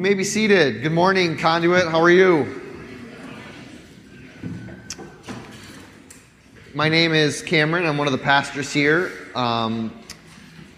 You 0.00 0.04
may 0.04 0.14
be 0.14 0.24
seated. 0.24 0.82
Good 0.82 0.92
morning, 0.92 1.36
Conduit. 1.36 1.86
How 1.86 2.00
are 2.00 2.08
you? 2.08 2.62
My 6.72 6.88
name 6.88 7.12
is 7.12 7.42
Cameron. 7.42 7.84
I'm 7.84 7.98
one 7.98 8.06
of 8.06 8.12
the 8.12 8.18
pastors 8.18 8.72
here. 8.72 9.12
Um, 9.34 9.92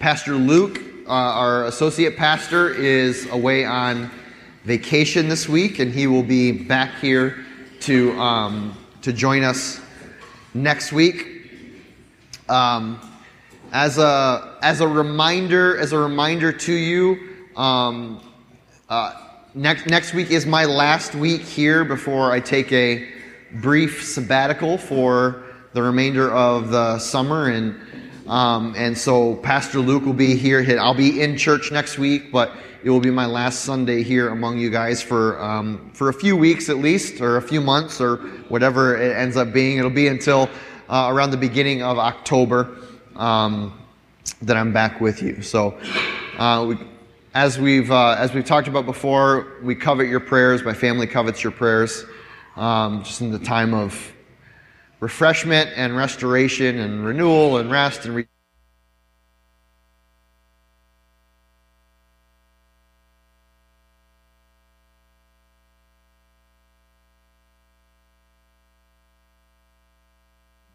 pastor 0.00 0.34
Luke, 0.34 0.80
uh, 1.06 1.12
our 1.12 1.66
associate 1.66 2.16
pastor, 2.16 2.74
is 2.74 3.30
away 3.30 3.64
on 3.64 4.10
vacation 4.64 5.28
this 5.28 5.48
week, 5.48 5.78
and 5.78 5.92
he 5.92 6.08
will 6.08 6.24
be 6.24 6.50
back 6.50 6.98
here 6.98 7.46
to 7.82 8.10
um, 8.20 8.76
to 9.02 9.12
join 9.12 9.44
us 9.44 9.80
next 10.52 10.92
week. 10.92 11.48
Um, 12.48 12.98
as 13.72 13.98
a 13.98 14.58
as 14.62 14.80
a 14.80 14.88
reminder, 14.88 15.78
as 15.78 15.92
a 15.92 15.98
reminder 15.98 16.50
to 16.50 16.72
you, 16.72 17.20
um, 17.56 18.20
uh, 18.92 19.16
next 19.54 19.86
next 19.86 20.12
week 20.12 20.30
is 20.30 20.44
my 20.44 20.66
last 20.66 21.14
week 21.14 21.40
here 21.40 21.82
before 21.82 22.30
I 22.30 22.40
take 22.40 22.70
a 22.72 23.08
brief 23.50 24.04
sabbatical 24.04 24.76
for 24.76 25.44
the 25.72 25.82
remainder 25.82 26.30
of 26.30 26.68
the 26.68 26.98
summer, 26.98 27.48
and 27.48 27.74
um, 28.28 28.74
and 28.76 28.96
so 28.96 29.36
Pastor 29.36 29.78
Luke 29.78 30.04
will 30.04 30.12
be 30.12 30.36
here. 30.36 30.78
I'll 30.78 30.92
be 30.92 31.22
in 31.22 31.38
church 31.38 31.72
next 31.72 31.96
week, 31.96 32.30
but 32.30 32.52
it 32.84 32.90
will 32.90 33.00
be 33.00 33.10
my 33.10 33.24
last 33.24 33.60
Sunday 33.60 34.02
here 34.02 34.28
among 34.28 34.58
you 34.58 34.68
guys 34.68 35.00
for 35.00 35.40
um, 35.40 35.90
for 35.94 36.10
a 36.10 36.14
few 36.14 36.36
weeks 36.36 36.68
at 36.68 36.76
least, 36.76 37.22
or 37.22 37.38
a 37.38 37.42
few 37.42 37.62
months, 37.62 37.98
or 37.98 38.16
whatever 38.50 38.94
it 38.94 39.16
ends 39.16 39.38
up 39.38 39.54
being. 39.54 39.78
It'll 39.78 39.90
be 39.90 40.08
until 40.08 40.50
uh, 40.90 41.08
around 41.10 41.30
the 41.30 41.38
beginning 41.38 41.82
of 41.82 41.96
October 41.96 42.76
um, 43.16 43.72
that 44.42 44.58
I'm 44.58 44.74
back 44.74 45.00
with 45.00 45.22
you. 45.22 45.40
So, 45.40 45.78
uh, 46.36 46.66
we, 46.68 46.91
as 47.34 47.58
we've 47.58 47.90
uh, 47.90 48.16
as 48.18 48.34
we've 48.34 48.44
talked 48.44 48.68
about 48.68 48.86
before, 48.86 49.52
we 49.62 49.74
covet 49.74 50.08
your 50.08 50.20
prayers. 50.20 50.62
My 50.64 50.74
family 50.74 51.06
covets 51.06 51.42
your 51.42 51.52
prayers, 51.52 52.04
um, 52.56 53.02
just 53.04 53.20
in 53.20 53.30
the 53.30 53.38
time 53.38 53.74
of 53.74 54.12
refreshment 55.00 55.70
and 55.76 55.96
restoration 55.96 56.78
and 56.78 57.04
renewal 57.04 57.56
and 57.58 57.70
rest 57.70 58.04
and. 58.04 58.16
Re- 58.16 58.26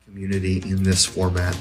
community 0.05 0.57
in 0.67 0.81
this 0.81 1.05
format. 1.05 1.55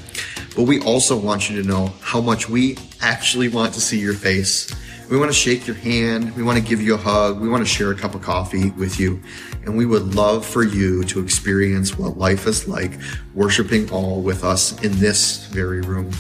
But 0.55 0.63
we 0.63 0.81
also 0.81 1.19
want 1.19 1.51
you 1.51 1.61
to 1.61 1.69
know 1.69 1.93
how 2.01 2.23
much 2.23 2.49
we 2.49 2.79
actually 3.03 3.49
want 3.49 3.75
to 3.75 3.81
see 3.83 3.99
your 3.99 4.15
face. 4.15 4.73
We 5.09 5.17
want 5.17 5.31
to 5.31 5.37
shake 5.37 5.67
your 5.67 5.77
hand. 5.77 6.35
We 6.35 6.43
want 6.43 6.59
to 6.59 6.65
give 6.65 6.83
you 6.83 6.95
a 6.95 6.99
hug. 6.99 7.41
We 7.41 7.49
want 7.49 7.63
to 7.63 7.69
share 7.69 7.93
a 7.93 7.95
cup 7.95 8.15
of 8.15 8.23
coffee 8.23 8.71
with 8.71 8.99
you. 8.99 9.23
And 9.65 9.77
we 9.77 9.87
would 9.87 10.15
love 10.15 10.45
for 10.45 10.65
you 10.65 11.05
to 11.05 11.21
experience 11.21 11.97
what 11.97 12.19
life 12.19 12.47
is 12.47 12.67
like 12.67 12.99
worshiping 13.35 13.91
all 13.91 14.21
with 14.21 14.43
us 14.43 14.81
in 14.83 14.99
this 14.99 15.47
very 15.47 15.81
room. 15.81 16.11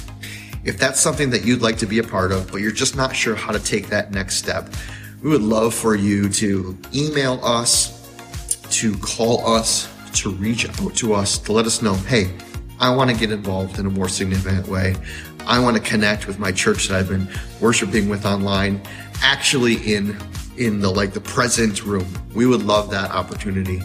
If 0.64 0.78
that's 0.78 1.00
something 1.00 1.30
that 1.30 1.44
you'd 1.44 1.62
like 1.62 1.78
to 1.78 1.86
be 1.86 1.98
a 1.98 2.04
part 2.04 2.32
of, 2.32 2.50
but 2.50 2.60
you're 2.60 2.70
just 2.70 2.96
not 2.96 3.14
sure 3.14 3.34
how 3.34 3.52
to 3.52 3.58
take 3.58 3.88
that 3.88 4.12
next 4.12 4.36
step, 4.36 4.68
we 5.22 5.30
would 5.30 5.42
love 5.42 5.74
for 5.74 5.94
you 5.94 6.28
to 6.28 6.76
email 6.94 7.40
us, 7.42 7.92
to 8.70 8.96
call 8.98 9.46
us, 9.46 9.88
to 10.14 10.30
reach 10.30 10.68
out 10.68 10.94
to 10.94 11.12
us 11.12 11.38
to 11.38 11.52
let 11.52 11.66
us 11.66 11.82
know, 11.82 11.94
hey, 11.94 12.32
I 12.78 12.94
want 12.94 13.10
to 13.10 13.16
get 13.16 13.30
involved 13.30 13.78
in 13.78 13.86
a 13.86 13.90
more 13.90 14.08
significant 14.08 14.68
way. 14.68 14.96
I 15.46 15.60
want 15.60 15.76
to 15.76 15.82
connect 15.82 16.26
with 16.26 16.38
my 16.38 16.52
church 16.52 16.88
that 16.88 16.98
I've 16.98 17.08
been 17.08 17.28
worshiping 17.60 18.08
with 18.08 18.26
online, 18.26 18.82
actually 19.22 19.74
in 19.94 20.16
in 20.56 20.80
the 20.80 20.90
like 20.90 21.12
the 21.12 21.20
present 21.20 21.84
room. 21.84 22.06
We 22.34 22.46
would 22.46 22.62
love 22.62 22.90
that 22.90 23.10
opportunity. 23.10 23.82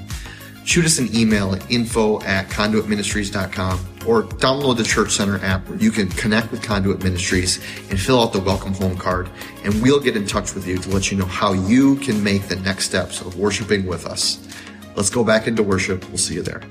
Shoot 0.64 0.86
us 0.86 1.00
an 1.00 1.14
email 1.16 1.54
at 1.54 1.70
info 1.72 2.22
at 2.22 2.48
conduitministries.com 2.50 3.80
or 4.06 4.24
download 4.24 4.78
the 4.78 4.84
Church 4.84 5.12
Center 5.12 5.44
app 5.44 5.68
where 5.68 5.78
you 5.80 5.92
can 5.92 6.08
connect 6.10 6.52
with 6.52 6.62
Conduit 6.62 7.04
Ministries 7.04 7.58
and 7.90 8.00
fill 8.00 8.22
out 8.22 8.32
the 8.32 8.40
welcome 8.40 8.74
home 8.74 8.96
card. 8.96 9.30
And 9.64 9.82
we'll 9.82 10.00
get 10.00 10.16
in 10.16 10.26
touch 10.26 10.54
with 10.54 10.68
you 10.68 10.78
to 10.78 10.90
let 10.90 11.12
you 11.12 11.18
know 11.18 11.26
how 11.26 11.54
you 11.54 11.96
can 11.98 12.24
make 12.24 12.44
the 12.44 12.58
next 12.58 12.86
steps 12.86 13.22
of 13.22 13.38
worshiping 13.38 13.86
with 13.86 14.06
us. 14.06 14.40
Let's 14.96 15.10
go 15.10 15.24
back 15.24 15.48
into 15.48 15.64
worship. 15.64 16.08
We'll 16.10 16.18
see 16.18 16.36
you 16.36 16.44
there. 16.44 16.62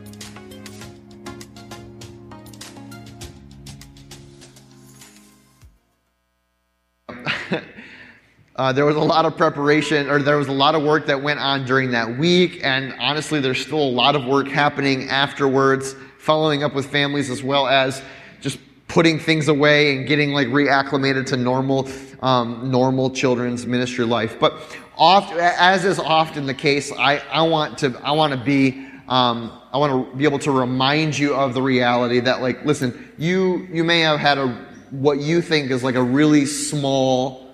Uh, 8.61 8.71
there 8.71 8.85
was 8.85 8.97
a 8.97 9.01
lot 9.01 9.25
of 9.25 9.39
preparation, 9.39 10.11
or 10.11 10.19
there 10.19 10.37
was 10.37 10.49
a 10.49 10.53
lot 10.53 10.75
of 10.75 10.83
work 10.83 11.07
that 11.07 11.23
went 11.23 11.41
on 11.41 11.65
during 11.65 11.93
that 11.93 12.19
week, 12.19 12.61
and 12.63 12.95
honestly, 13.01 13.41
there's 13.41 13.59
still 13.59 13.79
a 13.79 13.91
lot 13.91 14.15
of 14.15 14.27
work 14.27 14.47
happening 14.47 15.09
afterwards, 15.09 15.97
following 16.19 16.63
up 16.63 16.75
with 16.75 16.85
families 16.85 17.31
as 17.31 17.43
well 17.43 17.67
as 17.67 18.03
just 18.43 18.59
putting 18.87 19.19
things 19.19 19.49
away 19.49 19.97
and 19.97 20.07
getting 20.07 20.35
like 20.35 20.47
reacclimated 20.49 21.25
to 21.25 21.39
normal, 21.39 21.89
um, 22.21 22.71
normal 22.71 23.09
children's 23.09 23.65
ministry 23.65 24.05
life. 24.05 24.39
But 24.39 24.61
oft, 24.95 25.33
as 25.33 25.87
is 25.87 25.99
often 25.99 26.45
the 26.45 26.53
case, 26.53 26.93
I, 26.93 27.23
I 27.33 27.41
want 27.41 27.79
to, 27.79 27.99
I 28.05 28.13
want 28.13 28.35
to 28.35 28.39
be, 28.39 28.73
um, 29.09 29.59
I 29.73 29.79
want 29.79 30.13
to 30.13 30.19
be 30.19 30.25
able 30.25 30.39
to 30.41 30.51
remind 30.51 31.19
you 31.19 31.35
of 31.35 31.55
the 31.55 31.63
reality 31.63 32.21
that, 32.21 32.43
like, 32.43 32.63
listen, 32.67 33.11
you, 33.17 33.67
you 33.73 33.85
may 33.85 34.01
have 34.01 34.21
had 34.21 34.37
a, 34.37 34.49
what 34.91 35.19
you 35.19 35.41
think 35.41 35.71
is 35.71 35.83
like 35.83 35.95
a 35.95 36.03
really 36.03 36.45
small, 36.45 37.50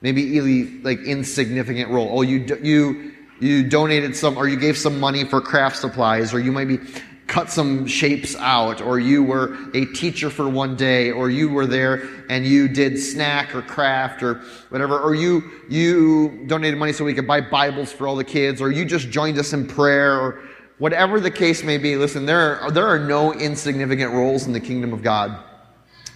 maybe 0.00 0.30
really 0.30 0.80
like 0.80 1.00
insignificant 1.00 1.90
role. 1.90 2.08
Oh, 2.10 2.22
you, 2.22 2.44
you, 2.62 3.12
you 3.40 3.68
donated 3.68 4.16
some, 4.16 4.36
or 4.36 4.48
you 4.48 4.56
gave 4.56 4.76
some 4.76 4.98
money 5.00 5.24
for 5.24 5.40
craft 5.40 5.76
supplies, 5.76 6.32
or 6.34 6.40
you 6.40 6.52
maybe 6.52 6.78
cut 7.26 7.50
some 7.50 7.86
shapes 7.86 8.34
out, 8.36 8.80
or 8.80 8.98
you 8.98 9.22
were 9.22 9.54
a 9.74 9.84
teacher 9.86 10.30
for 10.30 10.48
one 10.48 10.76
day, 10.76 11.10
or 11.10 11.28
you 11.28 11.50
were 11.50 11.66
there 11.66 12.08
and 12.30 12.46
you 12.46 12.68
did 12.68 12.98
snack 12.98 13.54
or 13.54 13.60
craft 13.60 14.22
or 14.22 14.40
whatever, 14.70 14.98
or 14.98 15.14
you, 15.14 15.42
you 15.68 16.44
donated 16.46 16.78
money 16.78 16.92
so 16.92 17.04
we 17.04 17.12
could 17.12 17.26
buy 17.26 17.40
Bibles 17.40 17.92
for 17.92 18.08
all 18.08 18.16
the 18.16 18.24
kids, 18.24 18.62
or 18.62 18.70
you 18.70 18.84
just 18.84 19.10
joined 19.10 19.38
us 19.38 19.52
in 19.52 19.66
prayer, 19.66 20.18
or 20.18 20.40
whatever 20.78 21.20
the 21.20 21.30
case 21.30 21.62
may 21.62 21.76
be. 21.76 21.96
Listen, 21.96 22.24
there 22.24 22.60
are, 22.60 22.70
there 22.70 22.86
are 22.86 22.98
no 22.98 23.34
insignificant 23.34 24.14
roles 24.14 24.46
in 24.46 24.54
the 24.54 24.60
kingdom 24.60 24.94
of 24.94 25.02
God. 25.02 25.38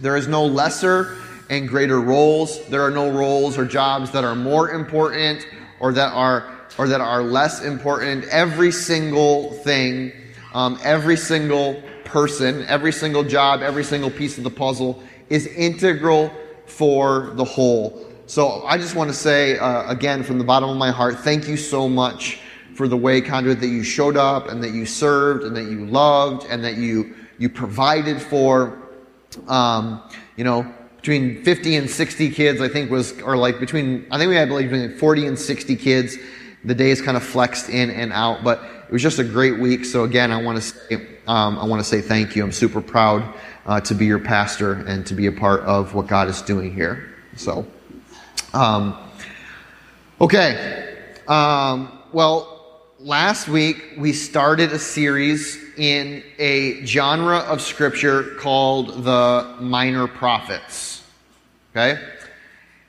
There 0.00 0.16
is 0.16 0.28
no 0.28 0.46
lesser 0.46 1.18
and 1.52 1.68
greater 1.68 2.00
roles. 2.00 2.66
There 2.66 2.82
are 2.82 2.90
no 2.90 3.10
roles 3.10 3.56
or 3.56 3.64
jobs 3.64 4.10
that 4.10 4.24
are 4.24 4.34
more 4.34 4.70
important 4.70 5.46
or 5.78 5.92
that 5.92 6.12
are, 6.12 6.50
or 6.78 6.88
that 6.88 7.00
are 7.00 7.22
less 7.22 7.62
important. 7.62 8.24
Every 8.24 8.72
single 8.72 9.52
thing 9.52 10.12
um, 10.54 10.78
every 10.82 11.16
single 11.16 11.82
person, 12.04 12.64
every 12.66 12.92
single 12.92 13.24
job, 13.24 13.62
every 13.62 13.84
single 13.84 14.10
piece 14.10 14.38
of 14.38 14.44
the 14.44 14.50
puzzle 14.50 15.02
is 15.28 15.46
integral 15.46 16.30
for 16.66 17.32
the 17.34 17.44
whole. 17.44 18.06
So 18.26 18.62
I 18.64 18.76
just 18.76 18.94
want 18.94 19.10
to 19.10 19.16
say, 19.16 19.58
uh, 19.58 19.90
again, 19.90 20.22
from 20.22 20.38
the 20.38 20.44
bottom 20.44 20.68
of 20.68 20.76
my 20.76 20.90
heart, 20.90 21.20
thank 21.20 21.48
you 21.48 21.56
so 21.56 21.88
much 21.88 22.38
for 22.74 22.86
the 22.86 22.96
way, 22.96 23.20
Conduit, 23.20 23.60
that 23.60 23.68
you 23.68 23.82
showed 23.82 24.16
up 24.16 24.48
and 24.48 24.62
that 24.62 24.72
you 24.72 24.86
served 24.86 25.44
and 25.44 25.56
that 25.56 25.64
you 25.64 25.86
loved 25.86 26.46
and 26.48 26.62
that 26.64 26.76
you, 26.76 27.14
you 27.38 27.48
provided 27.48 28.20
for. 28.20 28.78
Um, 29.48 30.02
you 30.36 30.44
know, 30.44 30.72
between 31.02 31.42
50 31.42 31.74
and 31.74 31.90
60 31.90 32.30
kids, 32.30 32.60
I 32.60 32.68
think 32.68 32.88
was, 32.88 33.20
or 33.22 33.36
like 33.36 33.58
between, 33.58 34.06
I 34.12 34.18
think 34.18 34.28
we 34.28 34.36
had 34.36 34.50
like 34.50 34.70
between 34.70 34.96
40 34.96 35.26
and 35.26 35.36
60 35.38 35.74
kids. 35.74 36.16
The 36.64 36.76
days 36.76 37.02
kind 37.02 37.16
of 37.16 37.24
flexed 37.24 37.68
in 37.68 37.90
and 37.90 38.12
out, 38.12 38.44
but 38.44 38.62
it 38.86 38.92
was 38.92 39.02
just 39.02 39.18
a 39.18 39.24
great 39.24 39.58
week. 39.58 39.84
So 39.84 40.04
again, 40.04 40.30
I 40.30 40.40
want 40.40 40.58
to 40.58 40.62
say, 40.62 40.94
um, 41.26 41.58
I 41.58 41.64
want 41.64 41.80
to 41.80 41.84
say 41.84 42.00
thank 42.00 42.36
you. 42.36 42.44
I'm 42.44 42.52
super 42.52 42.80
proud 42.80 43.34
uh, 43.66 43.80
to 43.80 43.94
be 43.96 44.06
your 44.06 44.20
pastor 44.20 44.74
and 44.74 45.04
to 45.06 45.14
be 45.14 45.26
a 45.26 45.32
part 45.32 45.62
of 45.62 45.92
what 45.92 46.06
God 46.06 46.28
is 46.28 46.40
doing 46.40 46.72
here. 46.72 47.12
So, 47.34 47.66
um, 48.54 48.96
okay. 50.20 50.98
Um, 51.26 51.98
well, 52.12 52.80
last 53.00 53.48
week 53.48 53.94
we 53.98 54.12
started 54.12 54.70
a 54.70 54.78
series 54.78 55.58
in 55.76 56.22
a 56.38 56.84
genre 56.86 57.38
of 57.38 57.60
scripture 57.60 58.36
called 58.38 59.02
the 59.02 59.56
Minor 59.58 60.06
Prophets. 60.06 60.91
Okay. 61.74 61.98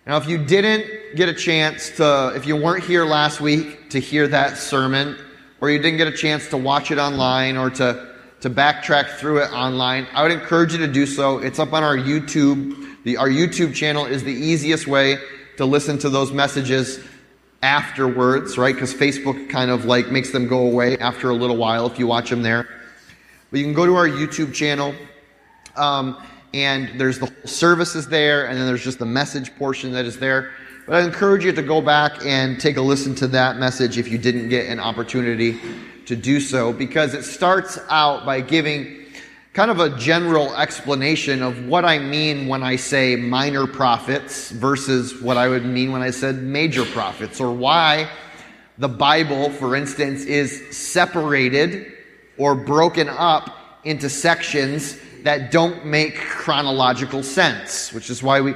Now, 0.05 0.17
if 0.17 0.27
you 0.27 0.37
didn't 0.37 1.15
get 1.15 1.29
a 1.29 1.33
chance 1.33 1.89
to, 1.91 2.33
if 2.35 2.45
you 2.45 2.57
weren't 2.57 2.83
here 2.83 3.05
last 3.05 3.39
week 3.39 3.89
to 3.91 3.99
hear 3.99 4.27
that 4.27 4.57
sermon, 4.57 5.17
or 5.61 5.69
you 5.69 5.79
didn't 5.79 5.95
get 5.97 6.07
a 6.07 6.17
chance 6.17 6.49
to 6.49 6.57
watch 6.57 6.91
it 6.91 6.97
online 6.97 7.55
or 7.55 7.69
to, 7.69 8.13
to 8.41 8.49
backtrack 8.49 9.11
through 9.11 9.43
it 9.43 9.53
online, 9.53 10.05
I 10.13 10.21
would 10.21 10.33
encourage 10.33 10.73
you 10.73 10.79
to 10.79 10.91
do 10.91 11.05
so. 11.05 11.37
It's 11.37 11.59
up 11.59 11.71
on 11.71 11.81
our 11.81 11.95
YouTube. 11.95 13.03
The, 13.05 13.15
our 13.15 13.29
YouTube 13.29 13.73
channel 13.73 14.05
is 14.05 14.25
the 14.25 14.33
easiest 14.33 14.85
way 14.85 15.17
to 15.55 15.63
listen 15.63 15.97
to 15.99 16.09
those 16.09 16.33
messages 16.33 16.99
afterwards, 17.61 18.57
right? 18.57 18.75
Because 18.75 18.93
Facebook 18.93 19.49
kind 19.49 19.71
of 19.71 19.85
like 19.85 20.11
makes 20.11 20.31
them 20.31 20.49
go 20.49 20.65
away 20.65 20.97
after 20.97 21.29
a 21.29 21.33
little 21.33 21.55
while 21.55 21.87
if 21.87 21.97
you 21.97 22.05
watch 22.07 22.29
them 22.29 22.41
there. 22.41 22.67
But 23.49 23.59
you 23.59 23.65
can 23.65 23.73
go 23.73 23.85
to 23.85 23.95
our 23.95 24.09
YouTube 24.09 24.53
channel, 24.53 24.93
um, 25.77 26.21
and 26.53 26.99
there's 26.99 27.19
the 27.19 27.31
services 27.45 28.07
there, 28.07 28.45
and 28.45 28.57
then 28.57 28.67
there's 28.67 28.83
just 28.83 28.99
the 28.99 29.05
message 29.05 29.55
portion 29.55 29.91
that 29.93 30.05
is 30.05 30.19
there. 30.19 30.51
But 30.85 30.95
I 30.95 31.05
encourage 31.05 31.45
you 31.45 31.51
to 31.53 31.61
go 31.61 31.81
back 31.81 32.25
and 32.25 32.59
take 32.59 32.77
a 32.77 32.81
listen 32.81 33.15
to 33.15 33.27
that 33.27 33.57
message 33.57 33.97
if 33.97 34.07
you 34.07 34.17
didn't 34.17 34.49
get 34.49 34.67
an 34.67 34.79
opportunity 34.79 35.59
to 36.05 36.15
do 36.15 36.39
so, 36.39 36.73
because 36.73 37.13
it 37.13 37.23
starts 37.23 37.79
out 37.89 38.25
by 38.25 38.41
giving 38.41 39.05
kind 39.53 39.71
of 39.71 39.79
a 39.79 39.95
general 39.97 40.53
explanation 40.55 41.41
of 41.41 41.65
what 41.67 41.85
I 41.85 41.99
mean 41.99 42.47
when 42.47 42.63
I 42.63 42.75
say 42.75 43.15
minor 43.15 43.67
prophets 43.67 44.49
versus 44.49 45.21
what 45.21 45.37
I 45.37 45.47
would 45.47 45.63
mean 45.63 45.91
when 45.91 46.01
I 46.01 46.09
said 46.09 46.41
major 46.41 46.85
prophets, 46.85 47.39
or 47.39 47.53
why 47.53 48.09
the 48.77 48.89
Bible, 48.89 49.51
for 49.51 49.75
instance, 49.75 50.25
is 50.25 50.75
separated 50.75 51.93
or 52.37 52.55
broken 52.55 53.07
up 53.07 53.79
into 53.83 54.09
sections 54.09 54.97
that 55.23 55.51
don't 55.51 55.85
make 55.85 56.15
chronological 56.15 57.23
sense, 57.23 57.93
which 57.93 58.09
is 58.09 58.21
why 58.21 58.41
we 58.41 58.53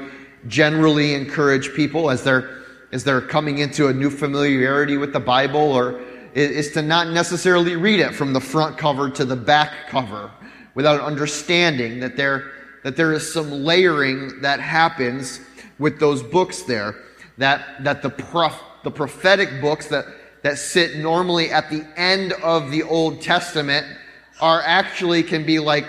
generally 0.48 1.14
encourage 1.14 1.74
people 1.74 2.10
as 2.10 2.24
they're 2.24 2.58
as 2.94 3.04
they're 3.04 3.22
coming 3.22 3.58
into 3.58 3.88
a 3.88 3.94
new 3.94 4.10
familiarity 4.10 4.96
with 4.96 5.12
the 5.12 5.20
Bible 5.20 5.60
or 5.60 6.00
is 6.34 6.72
to 6.72 6.82
not 6.82 7.10
necessarily 7.10 7.76
read 7.76 8.00
it 8.00 8.16
from 8.16 8.32
the 8.32 8.40
front 8.40 8.78
cover 8.78 9.10
to 9.10 9.26
the 9.26 9.36
back 9.36 9.90
cover 9.90 10.32
without 10.74 11.02
understanding 11.02 12.00
that 12.00 12.16
there 12.16 12.52
that 12.84 12.96
there 12.96 13.12
is 13.12 13.34
some 13.34 13.52
layering 13.52 14.40
that 14.42 14.60
happens 14.60 15.42
with 15.80 16.00
those 16.00 16.24
books 16.24 16.62
there 16.64 16.96
that 17.38 17.84
that 17.84 18.02
the 18.02 18.10
prof, 18.10 18.58
the 18.84 18.92
prophetic 18.92 19.60
books 19.60 19.88
that 19.88 20.06
that 20.44 20.58
sit 20.58 20.98
normally 20.98 21.52
at 21.52 21.70
the 21.70 21.86
end 21.98 22.34
of 22.44 22.72
the 22.72 22.84
Old 22.84 23.22
Testament 23.22 23.86
are 24.40 24.62
actually 24.62 25.24
can 25.24 25.46
be 25.46 25.60
like 25.60 25.86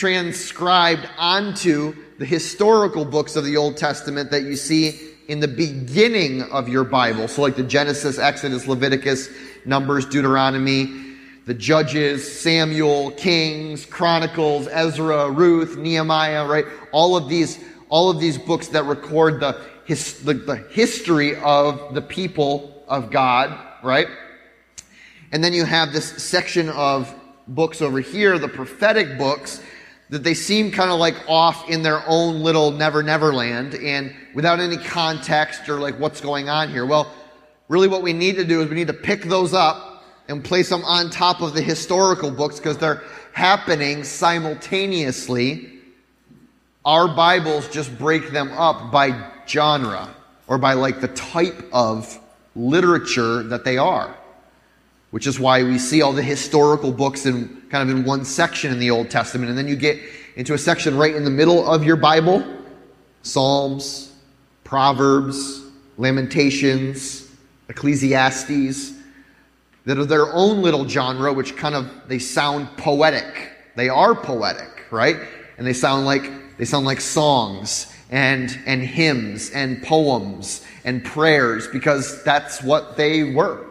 transcribed 0.00 1.06
onto 1.18 1.94
the 2.16 2.24
historical 2.24 3.04
books 3.04 3.36
of 3.36 3.44
the 3.44 3.58
Old 3.58 3.76
Testament 3.76 4.30
that 4.30 4.44
you 4.44 4.56
see 4.56 4.98
in 5.28 5.40
the 5.40 5.48
beginning 5.48 6.40
of 6.44 6.70
your 6.70 6.84
Bible. 6.84 7.28
So 7.28 7.42
like 7.42 7.54
the 7.54 7.62
Genesis, 7.62 8.18
Exodus, 8.18 8.66
Leviticus, 8.66 9.28
Numbers, 9.66 10.06
Deuteronomy, 10.06 11.16
the 11.44 11.52
Judges, 11.52 12.40
Samuel, 12.40 13.10
Kings, 13.10 13.84
Chronicles, 13.84 14.68
Ezra, 14.68 15.30
Ruth, 15.30 15.76
Nehemiah, 15.76 16.46
right? 16.46 16.64
All 16.92 17.14
of 17.14 17.28
these, 17.28 17.62
all 17.90 18.08
of 18.08 18.18
these 18.18 18.38
books 18.38 18.68
that 18.68 18.84
record 18.84 19.40
the, 19.40 19.60
his, 19.84 20.22
the, 20.22 20.32
the 20.32 20.56
history 20.56 21.36
of 21.36 21.92
the 21.92 22.00
people 22.00 22.82
of 22.88 23.10
God, 23.10 23.54
right? 23.82 24.08
And 25.30 25.44
then 25.44 25.52
you 25.52 25.66
have 25.66 25.92
this 25.92 26.06
section 26.22 26.70
of 26.70 27.14
books 27.46 27.82
over 27.82 28.00
here, 28.00 28.38
the 28.38 28.48
prophetic 28.48 29.18
books, 29.18 29.60
that 30.10 30.24
they 30.24 30.34
seem 30.34 30.70
kind 30.70 30.90
of 30.90 30.98
like 30.98 31.16
off 31.28 31.68
in 31.70 31.82
their 31.82 32.02
own 32.06 32.40
little 32.42 32.70
never 32.72 33.02
never 33.02 33.32
land 33.32 33.74
and 33.74 34.14
without 34.34 34.60
any 34.60 34.76
context 34.76 35.68
or 35.68 35.78
like 35.78 35.98
what's 35.98 36.20
going 36.20 36.48
on 36.48 36.68
here. 36.68 36.84
Well, 36.84 37.10
really 37.68 37.88
what 37.88 38.02
we 38.02 38.12
need 38.12 38.36
to 38.36 38.44
do 38.44 38.60
is 38.60 38.68
we 38.68 38.74
need 38.74 38.88
to 38.88 38.92
pick 38.92 39.22
those 39.22 39.54
up 39.54 40.04
and 40.28 40.44
place 40.44 40.68
them 40.68 40.84
on 40.84 41.10
top 41.10 41.40
of 41.40 41.54
the 41.54 41.62
historical 41.62 42.30
books 42.30 42.58
because 42.58 42.76
they're 42.76 43.02
happening 43.32 44.04
simultaneously. 44.04 45.78
Our 46.84 47.08
Bibles 47.08 47.68
just 47.68 47.96
break 47.96 48.30
them 48.30 48.50
up 48.52 48.90
by 48.90 49.30
genre 49.46 50.14
or 50.46 50.58
by 50.58 50.74
like 50.74 51.00
the 51.00 51.08
type 51.08 51.64
of 51.72 52.18
literature 52.54 53.44
that 53.44 53.64
they 53.64 53.78
are 53.78 54.16
which 55.10 55.26
is 55.26 55.38
why 55.38 55.62
we 55.62 55.78
see 55.78 56.02
all 56.02 56.12
the 56.12 56.22
historical 56.22 56.92
books 56.92 57.26
in 57.26 57.59
kind 57.70 57.88
of 57.88 57.96
in 57.96 58.04
one 58.04 58.24
section 58.24 58.72
in 58.72 58.78
the 58.78 58.90
Old 58.90 59.10
Testament. 59.10 59.48
And 59.48 59.56
then 59.56 59.68
you 59.68 59.76
get 59.76 59.98
into 60.36 60.54
a 60.54 60.58
section 60.58 60.96
right 60.96 61.14
in 61.14 61.24
the 61.24 61.30
middle 61.30 61.70
of 61.70 61.84
your 61.84 61.96
Bible 61.96 62.44
Psalms, 63.22 64.12
Proverbs, 64.64 65.62
Lamentations, 65.98 67.28
Ecclesiastes, 67.68 68.94
that 69.84 69.98
are 69.98 70.04
their 70.04 70.32
own 70.32 70.62
little 70.62 70.88
genre, 70.88 71.32
which 71.32 71.56
kind 71.56 71.74
of 71.74 71.90
they 72.08 72.18
sound 72.18 72.68
poetic. 72.76 73.52
They 73.76 73.88
are 73.88 74.14
poetic, 74.14 74.86
right? 74.90 75.16
And 75.58 75.66
they 75.66 75.72
sound 75.72 76.06
like 76.06 76.56
they 76.56 76.64
sound 76.64 76.86
like 76.86 77.00
songs 77.00 77.92
and 78.10 78.58
and 78.66 78.82
hymns 78.82 79.50
and 79.50 79.82
poems 79.82 80.64
and 80.84 81.04
prayers 81.04 81.68
because 81.68 82.22
that's 82.24 82.62
what 82.62 82.96
they 82.96 83.34
were, 83.34 83.66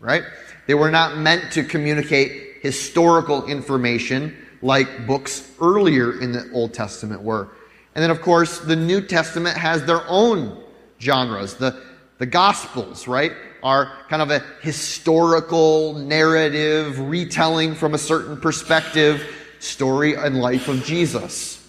right? 0.00 0.22
They 0.66 0.74
were 0.74 0.90
not 0.90 1.18
meant 1.18 1.52
to 1.52 1.64
communicate 1.64 2.47
historical 2.60 3.46
information 3.46 4.36
like 4.62 5.06
books 5.06 5.50
earlier 5.60 6.20
in 6.20 6.32
the 6.32 6.50
Old 6.52 6.74
Testament 6.74 7.22
were. 7.22 7.48
And 7.94 8.02
then, 8.02 8.10
of 8.10 8.20
course, 8.20 8.60
the 8.60 8.76
New 8.76 9.00
Testament 9.00 9.56
has 9.56 9.84
their 9.84 10.02
own 10.08 10.62
genres. 11.00 11.54
The, 11.54 11.80
the 12.18 12.26
Gospels, 12.26 13.08
right, 13.08 13.32
are 13.62 13.92
kind 14.08 14.22
of 14.22 14.30
a 14.30 14.40
historical 14.60 15.94
narrative 15.94 16.98
retelling 16.98 17.74
from 17.74 17.94
a 17.94 17.98
certain 17.98 18.36
perspective 18.40 19.24
story 19.58 20.14
and 20.14 20.40
life 20.40 20.68
of 20.68 20.84
Jesus. 20.84 21.66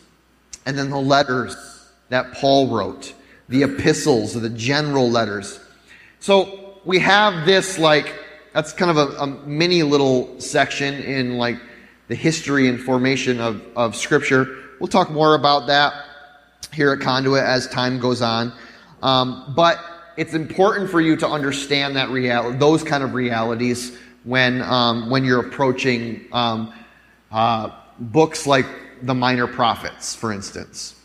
And 0.66 0.78
then 0.78 0.90
the 0.90 1.00
letters 1.00 1.56
that 2.10 2.34
Paul 2.34 2.68
wrote, 2.68 3.14
the 3.48 3.64
epistles, 3.64 4.34
the 4.34 4.50
general 4.50 5.10
letters. 5.10 5.60
So 6.20 6.80
we 6.86 7.00
have 7.00 7.46
this 7.46 7.80
like 7.80 8.14
that's 8.54 8.74
kind 8.74 8.92
of 8.92 8.98
a, 8.98 9.16
a 9.18 9.28
mini 9.28 9.84
little 9.84 10.40
section 10.40 10.96
in 10.96 11.38
like 11.38 11.58
the 12.08 12.16
history 12.16 12.68
and 12.68 12.82
formation 12.82 13.40
of, 13.40 13.62
of 13.76 13.96
Scripture. 13.96 14.58
We'll 14.80 14.88
talk 14.88 15.12
more 15.12 15.36
about 15.36 15.68
that 15.68 15.94
here 16.74 16.92
at 16.92 17.00
Conduit 17.00 17.44
as 17.44 17.68
time 17.68 18.00
goes 18.00 18.22
on. 18.22 18.54
Um, 19.02 19.54
but 19.56 19.80
it's 20.18 20.34
important 20.34 20.90
for 20.90 21.00
you 21.00 21.16
to 21.18 21.28
understand 21.28 21.96
that 21.96 22.10
reality, 22.10 22.58
those 22.58 22.84
kind 22.84 23.04
of 23.04 23.14
realities 23.14 23.98
when 24.24 24.62
um, 24.64 25.10
when 25.10 25.24
you're 25.24 25.40
approaching 25.40 26.26
um, 26.34 26.74
uh, 27.32 27.72
books 28.00 28.46
like 28.46 28.66
the 29.02 29.14
Minor 29.14 29.48
Prophets, 29.48 30.16
for 30.16 30.34
instance. 30.34 30.96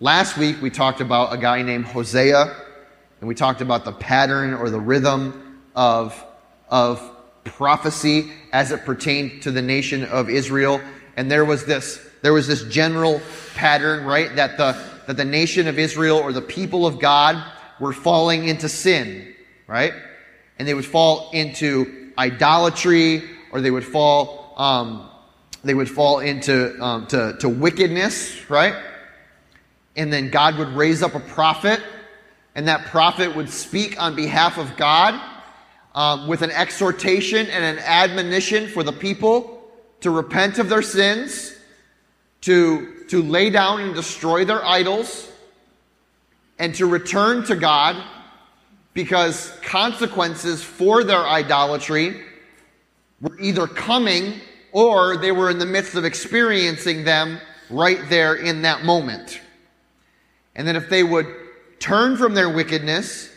Last 0.00 0.36
week 0.36 0.60
we 0.60 0.70
talked 0.70 1.00
about 1.00 1.32
a 1.32 1.38
guy 1.38 1.62
named 1.62 1.86
Hosea, 1.86 2.54
and 3.20 3.28
we 3.28 3.34
talked 3.34 3.60
about 3.60 3.84
the 3.84 3.92
pattern 3.92 4.54
or 4.54 4.68
the 4.68 4.80
rhythm 4.80 5.60
of 5.74 6.22
of 6.70 7.10
prophecy 7.44 8.32
as 8.52 8.70
it 8.70 8.84
pertained 8.84 9.42
to 9.42 9.50
the 9.50 9.62
nation 9.62 10.04
of 10.04 10.30
Israel. 10.30 10.80
And 11.16 11.30
there 11.30 11.44
was 11.44 11.64
this, 11.64 12.00
there 12.22 12.32
was 12.32 12.46
this 12.46 12.64
general 12.64 13.20
pattern, 13.54 14.04
right? 14.04 14.34
That 14.36 14.56
the, 14.56 14.80
that 15.06 15.16
the 15.16 15.24
nation 15.24 15.66
of 15.66 15.78
Israel 15.78 16.18
or 16.18 16.32
the 16.32 16.42
people 16.42 16.86
of 16.86 16.98
God 16.98 17.42
were 17.78 17.92
falling 17.92 18.46
into 18.48 18.68
sin, 18.68 19.34
right? 19.66 19.92
And 20.58 20.68
they 20.68 20.74
would 20.74 20.84
fall 20.84 21.30
into 21.32 22.12
idolatry 22.18 23.24
or 23.52 23.60
they 23.60 23.70
would 23.70 23.84
fall, 23.84 24.54
um, 24.56 25.08
they 25.64 25.74
would 25.74 25.90
fall 25.90 26.20
into, 26.20 26.80
um, 26.82 27.06
to, 27.08 27.36
to 27.40 27.48
wickedness, 27.48 28.48
right? 28.50 28.74
And 29.96 30.12
then 30.12 30.30
God 30.30 30.56
would 30.58 30.68
raise 30.68 31.02
up 31.02 31.14
a 31.14 31.20
prophet 31.20 31.80
and 32.54 32.68
that 32.68 32.86
prophet 32.86 33.34
would 33.34 33.48
speak 33.48 34.00
on 34.00 34.14
behalf 34.14 34.58
of 34.58 34.76
God 34.76 35.20
um, 35.94 36.28
with 36.28 36.42
an 36.42 36.50
exhortation 36.50 37.46
and 37.48 37.64
an 37.64 37.84
admonition 37.84 38.68
for 38.68 38.82
the 38.82 38.92
people 38.92 39.62
to 40.00 40.10
repent 40.10 40.58
of 40.58 40.68
their 40.68 40.82
sins, 40.82 41.56
to, 42.42 43.04
to 43.08 43.22
lay 43.22 43.50
down 43.50 43.80
and 43.80 43.94
destroy 43.94 44.44
their 44.44 44.64
idols, 44.64 45.30
and 46.58 46.74
to 46.74 46.86
return 46.86 47.44
to 47.44 47.56
God 47.56 48.02
because 48.94 49.50
consequences 49.62 50.62
for 50.62 51.04
their 51.04 51.26
idolatry 51.26 52.22
were 53.20 53.38
either 53.40 53.66
coming 53.66 54.40
or 54.72 55.16
they 55.16 55.32
were 55.32 55.50
in 55.50 55.58
the 55.58 55.66
midst 55.66 55.94
of 55.94 56.04
experiencing 56.04 57.04
them 57.04 57.40
right 57.68 58.00
there 58.08 58.34
in 58.34 58.62
that 58.62 58.84
moment. 58.84 59.40
And 60.54 60.66
then 60.66 60.76
if 60.76 60.88
they 60.88 61.02
would 61.02 61.26
turn 61.78 62.16
from 62.16 62.34
their 62.34 62.50
wickedness 62.50 63.29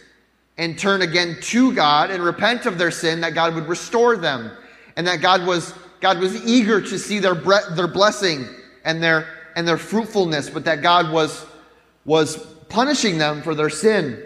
and 0.57 0.77
turn 0.77 1.01
again 1.01 1.38
to 1.41 1.74
God 1.74 2.12
and 2.12 2.24
repent 2.24 2.65
of 2.65 2.77
their 2.77 2.91
sin, 2.91 3.22
that 3.22 3.33
God 3.33 3.55
would 3.55 3.67
restore 3.67 4.15
them. 4.17 4.51
And 4.95 5.07
that 5.07 5.22
God 5.22 5.48
was, 5.48 5.74
God 6.00 6.19
was 6.19 6.45
eager 6.45 6.79
to 6.79 7.00
see 7.00 7.19
their, 7.19 7.36
bre- 7.36 7.74
their 7.75 7.88
blessing 7.88 8.48
and 8.86 9.01
their, 9.01 9.27
and 9.55 9.67
their 9.67 9.77
fruitfulness, 9.77 10.50
but 10.50 10.65
that 10.65 10.81
God 10.81 11.12
was, 11.12 11.45
was 12.05 12.38
punishing 12.69 13.17
them 13.17 13.41
for 13.41 13.55
their 13.55 13.69
sin. 13.69 14.24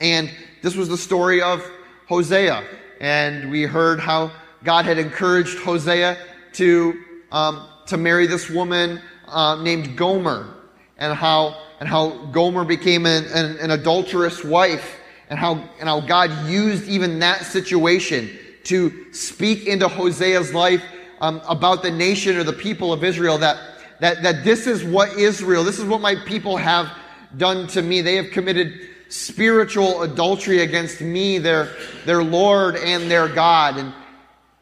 And 0.00 0.30
this 0.62 0.76
was 0.76 0.88
the 0.88 0.96
story 0.96 1.42
of 1.42 1.68
Hosea. 2.06 2.64
And 3.00 3.50
we 3.50 3.62
heard 3.62 3.98
how 3.98 4.30
God 4.62 4.84
had 4.84 4.98
encouraged 4.98 5.58
Hosea 5.58 6.16
to, 6.54 6.94
um, 7.32 7.66
to 7.86 7.96
marry 7.96 8.26
this 8.26 8.48
woman 8.48 9.00
uh, 9.26 9.60
named 9.62 9.96
Gomer. 9.96 10.54
And 10.98 11.14
how, 11.14 11.60
and 11.80 11.88
how 11.88 12.26
Gomer 12.26 12.64
became 12.64 13.06
an, 13.06 13.24
an, 13.26 13.56
an 13.56 13.70
adulterous 13.70 14.44
wife 14.44 14.99
and 15.30 15.38
how, 15.38 15.54
and 15.78 15.88
how 15.88 16.00
God 16.00 16.48
used 16.48 16.88
even 16.88 17.20
that 17.20 17.46
situation 17.46 18.36
to 18.64 19.12
speak 19.14 19.66
into 19.66 19.88
Hosea's 19.88 20.52
life 20.52 20.82
um, 21.20 21.40
about 21.48 21.82
the 21.82 21.90
nation 21.90 22.36
or 22.36 22.44
the 22.44 22.52
people 22.52 22.92
of 22.92 23.04
Israel 23.04 23.38
that, 23.38 23.56
that, 24.00 24.22
that 24.22 24.44
this 24.44 24.66
is 24.66 24.84
what 24.84 25.16
Israel, 25.16 25.62
this 25.64 25.78
is 25.78 25.84
what 25.84 26.00
my 26.00 26.16
people 26.26 26.56
have 26.56 26.90
done 27.36 27.68
to 27.68 27.80
me. 27.80 28.00
They 28.00 28.16
have 28.16 28.32
committed 28.32 28.88
spiritual 29.08 30.02
adultery 30.02 30.60
against 30.60 31.00
me, 31.00 31.38
their, 31.38 31.74
their 32.06 32.22
Lord 32.22 32.76
and 32.76 33.10
their 33.10 33.28
God. 33.28 33.76
And, 33.76 33.94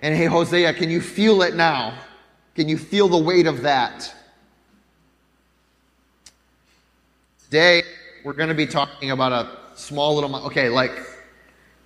and 0.00 0.14
hey, 0.14 0.26
Hosea, 0.26 0.74
can 0.74 0.90
you 0.90 1.00
feel 1.00 1.42
it 1.42 1.54
now? 1.54 1.98
Can 2.54 2.68
you 2.68 2.76
feel 2.76 3.08
the 3.08 3.18
weight 3.18 3.46
of 3.46 3.62
that? 3.62 4.14
Today, 7.44 7.82
we're 8.24 8.32
going 8.34 8.48
to 8.48 8.54
be 8.54 8.66
talking 8.66 9.12
about 9.12 9.32
a 9.32 9.67
small 9.78 10.14
little, 10.14 10.34
okay, 10.46 10.68
like, 10.68 10.92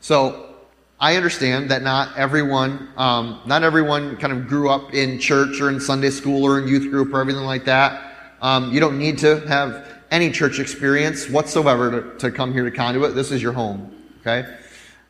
so 0.00 0.56
I 0.98 1.16
understand 1.16 1.70
that 1.70 1.82
not 1.82 2.16
everyone, 2.16 2.88
um, 2.96 3.40
not 3.44 3.62
everyone 3.62 4.16
kind 4.16 4.32
of 4.32 4.48
grew 4.48 4.70
up 4.70 4.94
in 4.94 5.18
church 5.18 5.60
or 5.60 5.68
in 5.68 5.80
Sunday 5.80 6.10
school 6.10 6.44
or 6.44 6.58
in 6.58 6.68
youth 6.68 6.90
group 6.90 7.12
or 7.12 7.20
everything 7.20 7.42
like 7.44 7.64
that. 7.66 8.36
Um, 8.40 8.72
you 8.72 8.80
don't 8.80 8.98
need 8.98 9.18
to 9.18 9.40
have 9.46 9.86
any 10.10 10.30
church 10.30 10.58
experience 10.58 11.28
whatsoever 11.28 11.90
to, 11.90 12.18
to 12.18 12.30
come 12.30 12.52
here 12.52 12.64
to 12.64 12.70
Conduit. 12.70 13.14
This 13.14 13.30
is 13.30 13.42
your 13.42 13.52
home, 13.52 13.94
okay? 14.20 14.56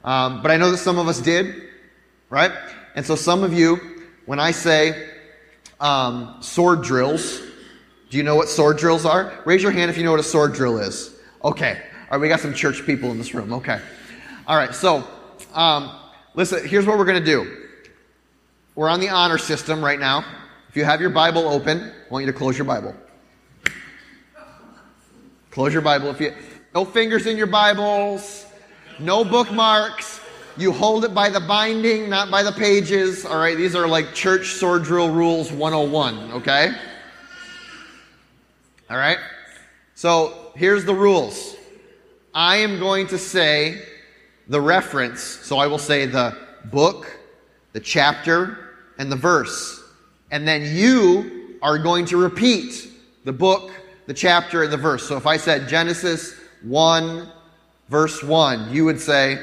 Um, 0.04 0.42
but 0.42 0.50
I 0.50 0.56
know 0.56 0.70
that 0.70 0.78
some 0.78 0.98
of 0.98 1.08
us 1.08 1.20
did, 1.20 1.54
right? 2.30 2.52
And 2.94 3.06
so 3.06 3.14
some 3.14 3.42
of 3.44 3.52
you, 3.52 3.80
when 4.26 4.40
I 4.40 4.50
say 4.50 5.08
um, 5.80 6.36
sword 6.40 6.82
drills, 6.82 7.40
do 8.10 8.16
you 8.16 8.22
know 8.22 8.34
what 8.34 8.48
sword 8.48 8.76
drills 8.76 9.06
are? 9.06 9.32
Raise 9.44 9.62
your 9.62 9.72
hand 9.72 9.90
if 9.90 9.96
you 9.96 10.04
know 10.04 10.10
what 10.10 10.20
a 10.20 10.24
sword 10.24 10.52
drill 10.52 10.78
is. 10.78 11.14
Okay. 11.44 11.80
All 12.12 12.18
right, 12.18 12.24
we 12.24 12.28
got 12.28 12.40
some 12.40 12.52
church 12.52 12.84
people 12.84 13.10
in 13.10 13.16
this 13.16 13.32
room. 13.32 13.54
Okay. 13.54 13.80
All 14.46 14.54
right, 14.54 14.74
so 14.74 15.02
um, 15.54 15.98
listen, 16.34 16.62
here's 16.68 16.84
what 16.84 16.98
we're 16.98 17.06
going 17.06 17.18
to 17.18 17.24
do. 17.24 17.68
We're 18.74 18.90
on 18.90 19.00
the 19.00 19.08
honor 19.08 19.38
system 19.38 19.82
right 19.82 19.98
now. 19.98 20.22
If 20.68 20.76
you 20.76 20.84
have 20.84 21.00
your 21.00 21.08
Bible 21.08 21.48
open, 21.48 21.80
I 21.80 22.12
want 22.12 22.26
you 22.26 22.30
to 22.30 22.36
close 22.36 22.58
your 22.58 22.66
Bible. 22.66 22.94
Close 25.52 25.72
your 25.72 25.80
Bible. 25.80 26.10
If 26.10 26.20
you 26.20 26.34
no 26.74 26.84
fingers 26.84 27.26
in 27.26 27.38
your 27.38 27.46
Bibles, 27.46 28.44
no 28.98 29.24
bookmarks. 29.24 30.20
You 30.58 30.70
hold 30.70 31.06
it 31.06 31.14
by 31.14 31.30
the 31.30 31.40
binding, 31.40 32.10
not 32.10 32.30
by 32.30 32.42
the 32.42 32.52
pages. 32.52 33.24
All 33.24 33.38
right, 33.38 33.56
these 33.56 33.74
are 33.74 33.88
like 33.88 34.12
church 34.12 34.48
sword 34.48 34.82
drill 34.82 35.08
rules 35.08 35.50
101, 35.50 36.32
okay? 36.32 36.72
All 38.90 38.98
right? 38.98 39.16
So 39.94 40.52
here's 40.54 40.84
the 40.84 40.94
rules. 40.94 41.56
I 42.34 42.56
am 42.56 42.78
going 42.78 43.06
to 43.08 43.18
say 43.18 43.82
the 44.48 44.60
reference. 44.60 45.22
So 45.22 45.58
I 45.58 45.66
will 45.66 45.78
say 45.78 46.06
the 46.06 46.36
book, 46.66 47.18
the 47.72 47.80
chapter, 47.80 48.76
and 48.98 49.10
the 49.10 49.16
verse. 49.16 49.82
And 50.30 50.46
then 50.46 50.74
you 50.74 51.58
are 51.62 51.78
going 51.78 52.06
to 52.06 52.16
repeat 52.16 52.90
the 53.24 53.32
book, 53.32 53.70
the 54.06 54.14
chapter, 54.14 54.62
and 54.62 54.72
the 54.72 54.76
verse. 54.76 55.06
So 55.06 55.16
if 55.16 55.26
I 55.26 55.36
said 55.36 55.68
Genesis 55.68 56.34
1, 56.62 57.30
verse 57.88 58.22
1, 58.22 58.72
you 58.72 58.84
would 58.84 59.00
say, 59.00 59.38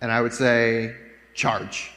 and 0.00 0.12
I 0.12 0.20
would 0.20 0.32
say, 0.32 0.94
charge. 1.34 1.90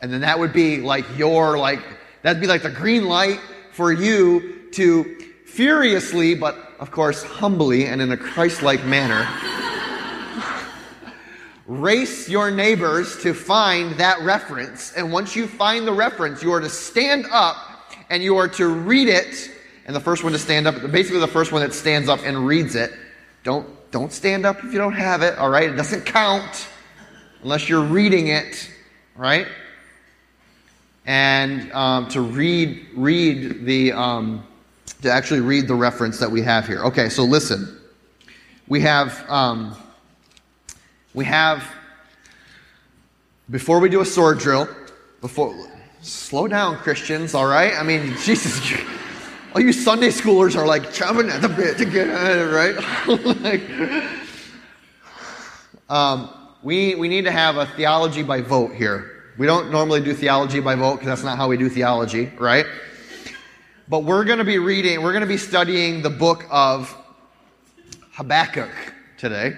And 0.00 0.12
then 0.12 0.20
that 0.20 0.38
would 0.38 0.52
be 0.52 0.78
like 0.78 1.06
your, 1.16 1.58
like, 1.58 1.80
That'd 2.22 2.40
be 2.40 2.46
like 2.46 2.62
the 2.62 2.70
green 2.70 3.04
light 3.04 3.40
for 3.72 3.92
you 3.92 4.68
to 4.72 5.18
furiously, 5.52 6.34
but 6.34 6.56
of 6.80 6.90
course 6.90 7.22
humbly 7.22 7.86
and 7.86 8.00
in 8.00 8.12
a 8.12 8.16
Christ 8.16 8.62
like 8.62 8.84
manner, 8.84 9.28
race 11.66 12.28
your 12.28 12.50
neighbors 12.50 13.22
to 13.22 13.34
find 13.34 13.92
that 13.98 14.20
reference. 14.22 14.92
And 14.94 15.12
once 15.12 15.36
you 15.36 15.46
find 15.46 15.86
the 15.86 15.92
reference, 15.92 16.42
you 16.42 16.52
are 16.52 16.60
to 16.60 16.68
stand 16.68 17.26
up 17.30 17.56
and 18.10 18.22
you 18.22 18.36
are 18.36 18.48
to 18.48 18.68
read 18.68 19.08
it. 19.08 19.50
And 19.86 19.94
the 19.94 20.00
first 20.00 20.24
one 20.24 20.32
to 20.32 20.38
stand 20.38 20.66
up, 20.66 20.74
basically 20.90 21.20
the 21.20 21.26
first 21.26 21.52
one 21.52 21.62
that 21.62 21.74
stands 21.74 22.08
up 22.08 22.20
and 22.24 22.46
reads 22.46 22.74
it. 22.74 22.92
Don't, 23.44 23.68
don't 23.90 24.12
stand 24.12 24.46
up 24.46 24.58
if 24.64 24.72
you 24.72 24.78
don't 24.78 24.92
have 24.92 25.22
it, 25.22 25.38
all 25.38 25.50
right? 25.50 25.68
It 25.68 25.76
doesn't 25.76 26.06
count 26.06 26.68
unless 27.42 27.68
you're 27.68 27.84
reading 27.84 28.28
it, 28.28 28.70
right? 29.16 29.46
and 31.06 31.72
um, 31.72 32.08
to 32.08 32.20
read 32.20 32.86
read 32.94 33.64
the 33.64 33.92
um, 33.92 34.46
to 35.02 35.10
actually 35.10 35.40
read 35.40 35.68
the 35.68 35.74
reference 35.74 36.18
that 36.18 36.30
we 36.30 36.42
have 36.42 36.66
here. 36.66 36.82
Okay, 36.84 37.08
so 37.08 37.24
listen, 37.24 37.78
we 38.68 38.80
have 38.80 39.28
um, 39.28 39.76
we 41.12 41.24
have 41.24 41.64
before 43.50 43.80
we 43.80 43.88
do 43.88 44.00
a 44.00 44.04
sword 44.04 44.38
drill. 44.38 44.68
Before 45.20 45.54
slow 46.00 46.48
down, 46.48 46.76
Christians. 46.76 47.34
All 47.34 47.46
right, 47.46 47.74
I 47.74 47.82
mean 47.82 48.16
Jesus. 48.22 48.60
All 49.54 49.60
you 49.60 49.72
Sunday 49.72 50.08
schoolers 50.08 50.56
are 50.56 50.66
like 50.66 50.84
chomping 50.84 51.30
at 51.30 51.42
the 51.42 51.48
bit 51.48 51.76
to 51.78 51.84
get 51.84 52.08
at 52.08 52.38
it, 52.38 52.50
right? 52.50 52.74
like, 53.42 53.62
um, 55.90 56.30
we 56.62 56.94
we 56.94 57.08
need 57.08 57.24
to 57.26 57.32
have 57.32 57.56
a 57.56 57.66
theology 57.66 58.22
by 58.22 58.40
vote 58.40 58.72
here. 58.72 59.08
We 59.36 59.46
don't 59.46 59.70
normally 59.70 60.00
do 60.00 60.14
theology 60.14 60.60
by 60.60 60.74
vote 60.74 60.94
because 60.94 61.06
that's 61.06 61.22
not 61.22 61.36
how 61.36 61.48
we 61.48 61.56
do 61.56 61.68
theology, 61.68 62.32
right? 62.38 62.66
But 63.88 64.04
we're 64.04 64.24
going 64.24 64.38
to 64.38 64.44
be 64.44 64.58
reading, 64.58 65.02
we're 65.02 65.12
going 65.12 65.22
to 65.22 65.26
be 65.28 65.36
studying 65.36 66.02
the 66.02 66.10
book 66.10 66.44
of 66.50 66.96
Habakkuk 68.12 68.70
today. 69.18 69.56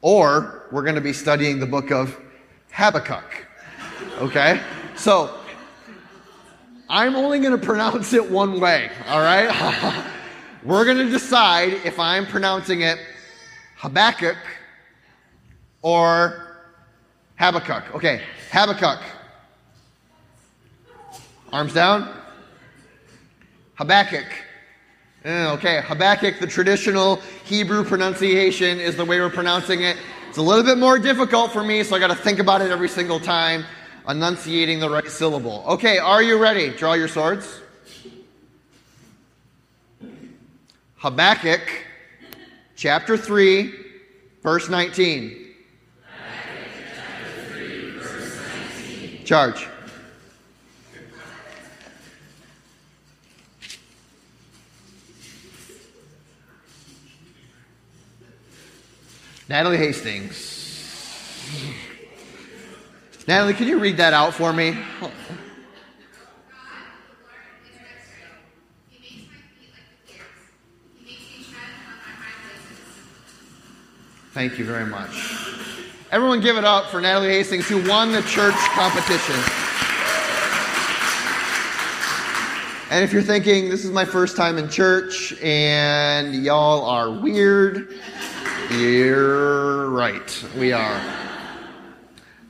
Or 0.00 0.68
we're 0.70 0.82
going 0.82 0.94
to 0.94 1.00
be 1.00 1.12
studying 1.12 1.58
the 1.58 1.66
book 1.66 1.90
of 1.90 2.16
Habakkuk. 2.70 3.46
Okay? 4.18 4.60
So, 4.96 5.36
I'm 6.88 7.16
only 7.16 7.38
going 7.40 7.58
to 7.58 7.64
pronounce 7.64 8.12
it 8.12 8.30
one 8.30 8.60
way, 8.60 8.90
all 9.08 9.20
right? 9.20 10.04
we're 10.62 10.84
going 10.84 10.98
to 10.98 11.10
decide 11.10 11.72
if 11.84 11.98
I'm 11.98 12.26
pronouncing 12.26 12.82
it 12.82 12.98
Habakkuk 13.76 14.36
or 15.80 16.58
Habakkuk. 17.36 17.94
Okay, 17.96 18.22
Habakkuk. 18.50 19.00
Arms 21.52 21.74
down. 21.74 22.21
Habakkuk. 23.82 24.26
Eh, 25.24 25.50
okay, 25.50 25.82
Habakkuk, 25.84 26.38
the 26.38 26.46
traditional 26.46 27.16
Hebrew 27.46 27.82
pronunciation 27.82 28.78
is 28.78 28.94
the 28.94 29.04
way 29.04 29.18
we're 29.18 29.28
pronouncing 29.28 29.82
it. 29.82 29.96
It's 30.28 30.38
a 30.38 30.42
little 30.42 30.62
bit 30.62 30.78
more 30.78 31.00
difficult 31.00 31.50
for 31.50 31.64
me, 31.64 31.82
so 31.82 31.96
I 31.96 31.98
got 31.98 32.06
to 32.06 32.14
think 32.14 32.38
about 32.38 32.62
it 32.62 32.70
every 32.70 32.88
single 32.88 33.18
time, 33.18 33.64
enunciating 34.08 34.78
the 34.78 34.88
right 34.88 35.08
syllable. 35.08 35.64
Okay, 35.66 35.98
are 35.98 36.22
you 36.22 36.38
ready? 36.38 36.70
Draw 36.70 36.92
your 36.92 37.08
swords. 37.08 37.60
Habakkuk, 40.98 41.62
chapter 42.76 43.16
3, 43.16 43.74
verse 44.44 44.68
19. 44.68 45.54
Charge. 49.24 49.71
Natalie 59.48 59.76
Hastings. 59.76 60.50
Natalie, 63.26 63.54
can 63.54 63.68
you 63.68 63.78
read 63.78 63.96
that 63.98 64.12
out 64.12 64.34
for 64.34 64.52
me? 64.52 64.76
Thank 74.32 74.58
you 74.58 74.64
very 74.64 74.86
much. 74.86 75.10
Everyone 76.10 76.40
give 76.40 76.56
it 76.56 76.64
up 76.64 76.86
for 76.86 77.00
Natalie 77.00 77.28
Hastings, 77.28 77.68
who 77.68 77.86
won 77.88 78.12
the 78.12 78.22
church 78.22 78.54
competition. 78.54 79.36
And 82.90 83.04
if 83.04 83.12
you're 83.12 83.22
thinking, 83.22 83.70
this 83.70 83.84
is 83.84 83.90
my 83.90 84.04
first 84.04 84.36
time 84.36 84.58
in 84.58 84.68
church 84.68 85.32
and 85.42 86.34
y'all 86.34 86.84
are 86.84 87.10
weird, 87.10 87.94
you're 88.78 89.90
right. 89.90 90.44
We 90.56 90.72
are. 90.72 91.00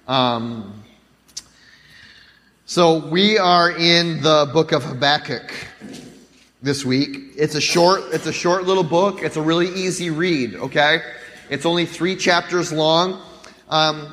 Um, 0.07 0.83
so 2.65 2.99
we 3.09 3.39
are 3.39 3.73
in 3.73 4.23
the 4.23 4.49
book 4.53 4.73
of 4.73 4.85
Habakkuk 4.85 5.53
this 6.63 6.85
week. 6.85 7.33
It's 7.37 7.55
a 7.57 7.61
short, 7.61 8.03
it's 8.13 8.27
a 8.27 8.33
short 8.33 8.65
little 8.65 8.85
book. 8.85 9.23
It's 9.23 9.37
a 9.37 9.43
really 9.43 9.69
easy 9.69 10.11
read, 10.11 10.55
okay? 10.55 11.03
It's 11.51 11.67
only 11.67 11.87
three 11.87 12.15
chapters 12.15 12.73
long. 12.73 13.21
Um, 13.69 14.13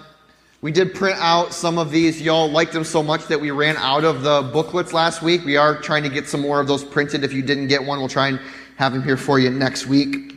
we 0.62 0.72
did 0.72 0.94
print 0.96 1.18
out 1.20 1.54
some 1.54 1.78
of 1.78 1.92
these. 1.92 2.22
Y'all 2.22 2.50
liked 2.50 2.74
them 2.74 2.84
so 2.84 3.04
much 3.04 3.28
that 3.28 3.40
we 3.40 3.52
ran 3.52 3.78
out 3.78 4.04
of 4.04 4.24
the 4.24 4.50
booklets 4.52 4.94
last 4.94 5.22
week. 5.22 5.46
We 5.46 5.58
are 5.58 5.80
trying 5.80 6.04
to 6.04 6.10
get 6.10 6.28
some 6.28 6.42
more 6.42 6.60
of 6.60 6.68
those 6.68 6.84
printed. 6.84 7.24
If 7.24 7.34
you 7.34 7.44
didn't 7.44 7.68
get 7.68 7.84
one, 7.84 8.00
we'll 8.00 8.10
try 8.10 8.30
and 8.30 8.40
have 8.78 8.94
them 8.94 9.04
here 9.04 9.18
for 9.18 9.40
you 9.40 9.52
next 9.52 9.86
week. 9.86 10.34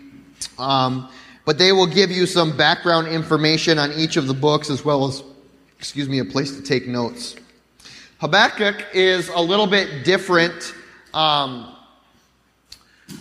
Um, 0.58 1.08
but 1.44 1.58
they 1.58 1.72
will 1.72 1.86
give 1.86 2.10
you 2.10 2.26
some 2.26 2.56
background 2.56 3.08
information 3.08 3.78
on 3.78 3.92
each 3.92 4.16
of 4.16 4.26
the 4.26 4.34
books 4.34 4.70
as 4.70 4.84
well 4.84 5.06
as, 5.06 5.22
excuse 5.78 6.08
me, 6.08 6.18
a 6.18 6.24
place 6.24 6.56
to 6.56 6.62
take 6.62 6.86
notes. 6.86 7.36
Habakkuk 8.18 8.86
is 8.94 9.28
a 9.28 9.40
little 9.40 9.66
bit 9.66 10.04
different 10.04 10.74
um, 11.14 11.76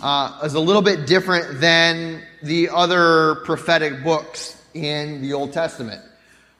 uh, 0.01 0.39
is 0.43 0.53
a 0.53 0.59
little 0.59 0.81
bit 0.81 1.05
different 1.05 1.59
than 1.59 2.21
the 2.43 2.69
other 2.69 3.35
prophetic 3.43 4.03
books 4.03 4.63
in 4.73 5.21
the 5.21 5.33
Old 5.33 5.51
Testament. 5.53 6.01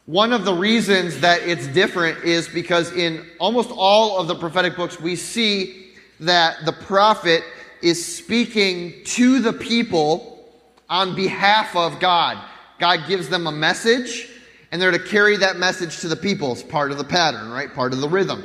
One 0.06 0.34
of 0.34 0.46
the 0.46 0.54
reasons 0.54 1.22
that 1.22 1.42
it's 1.44 1.68
different 1.68 2.24
is 2.24 2.50
because 2.50 2.92
in 2.92 3.26
almost 3.40 3.70
all 3.72 4.18
of 4.18 4.28
the 4.28 4.36
prophetic 4.36 4.76
books, 4.76 5.00
we 5.00 5.16
see 5.16 5.92
that 6.20 6.66
the 6.66 6.74
prophet 6.74 7.44
is 7.82 8.04
speaking 8.04 9.04
to 9.06 9.40
the 9.40 9.54
people 9.54 10.41
on 10.92 11.16
behalf 11.16 11.76
of 11.76 12.00
God. 12.00 12.38
God 12.78 13.08
gives 13.08 13.30
them 13.30 13.48
a 13.48 13.52
message, 13.52 14.30
and 14.72 14.82
they're 14.82 14.92
to 14.92 15.00
carry 15.00 15.38
that 15.38 15.58
message 15.58 16.02
to 16.02 16.10
the 16.10 16.18
people. 16.18 16.52
It's 16.52 16.62
part 16.62 16.92
of 16.92 16.98
the 16.98 17.04
pattern, 17.04 17.50
right? 17.50 17.74
Part 17.74 17.94
of 17.94 18.02
the 18.02 18.10
rhythm. 18.10 18.44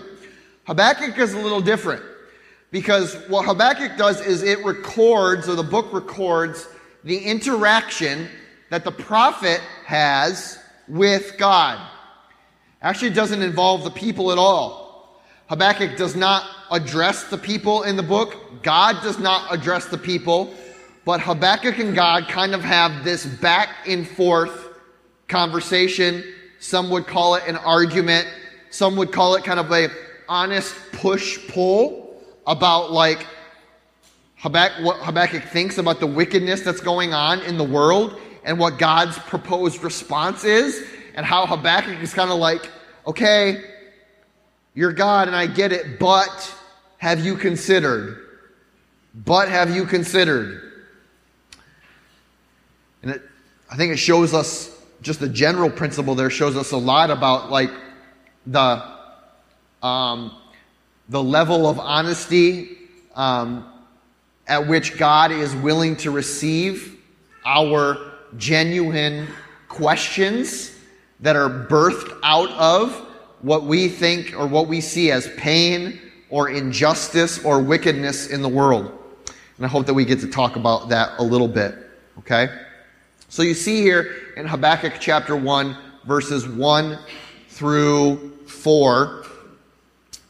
Habakkuk 0.65 1.19
is 1.19 1.35
a 1.35 1.39
little 1.39 1.61
different 1.61 2.03
because 2.71 3.15
what 3.29 3.45
Habakkuk 3.45 3.99
does 3.99 4.25
is 4.25 4.43
it 4.43 4.65
records, 4.65 5.49
or 5.49 5.57
the 5.57 5.63
book 5.63 5.93
records, 5.93 6.69
the 7.03 7.19
interaction 7.19 8.29
that 8.71 8.85
the 8.85 8.93
prophet 8.93 9.61
has 9.85 10.59
with 10.87 11.37
God. 11.39 11.81
Actually, 12.81 13.09
it 13.09 13.15
doesn't 13.15 13.43
involve 13.43 13.83
the 13.83 13.91
people 13.91 14.31
at 14.31 14.39
all. 14.39 15.21
Habakkuk 15.49 15.97
does 15.97 16.15
not 16.15 16.49
address 16.71 17.25
the 17.25 17.39
people 17.39 17.83
in 17.83 17.97
the 17.97 18.03
book. 18.03 18.63
God 18.63 19.03
does 19.03 19.19
not 19.19 19.53
address 19.53 19.87
the 19.87 19.99
people. 19.99 20.55
But 21.07 21.21
Habakkuk 21.21 21.79
and 21.79 21.95
God 21.95 22.27
kind 22.27 22.53
of 22.53 22.65
have 22.65 23.05
this 23.05 23.25
back 23.25 23.69
and 23.87 24.07
forth 24.07 24.77
conversation. 25.29 26.25
Some 26.59 26.91
would 26.91 27.07
call 27.07 27.37
it 27.37 27.45
an 27.47 27.55
argument. 27.57 28.27
Some 28.71 28.97
would 28.97 29.13
call 29.13 29.37
it 29.37 29.45
kind 29.45 29.61
of 29.61 29.71
a 29.71 29.89
honest 30.29 30.75
push 30.91 31.47
pull 31.47 32.21
about 32.45 32.91
like 32.91 33.25
Habakkuk, 34.39 34.85
what 34.85 34.97
Habakkuk 34.97 35.45
thinks 35.45 35.79
about 35.79 36.01
the 36.01 36.09
wickedness 36.09 36.63
that's 36.63 36.81
going 36.81 37.15
on 37.15 37.41
in 37.43 37.57
the 37.57 37.65
world 37.65 38.19
and 38.45 38.59
what 38.59 38.77
God's 38.77 39.17
proposed 39.21 39.85
response 39.85 40.43
is, 40.43 40.85
and 41.15 41.25
how 41.25 41.47
Habakkuk 41.47 42.03
is 42.03 42.15
kind 42.15 42.33
of 42.33 42.39
like, 42.39 42.69
okay, 43.07 43.63
you're 44.75 44.93
God 44.93 45.29
and 45.29 45.37
I 45.37 45.47
get 45.47 45.71
it, 45.71 46.01
but 46.01 46.53
have 46.99 47.25
you 47.25 47.37
considered? 47.37 48.25
But 49.15 49.49
have 49.49 49.75
you 49.75 49.85
considered? 49.85 50.66
And 53.03 53.13
it, 53.13 53.23
I 53.71 53.77
think 53.77 53.93
it 53.93 53.99
shows 53.99 54.35
us 54.35 54.85
just 55.03 55.21
the 55.21 55.29
general 55.29 55.71
principle 55.71 56.15
there 56.15 56.31
shows 56.31 56.57
us 56.57 56.73
a 56.73 56.77
lot 56.77 57.11
about 57.11 57.51
like 57.51 57.71
the 58.47 58.83
um, 59.83 60.33
the 61.09 61.23
level 61.23 61.69
of 61.69 61.79
honesty 61.79 62.77
um, 63.15 63.71
at 64.49 64.67
which 64.67 64.99
God 64.99 65.31
is 65.31 65.55
willing 65.57 65.97
to 65.97 66.11
receive 66.11 66.99
our 67.45 68.13
genuine 68.37 69.29
questions 69.69 70.73
that 71.21 71.37
are 71.37 71.49
birthed 71.49 72.19
out 72.23 72.51
of 72.51 72.93
what 73.43 73.65
we 73.65 73.89
think 73.89 74.35
or 74.37 74.47
what 74.47 74.67
we 74.67 74.81
see 74.81 75.11
as 75.11 75.29
pain 75.37 76.01
or 76.31 76.49
injustice 76.49 77.45
or 77.45 77.61
wickedness 77.61 78.29
in 78.29 78.43
the 78.43 78.49
world. 78.49 78.93
And 79.57 79.65
I 79.65 79.69
hope 79.69 79.87
that 79.87 79.95
we 79.95 80.05
get 80.05 80.21
to 80.21 80.29
talk 80.29 80.57
about 80.57 80.89
that 80.89 81.19
a 81.19 81.23
little 81.23 81.49
bit. 81.49 81.75
Okay? 82.19 82.49
So 83.29 83.43
you 83.43 83.55
see 83.55 83.83
here 83.83 84.33
in 84.37 84.47
Habakkuk 84.47 84.95
chapter 85.01 85.35
1, 85.35 85.77
verses 86.05 86.47
1 86.47 86.99
through 87.49 88.37
4, 88.47 89.25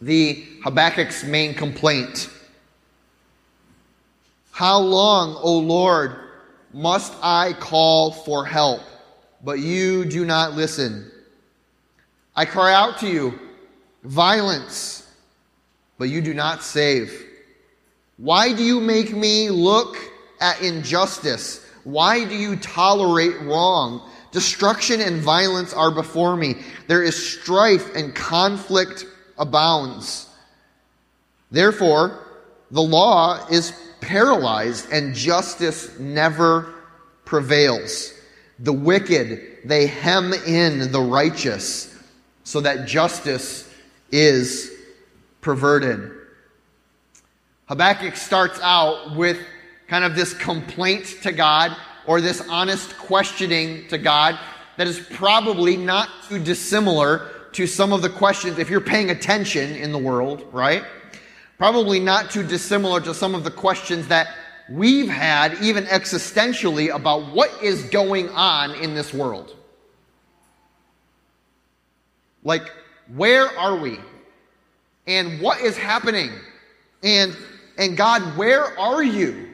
the 0.00 0.46
Habakkuk's 0.64 1.22
main 1.22 1.54
complaint. 1.54 2.30
How 4.50 4.78
long, 4.78 5.36
O 5.42 5.58
Lord, 5.58 6.16
must 6.72 7.12
I 7.22 7.52
call 7.52 8.12
for 8.12 8.46
help, 8.46 8.80
but 9.44 9.58
you 9.58 10.06
do 10.06 10.24
not 10.24 10.54
listen? 10.54 11.10
I 12.34 12.46
cry 12.46 12.72
out 12.72 12.98
to 13.00 13.08
you, 13.08 13.38
violence, 14.04 15.06
but 15.98 16.08
you 16.08 16.22
do 16.22 16.32
not 16.32 16.62
save. 16.62 17.26
Why 18.16 18.54
do 18.54 18.64
you 18.64 18.80
make 18.80 19.14
me 19.14 19.50
look 19.50 19.98
at 20.40 20.62
injustice? 20.62 21.65
Why 21.86 22.24
do 22.24 22.34
you 22.34 22.56
tolerate 22.56 23.40
wrong? 23.42 24.10
Destruction 24.32 25.00
and 25.00 25.22
violence 25.22 25.72
are 25.72 25.92
before 25.92 26.36
me. 26.36 26.56
There 26.88 27.04
is 27.04 27.14
strife 27.14 27.94
and 27.94 28.12
conflict 28.12 29.06
abounds. 29.38 30.28
Therefore, 31.52 32.26
the 32.72 32.82
law 32.82 33.46
is 33.52 33.72
paralyzed 34.00 34.90
and 34.90 35.14
justice 35.14 35.96
never 36.00 36.74
prevails. 37.24 38.12
The 38.58 38.72
wicked, 38.72 39.58
they 39.64 39.86
hem 39.86 40.32
in 40.32 40.90
the 40.90 41.00
righteous 41.00 41.96
so 42.42 42.60
that 42.62 42.88
justice 42.88 43.72
is 44.10 44.72
perverted. 45.40 46.10
Habakkuk 47.66 48.16
starts 48.16 48.58
out 48.60 49.14
with 49.14 49.38
kind 49.88 50.04
of 50.04 50.14
this 50.14 50.34
complaint 50.34 51.16
to 51.22 51.32
God 51.32 51.76
or 52.06 52.20
this 52.20 52.40
honest 52.48 52.96
questioning 52.98 53.86
to 53.88 53.98
God 53.98 54.38
that 54.76 54.86
is 54.86 54.98
probably 54.98 55.76
not 55.76 56.08
too 56.28 56.38
dissimilar 56.38 57.30
to 57.52 57.66
some 57.66 57.92
of 57.92 58.02
the 58.02 58.10
questions, 58.10 58.58
if 58.58 58.68
you're 58.68 58.80
paying 58.80 59.10
attention 59.10 59.74
in 59.76 59.90
the 59.90 59.98
world, 59.98 60.44
right? 60.52 60.84
Probably 61.56 61.98
not 61.98 62.30
too 62.30 62.42
dissimilar 62.42 63.00
to 63.00 63.14
some 63.14 63.34
of 63.34 63.44
the 63.44 63.50
questions 63.50 64.08
that 64.08 64.28
we've 64.68 65.08
had, 65.08 65.56
even 65.62 65.84
existentially, 65.84 66.94
about 66.94 67.32
what 67.32 67.50
is 67.62 67.84
going 67.84 68.28
on 68.30 68.74
in 68.74 68.94
this 68.94 69.14
world. 69.14 69.56
Like, 72.44 72.70
where 73.14 73.46
are 73.58 73.76
we? 73.76 73.98
And 75.06 75.40
what 75.40 75.60
is 75.60 75.78
happening? 75.78 76.30
And, 77.02 77.34
and 77.78 77.96
God, 77.96 78.36
where 78.36 78.78
are 78.78 79.02
you? 79.02 79.45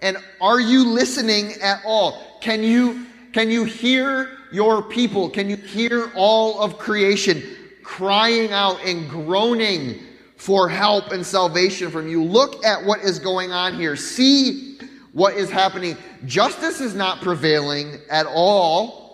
And 0.00 0.16
are 0.40 0.60
you 0.60 0.84
listening 0.84 1.52
at 1.60 1.82
all? 1.84 2.38
Can 2.40 2.62
you, 2.62 3.06
can 3.32 3.50
you 3.50 3.64
hear 3.64 4.38
your 4.52 4.82
people? 4.82 5.28
Can 5.28 5.50
you 5.50 5.56
hear 5.56 6.10
all 6.14 6.60
of 6.60 6.78
creation 6.78 7.42
crying 7.82 8.52
out 8.52 8.78
and 8.84 9.08
groaning 9.08 10.00
for 10.36 10.68
help 10.68 11.10
and 11.10 11.26
salvation 11.26 11.90
from 11.90 12.08
you? 12.08 12.22
Look 12.22 12.64
at 12.64 12.84
what 12.84 13.00
is 13.00 13.18
going 13.18 13.50
on 13.50 13.74
here. 13.74 13.96
See 13.96 14.78
what 15.12 15.34
is 15.34 15.50
happening. 15.50 15.96
Justice 16.26 16.80
is 16.80 16.94
not 16.94 17.20
prevailing 17.22 17.98
at 18.08 18.26
all. 18.26 19.08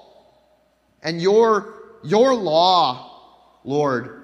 And 1.02 1.20
your, 1.20 1.98
your 2.02 2.34
law, 2.34 3.20
Lord, 3.64 4.22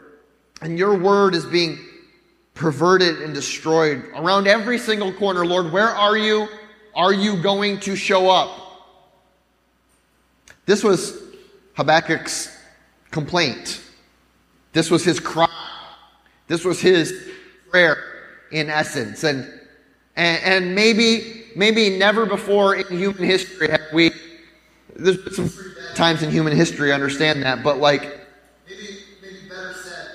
and 0.60 0.78
your 0.78 0.98
word 0.98 1.34
is 1.34 1.46
being 1.46 1.78
perverted 2.60 3.22
and 3.22 3.32
destroyed 3.32 4.04
around 4.14 4.46
every 4.46 4.78
single 4.78 5.10
corner. 5.14 5.46
Lord, 5.46 5.72
where 5.72 5.88
are 5.88 6.16
you? 6.16 6.46
Are 6.94 7.12
you 7.12 7.42
going 7.42 7.80
to 7.80 7.96
show 7.96 8.28
up? 8.28 8.50
This 10.66 10.84
was 10.84 11.18
Habakkuk's 11.74 12.54
complaint. 13.10 13.80
This 14.72 14.90
was 14.90 15.02
his 15.02 15.18
cry. 15.18 15.48
This 16.48 16.62
was 16.62 16.78
his 16.80 17.30
prayer 17.70 17.96
in 18.52 18.68
essence. 18.68 19.24
And, 19.24 19.50
and, 20.16 20.42
and 20.44 20.74
maybe, 20.74 21.46
maybe 21.56 21.96
never 21.96 22.26
before 22.26 22.76
in 22.76 22.98
human 22.98 23.24
history 23.24 23.70
have 23.70 23.80
we, 23.94 24.10
there's 24.94 25.16
been 25.16 25.32
some 25.32 25.50
times 25.94 26.22
in 26.22 26.30
human 26.30 26.54
history, 26.54 26.92
understand 26.92 27.42
that, 27.42 27.62
but 27.62 27.78
like, 27.78 28.02
maybe, 28.68 28.98
maybe 29.22 29.48
better 29.48 29.72
said, 29.72 30.08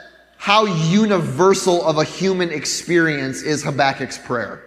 how 0.46 0.66
universal 0.66 1.84
of 1.88 1.98
a 1.98 2.04
human 2.04 2.52
experience 2.52 3.42
is 3.42 3.64
Habakkuk's 3.64 4.20
prayer? 4.20 4.62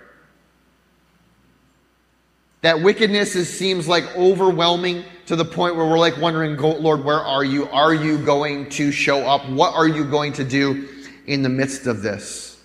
That 2.62 2.82
wickedness 2.82 3.36
is, 3.36 3.48
seems 3.48 3.86
like 3.86 4.04
overwhelming 4.16 5.04
to 5.26 5.36
the 5.36 5.44
point 5.44 5.76
where 5.76 5.86
we're 5.86 6.00
like 6.00 6.16
wondering, 6.16 6.56
Lord, 6.56 7.04
where 7.04 7.20
are 7.20 7.44
you? 7.44 7.68
Are 7.68 7.94
you 7.94 8.18
going 8.18 8.68
to 8.70 8.90
show 8.90 9.20
up? 9.20 9.48
What 9.48 9.72
are 9.72 9.86
you 9.86 10.02
going 10.02 10.32
to 10.32 10.42
do 10.42 10.88
in 11.28 11.42
the 11.42 11.48
midst 11.48 11.86
of 11.86 12.02
this? 12.02 12.60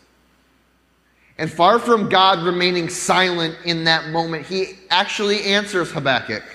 And 1.38 1.52
far 1.52 1.78
from 1.78 2.10
God 2.10 2.39
remaining 2.39 2.89
silent 2.89 3.56
in 3.63 3.84
that 3.84 4.08
moment, 4.08 4.47
he 4.47 4.80
actually 4.89 5.43
answers 5.43 5.91
Habakkuk. 5.91 6.45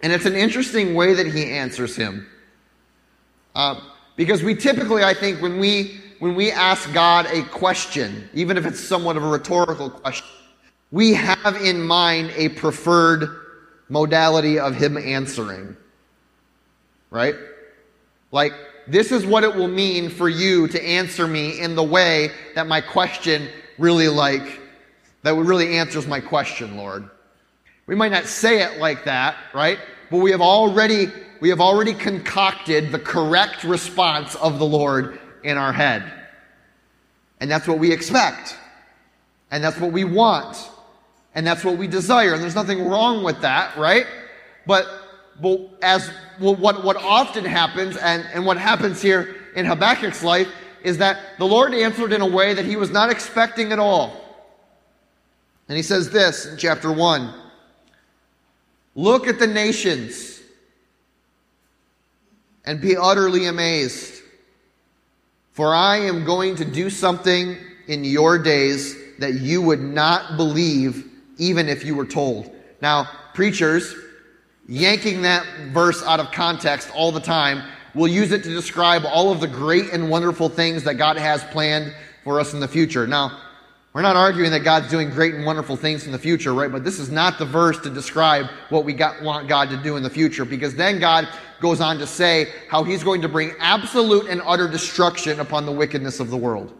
And 0.00 0.14
it's 0.14 0.24
an 0.24 0.34
interesting 0.34 0.94
way 0.94 1.12
that 1.12 1.26
he 1.26 1.44
answers 1.44 1.94
him. 1.94 2.26
Uh, 3.54 3.78
because 4.18 4.42
we 4.42 4.56
typically, 4.56 5.04
I 5.04 5.14
think, 5.14 5.40
when 5.40 5.60
we, 5.60 6.00
when 6.18 6.34
we 6.34 6.50
ask 6.50 6.92
God 6.92 7.26
a 7.26 7.44
question, 7.44 8.28
even 8.34 8.56
if 8.56 8.66
it's 8.66 8.80
somewhat 8.80 9.16
of 9.16 9.22
a 9.22 9.28
rhetorical 9.28 9.88
question, 9.88 10.26
we 10.90 11.14
have 11.14 11.54
in 11.62 11.80
mind 11.80 12.32
a 12.34 12.48
preferred 12.48 13.28
modality 13.88 14.58
of 14.58 14.74
him 14.74 14.98
answering. 14.98 15.76
Right? 17.10 17.36
Like, 18.32 18.54
this 18.88 19.12
is 19.12 19.24
what 19.24 19.44
it 19.44 19.54
will 19.54 19.68
mean 19.68 20.10
for 20.10 20.28
you 20.28 20.66
to 20.66 20.82
answer 20.84 21.28
me 21.28 21.60
in 21.60 21.76
the 21.76 21.84
way 21.84 22.32
that 22.56 22.66
my 22.66 22.80
question 22.80 23.48
really 23.78 24.08
like 24.08 24.60
that 25.22 25.36
would 25.36 25.46
really 25.46 25.78
answers 25.78 26.08
my 26.08 26.18
question, 26.18 26.76
Lord. 26.76 27.08
We 27.86 27.94
might 27.94 28.10
not 28.10 28.24
say 28.24 28.62
it 28.62 28.80
like 28.80 29.04
that, 29.04 29.36
right? 29.54 29.78
But 30.10 30.18
we 30.18 30.32
have 30.32 30.40
already, 30.40 31.06
we 31.40 31.48
have 31.50 31.60
already 31.60 31.94
concocted 31.94 32.90
the 32.92 32.98
correct 32.98 33.64
response 33.64 34.34
of 34.36 34.58
the 34.58 34.66
Lord 34.66 35.20
in 35.44 35.56
our 35.56 35.72
head. 35.72 36.12
And 37.40 37.50
that's 37.50 37.68
what 37.68 37.78
we 37.78 37.92
expect. 37.92 38.56
And 39.50 39.62
that's 39.62 39.78
what 39.78 39.92
we 39.92 40.04
want. 40.04 40.56
And 41.34 41.46
that's 41.46 41.64
what 41.64 41.76
we 41.76 41.86
desire. 41.86 42.34
And 42.34 42.42
there's 42.42 42.54
nothing 42.54 42.88
wrong 42.88 43.22
with 43.22 43.40
that, 43.42 43.76
right? 43.76 44.06
But, 44.66 44.86
but 45.40 45.60
as 45.82 46.10
what, 46.38 46.84
what 46.84 46.96
often 46.96 47.44
happens, 47.44 47.96
and, 47.96 48.26
and 48.32 48.44
what 48.44 48.58
happens 48.58 49.00
here 49.00 49.36
in 49.54 49.64
Habakkuk's 49.64 50.24
life, 50.24 50.48
is 50.82 50.98
that 50.98 51.38
the 51.38 51.44
Lord 51.44 51.74
answered 51.74 52.12
in 52.12 52.20
a 52.20 52.26
way 52.26 52.54
that 52.54 52.64
he 52.64 52.76
was 52.76 52.90
not 52.90 53.10
expecting 53.10 53.72
at 53.72 53.78
all. 53.78 54.24
And 55.68 55.76
he 55.76 55.82
says 55.82 56.10
this 56.10 56.46
in 56.46 56.56
chapter 56.56 56.90
1 56.92 57.34
Look 58.94 59.28
at 59.28 59.38
the 59.38 59.46
nations 59.46 60.37
and 62.68 62.82
be 62.82 62.98
utterly 62.98 63.46
amazed. 63.46 64.22
For 65.52 65.74
I 65.74 66.00
am 66.00 66.26
going 66.26 66.54
to 66.56 66.66
do 66.66 66.90
something 66.90 67.56
in 67.86 68.04
your 68.04 68.38
days 68.38 68.94
that 69.18 69.36
you 69.36 69.62
would 69.62 69.80
not 69.80 70.36
believe 70.36 71.10
even 71.38 71.66
if 71.66 71.82
you 71.82 71.94
were 71.94 72.04
told. 72.04 72.54
Now, 72.82 73.08
preachers, 73.32 73.94
yanking 74.68 75.22
that 75.22 75.46
verse 75.72 76.02
out 76.02 76.20
of 76.20 76.30
context 76.30 76.90
all 76.94 77.10
the 77.10 77.20
time, 77.20 77.62
will 77.94 78.06
use 78.06 78.32
it 78.32 78.42
to 78.42 78.50
describe 78.50 79.06
all 79.06 79.32
of 79.32 79.40
the 79.40 79.48
great 79.48 79.90
and 79.94 80.10
wonderful 80.10 80.50
things 80.50 80.84
that 80.84 80.96
God 80.96 81.16
has 81.16 81.42
planned 81.44 81.94
for 82.22 82.38
us 82.38 82.52
in 82.52 82.60
the 82.60 82.68
future. 82.68 83.06
Now, 83.06 83.40
we're 83.98 84.02
not 84.02 84.14
arguing 84.14 84.52
that 84.52 84.60
God's 84.60 84.88
doing 84.88 85.10
great 85.10 85.34
and 85.34 85.44
wonderful 85.44 85.74
things 85.74 86.06
in 86.06 86.12
the 86.12 86.18
future, 86.20 86.54
right? 86.54 86.70
But 86.70 86.84
this 86.84 87.00
is 87.00 87.10
not 87.10 87.36
the 87.36 87.44
verse 87.44 87.80
to 87.80 87.90
describe 87.90 88.46
what 88.68 88.84
we 88.84 88.92
got, 88.92 89.20
want 89.24 89.48
God 89.48 89.70
to 89.70 89.76
do 89.76 89.96
in 89.96 90.04
the 90.04 90.08
future, 90.08 90.44
because 90.44 90.76
then 90.76 91.00
God 91.00 91.26
goes 91.58 91.80
on 91.80 91.98
to 91.98 92.06
say 92.06 92.52
how 92.70 92.84
He's 92.84 93.02
going 93.02 93.20
to 93.22 93.28
bring 93.28 93.54
absolute 93.58 94.28
and 94.28 94.40
utter 94.46 94.68
destruction 94.68 95.40
upon 95.40 95.66
the 95.66 95.72
wickedness 95.72 96.20
of 96.20 96.30
the 96.30 96.36
world. 96.36 96.72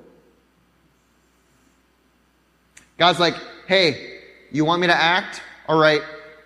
God's 2.99 3.19
like, 3.19 3.35
hey, 3.67 4.21
you 4.53 4.65
want 4.65 4.81
me 4.81 4.87
to 4.87 4.95
act? 4.95 5.43
All 5.67 5.81
right, 5.81 6.03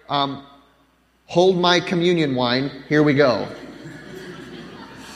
um, 0.08 0.46
hold 1.26 1.58
my 1.58 1.80
communion 1.80 2.34
wine. 2.34 2.82
Here 2.88 3.02
we 3.02 3.12
go. 3.12 3.46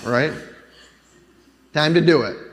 All 0.05 0.12
right? 0.12 0.35
Time 1.73 1.95
to 1.95 2.03
do 2.03 2.25
it. 2.25 2.45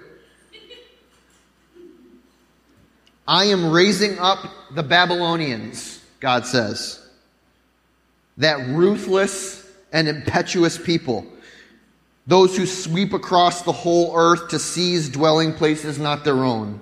I 3.27 3.45
am 3.45 3.71
raising 3.71 4.19
up 4.19 4.39
the 4.71 4.83
Babylonians, 4.83 6.01
God 6.19 6.45
says. 6.45 6.99
That 8.37 8.67
ruthless 8.67 9.65
and 9.93 10.07
impetuous 10.07 10.77
people. 10.77 11.25
Those 12.27 12.57
who 12.57 12.65
sweep 12.65 13.13
across 13.13 13.61
the 13.61 13.71
whole 13.71 14.15
earth 14.15 14.49
to 14.49 14.59
seize 14.59 15.09
dwelling 15.09 15.53
places 15.53 15.99
not 15.99 16.23
their 16.23 16.43
own. 16.43 16.81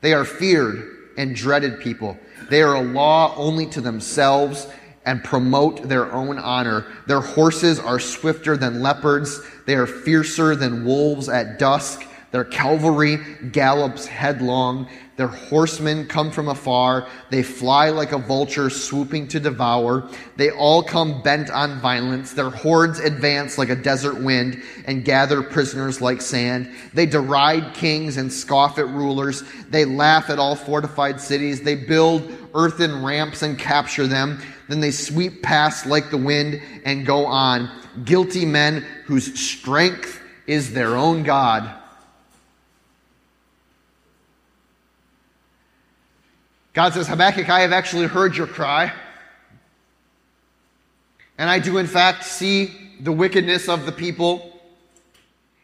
They 0.00 0.12
are 0.12 0.24
feared 0.24 0.98
and 1.16 1.34
dreaded 1.34 1.80
people. 1.80 2.18
They 2.48 2.62
are 2.62 2.74
a 2.74 2.82
law 2.82 3.34
only 3.36 3.66
to 3.66 3.80
themselves 3.80 4.66
and 5.06 5.24
promote 5.24 5.88
their 5.88 6.12
own 6.12 6.38
honor. 6.38 6.86
Their 7.06 7.20
horses 7.20 7.78
are 7.78 7.98
swifter 7.98 8.56
than 8.56 8.82
leopards. 8.82 9.40
They 9.66 9.74
are 9.74 9.86
fiercer 9.86 10.54
than 10.54 10.84
wolves 10.84 11.28
at 11.28 11.58
dusk. 11.58 12.06
Their 12.32 12.44
cavalry 12.44 13.16
gallops 13.50 14.06
headlong. 14.06 14.88
Their 15.20 15.28
horsemen 15.28 16.06
come 16.06 16.30
from 16.30 16.48
afar. 16.48 17.06
They 17.28 17.42
fly 17.42 17.90
like 17.90 18.12
a 18.12 18.18
vulture 18.18 18.70
swooping 18.70 19.28
to 19.28 19.38
devour. 19.38 20.08
They 20.36 20.50
all 20.50 20.82
come 20.82 21.20
bent 21.20 21.50
on 21.50 21.78
violence. 21.78 22.32
Their 22.32 22.48
hordes 22.48 23.00
advance 23.00 23.58
like 23.58 23.68
a 23.68 23.76
desert 23.76 24.18
wind 24.18 24.62
and 24.86 25.04
gather 25.04 25.42
prisoners 25.42 26.00
like 26.00 26.22
sand. 26.22 26.72
They 26.94 27.04
deride 27.04 27.74
kings 27.74 28.16
and 28.16 28.32
scoff 28.32 28.78
at 28.78 28.88
rulers. 28.88 29.44
They 29.68 29.84
laugh 29.84 30.30
at 30.30 30.38
all 30.38 30.56
fortified 30.56 31.20
cities. 31.20 31.60
They 31.60 31.74
build 31.74 32.22
earthen 32.54 33.04
ramps 33.04 33.42
and 33.42 33.58
capture 33.58 34.06
them. 34.06 34.40
Then 34.70 34.80
they 34.80 34.90
sweep 34.90 35.42
past 35.42 35.84
like 35.84 36.10
the 36.10 36.16
wind 36.16 36.62
and 36.86 37.04
go 37.04 37.26
on. 37.26 37.68
Guilty 38.06 38.46
men 38.46 38.86
whose 39.04 39.38
strength 39.38 40.18
is 40.46 40.72
their 40.72 40.96
own 40.96 41.24
God 41.24 41.79
God 46.72 46.92
says, 46.94 47.08
Habakkuk, 47.08 47.48
I 47.48 47.60
have 47.60 47.72
actually 47.72 48.06
heard 48.06 48.36
your 48.36 48.46
cry. 48.46 48.92
And 51.36 51.50
I 51.50 51.58
do, 51.58 51.78
in 51.78 51.86
fact, 51.86 52.24
see 52.24 52.70
the 53.00 53.12
wickedness 53.12 53.68
of 53.68 53.86
the 53.86 53.92
people. 53.92 54.60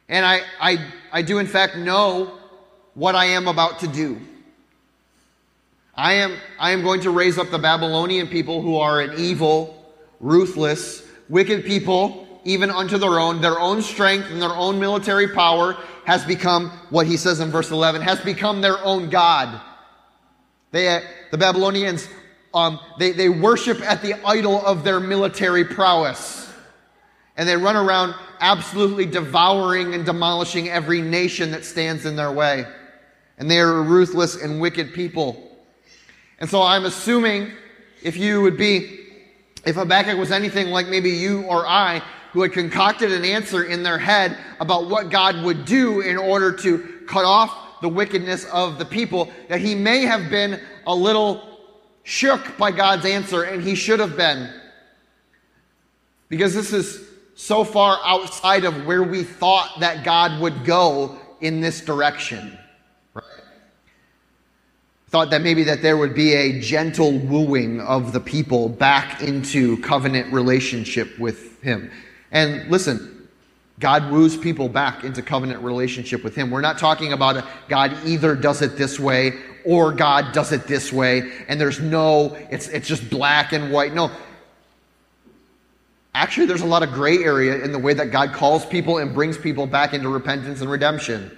And 0.08 0.24
I, 0.24 0.40
I, 0.60 0.78
I 1.12 1.22
do, 1.22 1.38
in 1.38 1.46
fact, 1.46 1.76
know 1.76 2.38
what 2.94 3.14
I 3.14 3.26
am 3.26 3.46
about 3.46 3.80
to 3.80 3.86
do. 3.86 4.20
I 5.94 6.14
am, 6.14 6.36
I 6.58 6.72
am 6.72 6.82
going 6.82 7.00
to 7.02 7.10
raise 7.10 7.38
up 7.38 7.50
the 7.50 7.58
Babylonian 7.58 8.26
people 8.28 8.60
who 8.60 8.76
are 8.76 9.00
an 9.00 9.18
evil, 9.18 9.84
ruthless, 10.20 11.02
wicked 11.28 11.64
people, 11.64 12.40
even 12.44 12.70
unto 12.70 12.98
their 12.98 13.18
own. 13.18 13.40
Their 13.40 13.58
own 13.58 13.82
strength 13.82 14.30
and 14.30 14.40
their 14.40 14.54
own 14.54 14.80
military 14.80 15.28
power 15.28 15.76
has 16.04 16.24
become, 16.24 16.70
what 16.90 17.06
he 17.06 17.16
says 17.16 17.40
in 17.40 17.50
verse 17.50 17.70
11, 17.70 18.02
has 18.02 18.20
become 18.20 18.60
their 18.60 18.82
own 18.84 19.08
God. 19.08 19.60
They, 20.72 21.02
the 21.30 21.38
Babylonians, 21.38 22.08
um, 22.54 22.80
they, 22.98 23.12
they 23.12 23.28
worship 23.28 23.80
at 23.82 24.02
the 24.02 24.14
idol 24.26 24.64
of 24.64 24.84
their 24.84 25.00
military 25.00 25.64
prowess. 25.64 26.52
And 27.36 27.48
they 27.48 27.56
run 27.56 27.76
around 27.76 28.14
absolutely 28.40 29.06
devouring 29.06 29.94
and 29.94 30.04
demolishing 30.04 30.68
every 30.68 31.02
nation 31.02 31.50
that 31.50 31.64
stands 31.64 32.06
in 32.06 32.16
their 32.16 32.32
way. 32.32 32.64
And 33.38 33.50
they 33.50 33.60
are 33.60 33.78
a 33.78 33.82
ruthless 33.82 34.42
and 34.42 34.60
wicked 34.60 34.94
people. 34.94 35.42
And 36.38 36.48
so 36.48 36.62
I'm 36.62 36.84
assuming 36.86 37.50
if 38.02 38.16
you 38.16 38.40
would 38.42 38.56
be, 38.56 39.00
if 39.66 39.76
Habakkuk 39.76 40.18
was 40.18 40.32
anything 40.32 40.68
like 40.68 40.88
maybe 40.88 41.10
you 41.10 41.42
or 41.42 41.66
I, 41.66 42.02
who 42.32 42.42
had 42.42 42.52
concocted 42.52 43.12
an 43.12 43.24
answer 43.24 43.64
in 43.64 43.82
their 43.82 43.98
head 43.98 44.36
about 44.60 44.88
what 44.88 45.10
God 45.10 45.42
would 45.42 45.64
do 45.64 46.00
in 46.00 46.16
order 46.18 46.52
to 46.52 47.02
cut 47.06 47.24
off 47.24 47.65
the 47.80 47.88
wickedness 47.88 48.44
of 48.46 48.78
the 48.78 48.84
people, 48.84 49.30
that 49.48 49.60
he 49.60 49.74
may 49.74 50.02
have 50.02 50.30
been 50.30 50.60
a 50.86 50.94
little 50.94 51.60
shook 52.02 52.56
by 52.56 52.70
God's 52.70 53.04
answer, 53.04 53.42
and 53.42 53.62
he 53.62 53.74
should 53.74 54.00
have 54.00 54.16
been. 54.16 54.52
Because 56.28 56.54
this 56.54 56.72
is 56.72 57.08
so 57.34 57.64
far 57.64 57.98
outside 58.04 58.64
of 58.64 58.86
where 58.86 59.02
we 59.02 59.22
thought 59.22 59.80
that 59.80 60.04
God 60.04 60.40
would 60.40 60.64
go 60.64 61.18
in 61.40 61.60
this 61.60 61.80
direction. 61.80 62.58
Right? 63.12 63.24
Thought 65.08 65.30
that 65.30 65.42
maybe 65.42 65.64
that 65.64 65.82
there 65.82 65.96
would 65.96 66.14
be 66.14 66.32
a 66.34 66.60
gentle 66.60 67.18
wooing 67.18 67.80
of 67.80 68.12
the 68.12 68.20
people 68.20 68.68
back 68.68 69.22
into 69.22 69.76
covenant 69.78 70.32
relationship 70.32 71.18
with 71.18 71.62
him. 71.62 71.90
And 72.32 72.70
listen, 72.70 73.15
God 73.78 74.10
woos 74.10 74.36
people 74.36 74.68
back 74.68 75.04
into 75.04 75.20
covenant 75.20 75.62
relationship 75.62 76.24
with 76.24 76.34
Him. 76.34 76.50
We're 76.50 76.62
not 76.62 76.78
talking 76.78 77.12
about 77.12 77.36
a, 77.36 77.46
God 77.68 77.96
either 78.06 78.34
does 78.34 78.62
it 78.62 78.76
this 78.76 78.98
way 78.98 79.34
or 79.64 79.92
God 79.92 80.32
does 80.32 80.52
it 80.52 80.66
this 80.66 80.92
way, 80.92 81.30
and 81.48 81.60
there's 81.60 81.80
no, 81.80 82.36
it's, 82.50 82.68
it's 82.68 82.86
just 82.86 83.10
black 83.10 83.52
and 83.52 83.72
white. 83.72 83.92
No. 83.92 84.10
Actually, 86.14 86.46
there's 86.46 86.62
a 86.62 86.66
lot 86.66 86.82
of 86.82 86.92
gray 86.92 87.18
area 87.18 87.62
in 87.62 87.72
the 87.72 87.78
way 87.78 87.92
that 87.92 88.10
God 88.10 88.32
calls 88.32 88.64
people 88.64 88.98
and 88.98 89.12
brings 89.12 89.36
people 89.36 89.66
back 89.66 89.92
into 89.92 90.08
repentance 90.08 90.62
and 90.62 90.70
redemption. 90.70 91.36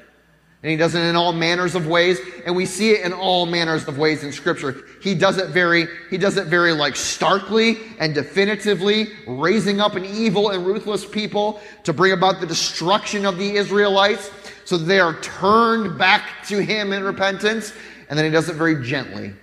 And 0.63 0.73
he 0.73 0.77
does 0.77 0.97
it 0.97 1.03
in 1.03 1.15
all 1.15 1.33
manners 1.33 1.77
of 1.77 1.87
ways, 1.87 2.19
and 2.45 2.57
we 2.57 2.67
see 2.67 2.91
it 2.91 3.07
in 3.07 3.13
all 3.13 3.47
manners 3.47 3.87
of 3.87 3.97
ways 3.97 4.25
in 4.25 4.33
scripture. 4.33 4.85
He 5.01 5.15
does 5.15 5.39
it 5.39 5.51
very, 5.51 5.87
he 6.11 6.19
does 6.19 6.37
it 6.37 6.49
very 6.49 6.73
like 6.73 6.97
starkly 6.97 7.79
and 8.01 8.13
definitively, 8.13 9.11
raising 9.29 9.81
up 9.81 9.95
an 9.95 10.05
evil 10.05 10.51
and 10.51 10.67
ruthless 10.67 11.07
people 11.07 11.61
to 11.85 11.93
bring 11.93 12.11
about 12.11 12.41
the 12.41 12.47
destruction 12.47 13.25
of 13.25 13.39
the 13.39 13.55
Israelites 13.55 14.33
so 14.65 14.77
that 14.77 14.85
they 14.85 14.99
are 14.99 15.15
turned 15.21 15.97
back 15.97 16.45
to 16.49 16.59
him 16.59 16.93
in 16.93 17.05
repentance. 17.05 17.73
And 18.11 18.19
then 18.19 18.25
he 18.25 18.31
does 18.33 18.49
it 18.49 18.55
very 18.55 18.85
gently. 18.85 19.35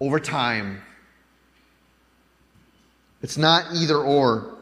Over 0.00 0.18
time. 0.18 0.82
It's 3.22 3.36
not 3.36 3.66
either 3.74 3.98
or. 3.98 4.56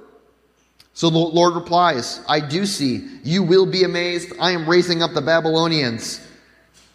So 0.98 1.10
the 1.10 1.16
Lord 1.16 1.54
replies, 1.54 2.20
I 2.28 2.40
do 2.40 2.66
see. 2.66 3.06
You 3.22 3.44
will 3.44 3.66
be 3.66 3.84
amazed. 3.84 4.32
I 4.40 4.50
am 4.50 4.68
raising 4.68 5.00
up 5.00 5.12
the 5.14 5.20
Babylonians. 5.20 6.20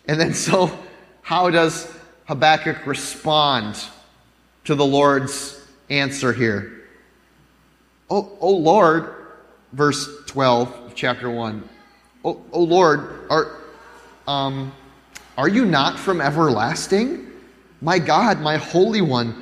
And 0.10 0.20
then, 0.20 0.34
so 0.50 0.78
how 1.22 1.50
does 1.50 1.89
Habakkuk 2.26 2.86
respond 2.86 3.82
to 4.66 4.76
the 4.76 4.86
Lord's 4.86 5.58
answer 5.89 6.34
here? 6.34 6.82
Oh, 8.10 8.38
oh 8.42 8.58
Lord, 8.58 9.16
verse 9.72 10.10
12 10.26 10.68
of 10.88 10.96
chapter 10.96 11.30
1. 11.30 11.70
Oh, 12.26 12.42
oh 12.52 12.62
Lord, 12.62 13.26
are, 13.30 13.56
um, 14.28 14.74
Are 15.38 15.48
you 15.48 15.63
not 15.63 15.98
from 15.98 16.20
everlasting? 16.20 17.32
My 17.80 18.00
God, 18.00 18.42
my 18.42 18.58
Holy 18.58 19.00
One, 19.00 19.42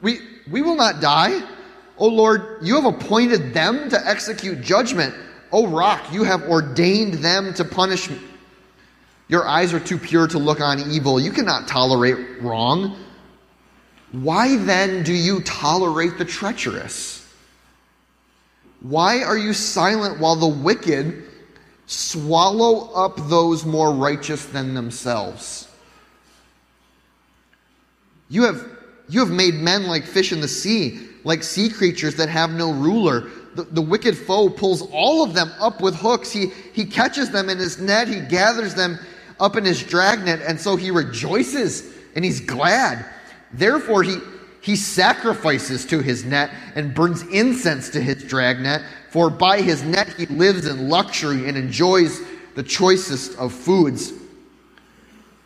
we, 0.00 0.20
we 0.50 0.62
will 0.62 0.76
not 0.76 1.02
die. 1.02 1.46
O 2.00 2.08
Lord, 2.08 2.56
you 2.62 2.80
have 2.80 2.86
appointed 2.86 3.52
them 3.52 3.90
to 3.90 4.08
execute 4.08 4.62
judgment. 4.62 5.14
O 5.52 5.66
rock, 5.68 6.12
you 6.12 6.24
have 6.24 6.42
ordained 6.44 7.14
them 7.14 7.52
to 7.54 7.64
punish 7.64 8.08
me. 8.08 8.18
Your 9.28 9.46
eyes 9.46 9.74
are 9.74 9.80
too 9.80 9.98
pure 9.98 10.26
to 10.28 10.38
look 10.38 10.60
on 10.60 10.80
evil. 10.90 11.20
You 11.20 11.30
cannot 11.30 11.68
tolerate 11.68 12.40
wrong. 12.40 12.96
Why 14.12 14.56
then 14.56 15.04
do 15.04 15.12
you 15.12 15.42
tolerate 15.42 16.16
the 16.16 16.24
treacherous? 16.24 17.30
Why 18.80 19.22
are 19.22 19.36
you 19.36 19.52
silent 19.52 20.18
while 20.18 20.36
the 20.36 20.48
wicked 20.48 21.24
swallow 21.86 22.92
up 22.94 23.16
those 23.28 23.66
more 23.66 23.92
righteous 23.92 24.46
than 24.46 24.72
themselves? 24.72 25.68
You 28.30 28.44
have, 28.44 28.66
you 29.08 29.20
have 29.20 29.30
made 29.30 29.54
men 29.54 29.86
like 29.86 30.04
fish 30.04 30.32
in 30.32 30.40
the 30.40 30.48
sea, 30.48 31.09
like 31.24 31.42
sea 31.42 31.68
creatures 31.68 32.16
that 32.16 32.28
have 32.28 32.50
no 32.50 32.72
ruler. 32.72 33.28
The, 33.54 33.64
the 33.64 33.82
wicked 33.82 34.16
foe 34.16 34.48
pulls 34.48 34.82
all 34.92 35.22
of 35.22 35.34
them 35.34 35.50
up 35.60 35.80
with 35.80 35.94
hooks. 35.96 36.30
He, 36.30 36.48
he 36.72 36.84
catches 36.84 37.30
them 37.30 37.48
in 37.48 37.58
his 37.58 37.78
net, 37.78 38.08
he 38.08 38.20
gathers 38.20 38.74
them 38.74 38.98
up 39.38 39.56
in 39.56 39.64
his 39.64 39.82
dragnet, 39.82 40.40
and 40.46 40.60
so 40.60 40.76
he 40.76 40.90
rejoices 40.90 41.94
and 42.14 42.24
he's 42.24 42.40
glad. 42.40 43.04
Therefore, 43.52 44.02
he, 44.02 44.18
he 44.60 44.76
sacrifices 44.76 45.86
to 45.86 46.00
his 46.00 46.24
net 46.24 46.50
and 46.74 46.94
burns 46.94 47.22
incense 47.22 47.90
to 47.90 48.00
his 48.00 48.22
dragnet, 48.24 48.82
for 49.10 49.30
by 49.30 49.62
his 49.62 49.82
net 49.82 50.08
he 50.14 50.26
lives 50.26 50.66
in 50.66 50.88
luxury 50.88 51.48
and 51.48 51.56
enjoys 51.56 52.20
the 52.54 52.62
choicest 52.62 53.38
of 53.38 53.52
foods. 53.52 54.12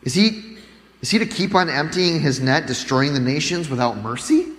Is 0.02 0.14
he, 0.14 0.56
is 1.00 1.10
he 1.10 1.18
to 1.18 1.26
keep 1.26 1.54
on 1.54 1.70
emptying 1.70 2.20
his 2.20 2.40
net, 2.40 2.66
destroying 2.66 3.14
the 3.14 3.20
nations 3.20 3.70
without 3.70 3.98
mercy? 3.98 4.53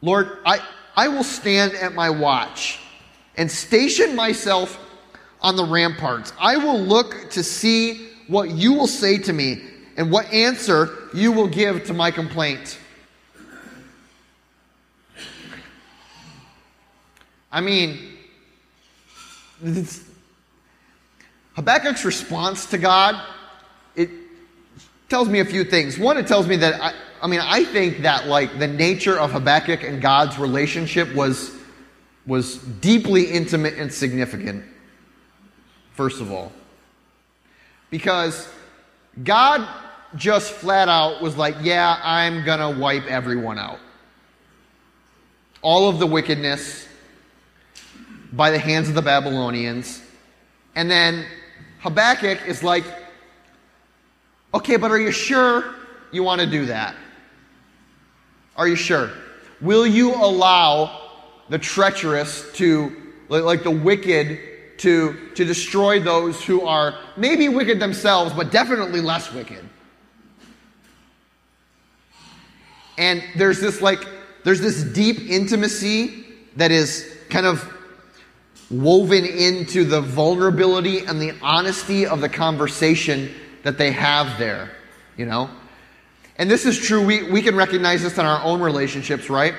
Lord, 0.00 0.38
I, 0.46 0.60
I 0.96 1.08
will 1.08 1.24
stand 1.24 1.74
at 1.74 1.94
my 1.94 2.10
watch 2.10 2.80
and 3.36 3.50
station 3.50 4.14
myself 4.14 4.78
on 5.40 5.56
the 5.56 5.64
ramparts. 5.64 6.32
I 6.38 6.56
will 6.56 6.80
look 6.80 7.30
to 7.30 7.42
see 7.42 8.10
what 8.26 8.50
you 8.50 8.72
will 8.72 8.86
say 8.86 9.18
to 9.18 9.32
me 9.32 9.62
and 9.96 10.10
what 10.10 10.32
answer 10.32 11.08
you 11.14 11.32
will 11.32 11.48
give 11.48 11.84
to 11.86 11.94
my 11.94 12.10
complaint. 12.10 12.78
I 17.50 17.60
mean, 17.60 18.16
Habakkuk's 21.56 22.04
response 22.04 22.66
to 22.66 22.78
God, 22.78 23.20
it 23.96 24.10
tells 25.08 25.28
me 25.28 25.40
a 25.40 25.44
few 25.44 25.64
things. 25.64 25.98
One, 25.98 26.18
it 26.18 26.26
tells 26.26 26.46
me 26.46 26.56
that, 26.56 26.80
I, 26.80 26.94
I 27.20 27.26
mean, 27.26 27.40
I 27.40 27.64
think 27.64 28.02
that, 28.02 28.26
like, 28.26 28.58
the 28.58 28.68
nature 28.68 29.18
of 29.18 29.32
Habakkuk 29.32 29.82
and 29.82 30.00
God's 30.00 30.38
relationship 30.38 31.12
was, 31.14 31.50
was 32.26 32.56
deeply 32.58 33.24
intimate 33.24 33.74
and 33.74 33.92
significant, 33.92 34.64
first 35.92 36.20
of 36.20 36.30
all. 36.30 36.52
Because 37.90 38.48
God 39.22 39.66
just 40.16 40.52
flat 40.52 40.88
out 40.88 41.20
was 41.20 41.36
like, 41.36 41.56
yeah, 41.62 41.98
I'm 42.02 42.44
going 42.44 42.60
to 42.60 42.80
wipe 42.80 43.06
everyone 43.06 43.58
out. 43.58 43.78
All 45.60 45.88
of 45.88 45.98
the 45.98 46.06
wickedness 46.06 46.86
by 48.32 48.50
the 48.50 48.58
hands 48.58 48.88
of 48.88 48.94
the 48.94 49.02
Babylonians. 49.02 50.02
And 50.74 50.90
then 50.90 51.26
Habakkuk 51.80 52.46
is 52.46 52.62
like, 52.62 52.84
okay, 54.54 54.76
but 54.76 54.90
are 54.90 54.98
you 54.98 55.10
sure 55.10 55.74
you 56.12 56.22
want 56.22 56.40
to 56.40 56.46
do 56.46 56.66
that? 56.66 56.94
Are 58.58 58.66
you 58.66 58.74
sure? 58.74 59.10
Will 59.60 59.86
you 59.86 60.14
allow 60.14 61.10
the 61.48 61.58
treacherous 61.58 62.52
to, 62.54 62.94
like 63.28 63.62
the 63.62 63.70
wicked, 63.70 64.40
to, 64.78 65.30
to 65.34 65.44
destroy 65.44 66.00
those 66.00 66.44
who 66.44 66.66
are 66.66 66.98
maybe 67.16 67.48
wicked 67.48 67.78
themselves, 67.78 68.34
but 68.34 68.50
definitely 68.50 69.00
less 69.00 69.32
wicked? 69.32 69.64
And 72.98 73.22
there's 73.36 73.60
this 73.60 73.80
like, 73.80 74.04
there's 74.42 74.60
this 74.60 74.82
deep 74.82 75.20
intimacy 75.30 76.24
that 76.56 76.72
is 76.72 77.16
kind 77.30 77.46
of 77.46 77.72
woven 78.70 79.24
into 79.24 79.84
the 79.84 80.00
vulnerability 80.00 81.06
and 81.06 81.22
the 81.22 81.32
honesty 81.40 82.06
of 82.06 82.20
the 82.20 82.28
conversation 82.28 83.32
that 83.62 83.78
they 83.78 83.92
have 83.92 84.36
there, 84.38 84.72
you 85.16 85.26
know? 85.26 85.48
And 86.38 86.50
this 86.50 86.64
is 86.64 86.78
true, 86.78 87.04
we, 87.04 87.24
we 87.30 87.42
can 87.42 87.56
recognize 87.56 88.02
this 88.02 88.16
in 88.16 88.24
our 88.24 88.42
own 88.42 88.60
relationships, 88.60 89.28
right? 89.28 89.54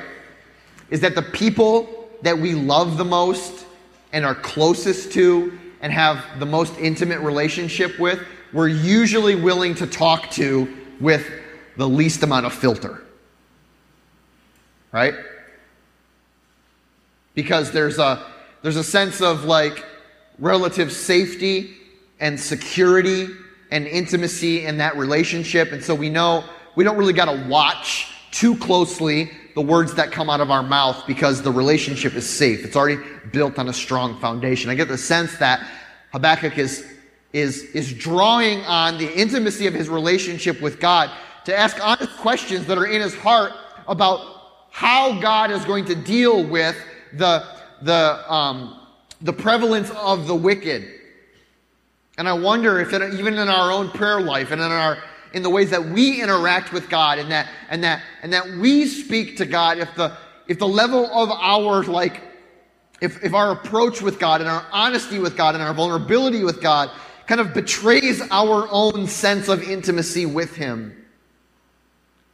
Is 0.89 1.01
that 1.01 1.15
the 1.15 1.21
people 1.21 2.09
that 2.21 2.37
we 2.37 2.55
love 2.55 2.97
the 2.97 3.05
most 3.05 3.65
and 4.13 4.25
are 4.25 4.35
closest 4.35 5.11
to 5.13 5.57
and 5.81 5.93
have 5.93 6.25
the 6.39 6.45
most 6.45 6.77
intimate 6.79 7.19
relationship 7.19 7.99
with, 7.99 8.19
we're 8.53 8.67
usually 8.67 9.35
willing 9.35 9.75
to 9.75 9.87
talk 9.87 10.31
to 10.31 10.73
with 10.99 11.29
the 11.77 11.87
least 11.87 12.23
amount 12.23 12.45
of 12.45 12.53
filter 12.53 13.03
right? 14.91 15.13
Because 17.35 17.71
there's 17.71 17.99
a, 17.99 18.25
there's 18.61 18.75
a 18.75 18.83
sense 18.83 19.21
of 19.21 19.45
like 19.45 19.85
relative 20.39 20.91
safety 20.91 21.75
and 22.19 22.39
security 22.39 23.27
and 23.71 23.85
intimacy 23.87 24.65
in 24.65 24.77
that 24.77 24.97
relationship. 24.97 25.71
And 25.71 25.83
so 25.83 25.93
we 25.93 26.09
know 26.09 26.43
we 26.79 26.85
don't 26.85 26.95
really 26.95 27.11
got 27.11 27.25
to 27.25 27.45
watch 27.49 28.07
too 28.31 28.55
closely 28.55 29.29
the 29.53 29.59
words 29.59 29.95
that 29.95 30.13
come 30.13 30.29
out 30.29 30.39
of 30.39 30.49
our 30.49 30.63
mouth 30.63 31.03
because 31.05 31.41
the 31.41 31.51
relationship 31.51 32.13
is 32.13 32.25
safe. 32.25 32.63
It's 32.63 32.77
already 32.77 33.03
built 33.33 33.59
on 33.59 33.67
a 33.67 33.73
strong 33.73 34.17
foundation. 34.21 34.69
I 34.69 34.75
get 34.75 34.87
the 34.87 34.97
sense 34.97 35.37
that 35.39 35.61
Habakkuk 36.13 36.57
is, 36.57 36.85
is, 37.33 37.63
is 37.75 37.91
drawing 37.91 38.61
on 38.61 38.97
the 38.97 39.13
intimacy 39.13 39.67
of 39.67 39.73
his 39.73 39.89
relationship 39.89 40.61
with 40.61 40.79
God 40.79 41.11
to 41.43 41.53
ask 41.53 41.85
honest 41.85 42.15
questions 42.15 42.65
that 42.67 42.77
are 42.77 42.85
in 42.85 43.01
his 43.01 43.13
heart 43.13 43.51
about 43.85 44.21
how 44.71 45.19
God 45.19 45.51
is 45.51 45.65
going 45.65 45.83
to 45.83 45.95
deal 45.95 46.45
with 46.45 46.77
the, 47.11 47.43
the, 47.81 48.33
um, 48.33 48.79
the 49.19 49.33
prevalence 49.33 49.89
of 49.97 50.27
the 50.27 50.35
wicked. 50.35 50.87
And 52.17 52.29
I 52.29 52.31
wonder 52.31 52.79
if 52.79 52.93
it, 52.93 53.15
even 53.15 53.33
in 53.33 53.49
our 53.49 53.69
own 53.69 53.89
prayer 53.89 54.21
life 54.21 54.51
and 54.51 54.61
in 54.61 54.71
our 54.71 54.97
in 55.33 55.43
the 55.43 55.49
ways 55.49 55.69
that 55.69 55.85
we 55.85 56.21
interact 56.21 56.73
with 56.73 56.89
God 56.89 57.19
and 57.19 57.31
that 57.31 57.49
and 57.69 57.83
that 57.83 58.01
and 58.21 58.33
that 58.33 58.49
we 58.49 58.87
speak 58.87 59.37
to 59.37 59.45
God, 59.45 59.77
if 59.77 59.93
the 59.95 60.15
if 60.47 60.59
the 60.59 60.67
level 60.67 61.05
of 61.05 61.29
our 61.31 61.83
like 61.83 62.21
if, 63.01 63.23
if 63.23 63.33
our 63.33 63.51
approach 63.51 64.01
with 64.01 64.19
God 64.19 64.41
and 64.41 64.49
our 64.49 64.65
honesty 64.71 65.19
with 65.19 65.37
God 65.37 65.55
and 65.55 65.63
our 65.63 65.73
vulnerability 65.73 66.43
with 66.43 66.61
God 66.61 66.91
kind 67.27 67.39
of 67.39 67.53
betrays 67.53 68.21
our 68.31 68.67
own 68.71 69.07
sense 69.07 69.47
of 69.47 69.61
intimacy 69.63 70.25
with 70.25 70.55
Him, 70.55 71.05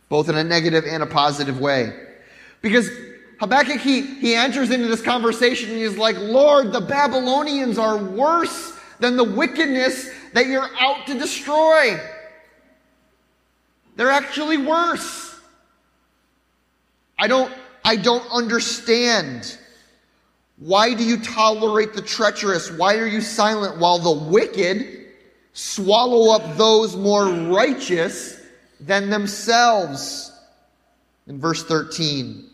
both 0.09 0.29
in 0.29 0.35
a 0.35 0.43
negative 0.43 0.85
and 0.87 1.03
a 1.03 1.05
positive 1.05 1.59
way. 1.59 1.93
Because 2.61 2.89
Habakkuk, 3.39 3.81
he, 3.81 4.01
he 4.01 4.33
enters 4.33 4.71
into 4.71 4.87
this 4.87 5.01
conversation 5.01 5.69
and 5.69 5.77
he's 5.77 5.97
like, 5.97 6.17
Lord, 6.17 6.71
the 6.71 6.81
Babylonians 6.81 7.77
are 7.77 7.97
worse 7.97 8.73
than 8.99 9.17
the 9.17 9.23
wickedness 9.23 10.09
that 10.33 10.47
you're 10.47 10.69
out 10.79 11.05
to 11.07 11.19
destroy. 11.19 11.99
They're 13.95 14.11
actually 14.11 14.57
worse. 14.57 15.39
I 17.17 17.27
don't, 17.27 17.51
I 17.83 17.95
don't 17.95 18.25
understand. 18.31 19.57
Why 20.57 20.93
do 20.93 21.03
you 21.03 21.17
tolerate 21.17 21.93
the 21.93 22.01
treacherous? 22.01 22.71
Why 22.71 22.97
are 22.97 23.07
you 23.07 23.21
silent 23.21 23.79
while 23.79 23.99
the 23.99 24.25
wicked 24.29 25.05
swallow 25.53 26.33
up 26.33 26.57
those 26.57 26.95
more 26.95 27.25
righteous 27.25 28.41
than 28.79 29.09
themselves? 29.09 30.31
In 31.27 31.39
verse 31.39 31.63
13. 31.63 32.49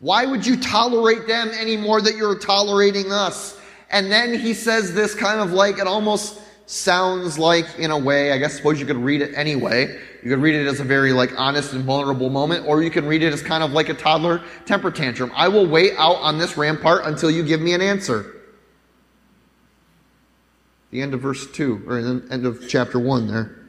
Why 0.00 0.26
would 0.26 0.44
you 0.46 0.60
tolerate 0.60 1.26
them 1.26 1.50
any 1.54 1.76
more 1.76 2.00
that 2.00 2.16
you're 2.16 2.38
tolerating 2.38 3.12
us? 3.12 3.58
And 3.90 4.10
then 4.10 4.38
he 4.38 4.52
says 4.52 4.94
this 4.94 5.14
kind 5.14 5.40
of 5.40 5.52
like, 5.52 5.78
it 5.78 5.86
almost 5.86 6.40
sounds 6.66 7.38
like, 7.38 7.78
in 7.78 7.90
a 7.90 7.98
way, 7.98 8.32
I 8.32 8.38
guess 8.38 8.56
suppose 8.56 8.78
you 8.78 8.86
could 8.86 8.96
read 8.96 9.22
it 9.22 9.34
anyway. 9.34 9.98
You 10.22 10.30
could 10.30 10.40
read 10.40 10.56
it 10.56 10.66
as 10.66 10.80
a 10.80 10.84
very 10.84 11.12
like 11.12 11.30
honest 11.38 11.72
and 11.72 11.84
vulnerable 11.84 12.28
moment, 12.28 12.66
or 12.66 12.82
you 12.82 12.90
can 12.90 13.06
read 13.06 13.22
it 13.22 13.32
as 13.32 13.42
kind 13.42 13.62
of 13.62 13.72
like 13.72 13.88
a 13.88 13.94
toddler 13.94 14.42
temper 14.66 14.90
tantrum. 14.90 15.30
I 15.34 15.48
will 15.48 15.66
wait 15.66 15.92
out 15.96 16.16
on 16.16 16.38
this 16.38 16.56
rampart 16.56 17.06
until 17.06 17.30
you 17.30 17.44
give 17.44 17.60
me 17.60 17.72
an 17.72 17.80
answer. 17.80 18.32
The 20.90 21.02
end 21.02 21.14
of 21.14 21.20
verse 21.20 21.50
2, 21.52 21.84
or 21.86 22.02
the 22.02 22.26
end 22.30 22.44
of 22.44 22.68
chapter 22.68 22.98
1 22.98 23.28
there. 23.28 23.62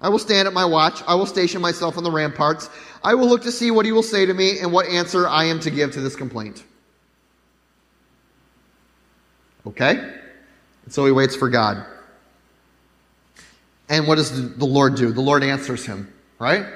I 0.00 0.08
will 0.08 0.18
stand 0.18 0.46
at 0.46 0.54
my 0.54 0.64
watch. 0.64 1.02
I 1.06 1.14
will 1.14 1.26
station 1.26 1.60
myself 1.60 1.96
on 1.96 2.04
the 2.04 2.10
ramparts. 2.10 2.68
I 3.02 3.14
will 3.14 3.28
look 3.28 3.42
to 3.42 3.52
see 3.52 3.70
what 3.70 3.86
he 3.86 3.92
will 3.92 4.02
say 4.02 4.26
to 4.26 4.34
me 4.34 4.58
and 4.60 4.72
what 4.72 4.86
answer 4.88 5.26
I 5.28 5.44
am 5.44 5.60
to 5.60 5.70
give 5.70 5.92
to 5.92 6.00
this 6.00 6.16
complaint. 6.16 6.64
Okay? 9.66 9.96
And 10.84 10.92
so 10.92 11.06
he 11.06 11.12
waits 11.12 11.34
for 11.34 11.48
God. 11.48 11.84
And 13.88 14.06
what 14.06 14.16
does 14.16 14.56
the 14.56 14.64
Lord 14.64 14.96
do? 14.96 15.12
The 15.12 15.20
Lord 15.20 15.42
answers 15.42 15.86
him, 15.86 16.12
right? 16.38 16.66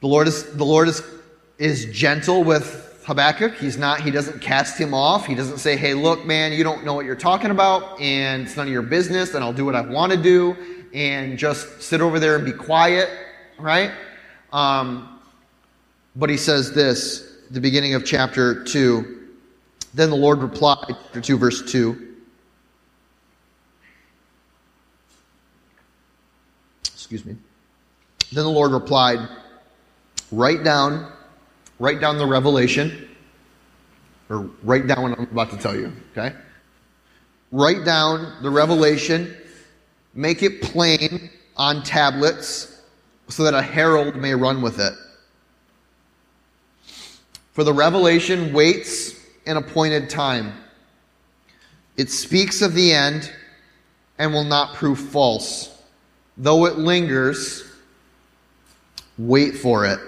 The 0.00 0.06
Lord 0.06 0.28
is, 0.28 0.52
the 0.54 0.64
Lord 0.64 0.88
is, 0.88 1.02
is 1.58 1.86
gentle 1.86 2.44
with 2.44 3.02
Habakkuk. 3.04 3.54
He's 3.54 3.76
not, 3.76 4.00
he 4.00 4.10
doesn't 4.10 4.40
cast 4.40 4.78
him 4.78 4.94
off. 4.94 5.26
He 5.26 5.34
doesn't 5.34 5.58
say, 5.58 5.76
hey, 5.76 5.94
look, 5.94 6.24
man, 6.24 6.52
you 6.52 6.64
don't 6.64 6.84
know 6.84 6.94
what 6.94 7.06
you're 7.06 7.14
talking 7.14 7.50
about, 7.50 8.00
and 8.00 8.42
it's 8.42 8.56
none 8.56 8.66
of 8.66 8.72
your 8.72 8.82
business, 8.82 9.34
and 9.34 9.44
I'll 9.44 9.52
do 9.52 9.64
what 9.64 9.74
I 9.74 9.80
want 9.80 10.12
to 10.12 10.18
do, 10.20 10.56
and 10.92 11.38
just 11.38 11.82
sit 11.82 12.00
over 12.00 12.18
there 12.18 12.36
and 12.36 12.44
be 12.44 12.52
quiet, 12.52 13.08
right? 13.58 13.92
Um, 14.52 15.20
but 16.16 16.30
he 16.30 16.36
says 16.36 16.72
this, 16.72 17.36
the 17.50 17.60
beginning 17.60 17.94
of 17.94 18.04
chapter 18.04 18.64
2. 18.64 19.28
Then 19.94 20.10
the 20.10 20.16
Lord 20.16 20.40
replied, 20.40 20.86
chapter 20.88 21.20
2, 21.20 21.38
verse 21.38 21.70
2. 21.70 22.15
Excuse 27.06 27.24
me. 27.24 27.36
Then 28.32 28.42
the 28.42 28.50
Lord 28.50 28.72
replied, 28.72 29.28
Write 30.32 30.64
down, 30.64 31.12
write 31.78 32.00
down 32.00 32.18
the 32.18 32.26
revelation, 32.26 33.08
or 34.28 34.50
write 34.64 34.88
down 34.88 35.02
what 35.02 35.16
I'm 35.16 35.28
about 35.30 35.52
to 35.52 35.56
tell 35.56 35.76
you, 35.76 35.92
okay? 36.10 36.34
Write 37.52 37.84
down 37.84 38.42
the 38.42 38.50
revelation, 38.50 39.36
make 40.14 40.42
it 40.42 40.62
plain 40.62 41.30
on 41.56 41.84
tablets 41.84 42.82
so 43.28 43.44
that 43.44 43.54
a 43.54 43.62
herald 43.62 44.16
may 44.16 44.34
run 44.34 44.60
with 44.60 44.80
it. 44.80 44.94
For 47.52 47.62
the 47.62 47.72
revelation 47.72 48.52
waits 48.52 49.14
an 49.46 49.58
appointed 49.58 50.10
time. 50.10 50.54
It 51.96 52.10
speaks 52.10 52.62
of 52.62 52.74
the 52.74 52.92
end 52.92 53.32
and 54.18 54.32
will 54.32 54.42
not 54.42 54.74
prove 54.74 54.98
false. 54.98 55.75
Though 56.36 56.66
it 56.66 56.78
lingers, 56.78 57.64
wait 59.16 59.56
for 59.56 59.86
it. 59.86 59.98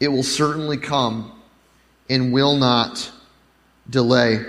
It 0.00 0.08
will 0.08 0.22
certainly 0.22 0.76
come 0.76 1.32
and 2.08 2.32
will 2.32 2.56
not 2.56 3.10
delay. 3.90 4.44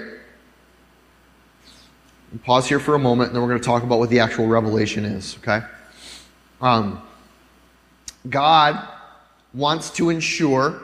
pause 2.43 2.67
here 2.67 2.79
for 2.79 2.93
a 2.93 2.99
moment, 2.99 3.29
and 3.29 3.35
then 3.35 3.41
we're 3.41 3.49
going 3.49 3.59
to 3.59 3.65
talk 3.65 3.81
about 3.81 3.97
what 3.97 4.09
the 4.09 4.19
actual 4.19 4.47
revelation 4.47 5.05
is, 5.05 5.37
okay? 5.39 5.65
Um, 6.61 7.01
God 8.29 8.87
wants 9.53 9.89
to 9.91 10.09
ensure 10.09 10.83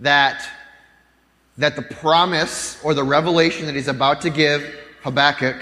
that, 0.00 0.48
that 1.58 1.76
the 1.76 1.82
promise 1.82 2.82
or 2.82 2.94
the 2.94 3.04
revelation 3.04 3.66
that 3.66 3.76
he's 3.76 3.88
about 3.88 4.22
to 4.22 4.30
give 4.30 4.62
Habakkuk 5.02 5.56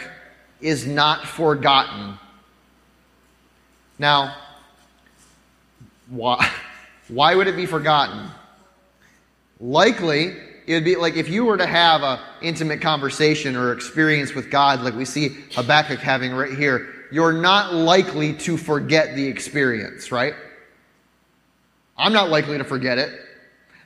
is 0.61 0.87
not 0.87 1.27
forgotten. 1.27 2.19
Now, 3.98 4.37
why, 6.09 6.50
why 7.09 7.35
would 7.35 7.46
it 7.46 7.57
be 7.57 7.66
forgotten? 7.66 8.28
Likely, 9.61 10.37
it 10.66 10.74
would 10.74 10.85
be 10.85 10.96
like 10.96 11.16
if 11.16 11.28
you 11.28 11.44
were 11.44 11.57
to 11.57 11.66
have 11.66 12.02
an 12.02 12.18
intimate 12.42 12.80
conversation 12.80 13.57
or 13.57 13.72
experience 13.72 14.35
with 14.35 14.50
God, 14.50 14.80
like 14.80 14.94
we 14.94 15.04
see 15.04 15.28
Habakkuk 15.52 16.00
having 16.00 16.33
right 16.33 16.57
here, 16.57 17.07
you're 17.12 17.33
not 17.33 17.74
likely 17.74 18.33
to 18.33 18.57
forget 18.57 19.14
the 19.14 19.26
experience, 19.26 20.11
right? 20.11 20.35
I'm 21.96 22.12
not 22.12 22.30
likely 22.30 22.59
to 22.59 22.64
forget 22.64 22.98
it. 22.98 23.20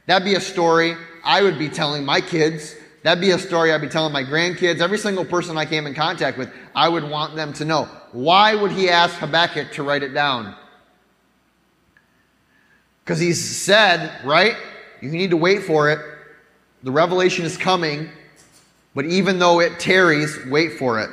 That'd 0.07 0.25
be 0.25 0.35
a 0.35 0.41
story 0.41 0.97
I 1.25 1.43
would 1.43 1.59
be 1.59 1.69
telling 1.69 2.05
my 2.05 2.21
kids. 2.21 2.75
That'd 3.03 3.21
be 3.21 3.33
a 3.33 3.39
story 3.39 3.73
I'd 3.73 3.81
be 3.81 3.89
telling 3.89 4.13
my 4.13 4.25
grandkids. 4.25 4.81
Every 4.81 4.99
single 4.99 5.25
person 5.25 5.59
I 5.59 5.67
came 5.67 5.87
in 5.87 5.95
contact 5.95 6.39
with, 6.39 6.51
I 6.75 6.89
would 6.89 7.05
want 7.05 7.37
them 7.37 7.53
to 7.55 7.65
know. 7.65 7.89
Why 8.13 8.55
would 8.55 8.73
he 8.73 8.89
ask 8.89 9.15
Habakkuk 9.17 9.73
to 9.73 9.83
write 9.83 10.03
it 10.03 10.15
down? 10.15 10.55
Because 13.05 13.21
he's 13.21 13.45
said, 13.45 14.25
right? 14.25 14.57
You 15.01 15.11
need 15.11 15.31
to 15.31 15.37
wait 15.37 15.63
for 15.63 15.91
it. 15.91 15.99
The 16.83 16.91
revelation 16.93 17.45
is 17.45 17.57
coming, 17.57 18.09
but 18.95 19.05
even 19.05 19.39
though 19.39 19.61
it 19.61 19.79
tarries, 19.81 20.39
wait 20.47 20.79
for 20.79 21.01
it. 21.01 21.11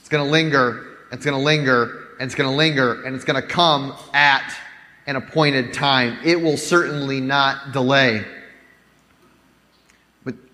It's 0.00 0.08
going 0.08 0.24
to 0.24 0.30
linger, 0.30 0.86
it's 1.10 1.24
going 1.24 1.36
to 1.36 1.42
linger, 1.42 2.08
and 2.18 2.26
it's 2.26 2.34
going 2.34 2.48
to 2.48 2.56
linger, 2.56 3.04
and 3.04 3.14
it's 3.14 3.24
going 3.24 3.40
to 3.40 3.46
come 3.46 3.94
at 4.14 4.54
an 5.06 5.16
appointed 5.16 5.72
time. 5.72 6.18
It 6.24 6.40
will 6.40 6.56
certainly 6.56 7.20
not 7.20 7.72
delay. 7.72 8.24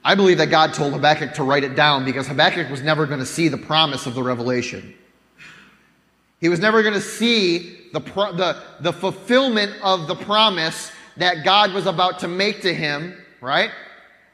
I 0.09 0.15
believe 0.15 0.39
that 0.39 0.47
God 0.47 0.73
told 0.73 0.95
Habakkuk 0.95 1.35
to 1.35 1.43
write 1.43 1.65
it 1.65 1.75
down 1.75 2.07
because 2.07 2.27
Habakkuk 2.27 2.71
was 2.71 2.81
never 2.81 3.05
going 3.05 3.19
to 3.19 3.27
see 3.27 3.49
the 3.49 3.59
promise 3.59 4.07
of 4.07 4.15
the 4.15 4.23
revelation. 4.23 4.95
He 6.41 6.49
was 6.49 6.61
never 6.61 6.81
going 6.81 6.95
to 6.95 7.01
see 7.03 7.91
the, 7.93 8.01
the, 8.01 8.63
the 8.81 8.93
fulfillment 8.95 9.75
of 9.83 10.09
the 10.09 10.15
promise 10.15 10.91
that 11.19 11.45
God 11.45 11.75
was 11.75 11.85
about 11.85 12.21
to 12.21 12.29
make 12.29 12.63
to 12.63 12.73
him, 12.73 13.23
right? 13.43 13.71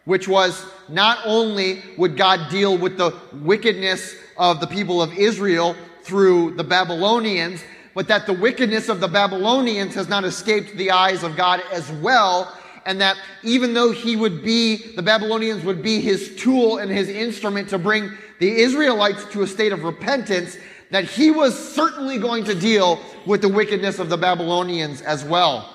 Which 0.04 0.28
was 0.28 0.64
not 0.88 1.18
only 1.24 1.82
would 1.98 2.16
God 2.16 2.50
deal 2.50 2.78
with 2.78 2.96
the 2.96 3.12
wickedness 3.32 4.14
of 4.36 4.60
the 4.60 4.68
people 4.68 5.02
of 5.02 5.12
Israel 5.14 5.74
through 6.04 6.52
the 6.52 6.62
Babylonians, 6.62 7.64
but 7.94 8.06
that 8.06 8.26
the 8.26 8.32
wickedness 8.32 8.88
of 8.88 9.00
the 9.00 9.08
Babylonians 9.08 9.96
has 9.96 10.08
not 10.08 10.22
escaped 10.22 10.76
the 10.76 10.92
eyes 10.92 11.24
of 11.24 11.34
God 11.34 11.64
as 11.72 11.90
well, 11.94 12.56
and 12.86 13.00
that 13.00 13.16
even 13.42 13.74
though 13.74 13.90
he 13.90 14.16
would 14.16 14.42
be, 14.42 14.76
the 14.94 15.02
Babylonians 15.02 15.64
would 15.64 15.82
be 15.82 16.00
his 16.00 16.36
tool 16.36 16.78
and 16.78 16.90
his 16.90 17.08
instrument 17.08 17.68
to 17.70 17.78
bring 17.78 18.10
the 18.40 18.50
Israelites 18.50 19.24
to 19.32 19.42
a 19.42 19.46
state 19.46 19.72
of 19.72 19.84
repentance, 19.84 20.56
that 20.90 21.04
he 21.04 21.30
was 21.30 21.56
certainly 21.74 22.18
going 22.18 22.44
to 22.44 22.54
deal 22.54 23.00
with 23.26 23.40
the 23.40 23.48
wickedness 23.48 23.98
of 23.98 24.08
the 24.08 24.16
Babylonians 24.16 25.00
as 25.02 25.24
well. 25.24 25.70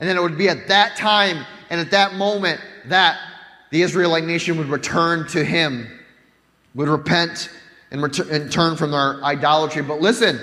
And 0.00 0.08
then 0.08 0.16
it 0.16 0.22
would 0.22 0.38
be 0.38 0.48
at 0.48 0.68
that 0.68 0.96
time 0.96 1.44
and 1.70 1.80
at 1.80 1.90
that 1.90 2.14
moment 2.14 2.60
that 2.86 3.18
the 3.70 3.82
Israelite 3.82 4.24
nation 4.24 4.56
would 4.56 4.68
return 4.68 5.26
to 5.28 5.44
him, 5.44 6.00
would 6.74 6.88
repent 6.88 7.50
and, 7.90 8.02
and 8.02 8.52
turn 8.52 8.76
from 8.76 8.92
their 8.92 9.22
idolatry. 9.24 9.82
But 9.82 10.00
listen, 10.00 10.40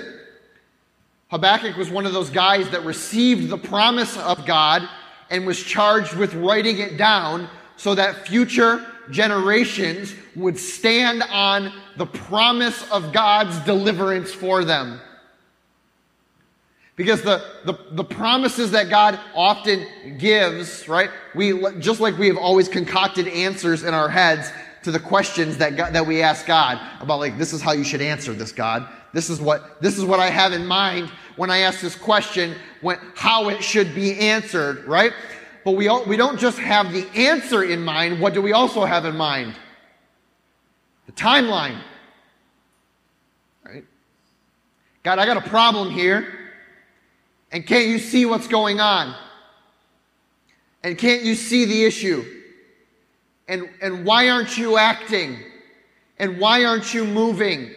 Habakkuk 1.28 1.76
was 1.76 1.90
one 1.90 2.06
of 2.06 2.12
those 2.12 2.30
guys 2.30 2.70
that 2.70 2.84
received 2.84 3.48
the 3.48 3.58
promise 3.58 4.16
of 4.18 4.46
God 4.46 4.88
and 5.30 5.46
was 5.46 5.60
charged 5.60 6.14
with 6.14 6.34
writing 6.34 6.78
it 6.78 6.96
down 6.96 7.48
so 7.76 7.94
that 7.94 8.26
future 8.28 8.86
generations 9.10 10.14
would 10.34 10.58
stand 10.58 11.22
on 11.30 11.72
the 11.96 12.06
promise 12.06 12.88
of 12.90 13.12
God's 13.12 13.58
deliverance 13.60 14.32
for 14.32 14.64
them. 14.64 15.00
Because 16.94 17.22
the, 17.22 17.44
the, 17.64 17.78
the, 17.90 18.04
promises 18.04 18.70
that 18.70 18.88
God 18.88 19.20
often 19.34 19.86
gives, 20.16 20.88
right? 20.88 21.10
We, 21.34 21.60
just 21.78 22.00
like 22.00 22.16
we 22.16 22.26
have 22.28 22.38
always 22.38 22.68
concocted 22.68 23.28
answers 23.28 23.82
in 23.82 23.92
our 23.92 24.08
heads 24.08 24.50
to 24.84 24.90
the 24.90 24.98
questions 24.98 25.58
that, 25.58 25.76
God, 25.76 25.92
that 25.92 26.06
we 26.06 26.22
ask 26.22 26.46
God 26.46 26.80
about 27.00 27.18
like, 27.18 27.36
this 27.36 27.52
is 27.52 27.60
how 27.60 27.72
you 27.72 27.84
should 27.84 28.00
answer 28.00 28.32
this, 28.32 28.50
God. 28.50 28.88
This 29.16 29.30
is 29.30 29.40
what, 29.40 29.80
this 29.80 29.96
is 29.96 30.04
what 30.04 30.20
I 30.20 30.28
have 30.28 30.52
in 30.52 30.66
mind 30.66 31.10
when 31.36 31.50
I 31.50 31.60
ask 31.60 31.80
this 31.80 31.94
question, 31.94 32.54
when, 32.82 32.98
how 33.14 33.48
it 33.48 33.64
should 33.64 33.94
be 33.94 34.18
answered, 34.18 34.84
right? 34.84 35.10
But 35.64 35.70
we, 35.70 35.88
all, 35.88 36.04
we 36.04 36.18
don't 36.18 36.38
just 36.38 36.58
have 36.58 36.92
the 36.92 37.08
answer 37.14 37.62
in 37.62 37.82
mind. 37.82 38.20
What 38.20 38.34
do 38.34 38.42
we 38.42 38.52
also 38.52 38.84
have 38.84 39.06
in 39.06 39.16
mind? 39.16 39.54
The 41.06 41.12
timeline. 41.12 41.80
Right? 43.64 43.86
God, 45.02 45.18
I 45.18 45.24
got 45.24 45.38
a 45.38 45.48
problem 45.48 45.88
here. 45.88 46.50
And 47.50 47.66
can't 47.66 47.86
you 47.86 47.98
see 47.98 48.26
what's 48.26 48.48
going 48.48 48.80
on? 48.80 49.16
And 50.84 50.98
can't 50.98 51.22
you 51.22 51.36
see 51.36 51.64
the 51.64 51.84
issue? 51.86 52.22
And, 53.48 53.66
and 53.80 54.04
why 54.04 54.28
aren't 54.28 54.58
you 54.58 54.76
acting? 54.76 55.38
And 56.18 56.38
why 56.38 56.66
aren't 56.66 56.92
you 56.92 57.06
moving? 57.06 57.70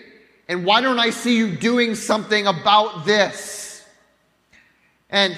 And 0.49 0.65
why 0.65 0.81
don't 0.81 0.97
I 0.97 1.11
see 1.11 1.37
you 1.37 1.55
doing 1.55 1.93
something 1.93 2.47
about 2.47 3.05
this? 3.05 3.85
And, 5.11 5.37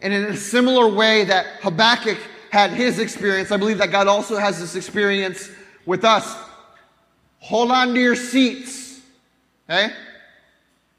and 0.00 0.12
in 0.12 0.24
a 0.26 0.36
similar 0.36 0.86
way 0.86 1.24
that 1.24 1.60
Habakkuk 1.62 2.18
had 2.52 2.70
his 2.70 3.00
experience, 3.00 3.50
I 3.50 3.56
believe 3.56 3.78
that 3.78 3.90
God 3.90 4.06
also 4.06 4.36
has 4.36 4.60
this 4.60 4.76
experience 4.76 5.50
with 5.84 6.04
us. 6.04 6.36
Hold 7.40 7.72
on 7.72 7.92
to 7.94 8.00
your 8.00 8.14
seats. 8.14 9.00
Okay? 9.68 9.92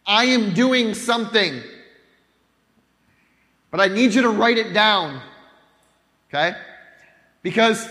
I 0.05 0.25
am 0.25 0.53
doing 0.53 0.93
something. 0.93 1.61
But 3.71 3.79
I 3.79 3.87
need 3.87 4.13
you 4.13 4.23
to 4.23 4.29
write 4.29 4.57
it 4.57 4.73
down. 4.73 5.21
Okay? 6.29 6.53
Because 7.43 7.87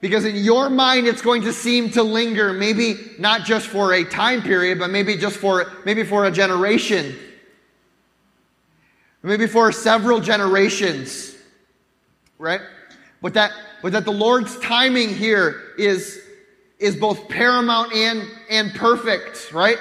because 0.00 0.24
in 0.24 0.36
your 0.36 0.70
mind, 0.70 1.06
it's 1.06 1.20
going 1.20 1.42
to 1.42 1.52
seem 1.52 1.90
to 1.90 2.02
linger, 2.02 2.52
maybe 2.52 2.96
not 3.18 3.44
just 3.44 3.66
for 3.66 3.92
a 3.92 4.04
time 4.04 4.42
period, 4.42 4.78
but 4.78 4.90
maybe 4.90 5.16
just 5.16 5.36
for, 5.36 5.70
maybe 5.84 6.04
for 6.04 6.24
a 6.24 6.30
generation. 6.30 7.14
Maybe 9.22 9.46
for 9.46 9.70
several 9.72 10.20
generations. 10.20 11.36
Right? 12.38 12.62
But 13.20 13.34
that, 13.34 13.52
but 13.82 13.92
that 13.92 14.06
the 14.06 14.12
Lord's 14.12 14.58
timing 14.60 15.10
here 15.10 15.60
is, 15.76 16.18
is 16.78 16.96
both 16.96 17.28
paramount 17.28 17.92
and, 17.92 18.26
and 18.48 18.72
perfect, 18.72 19.52
right? 19.52 19.76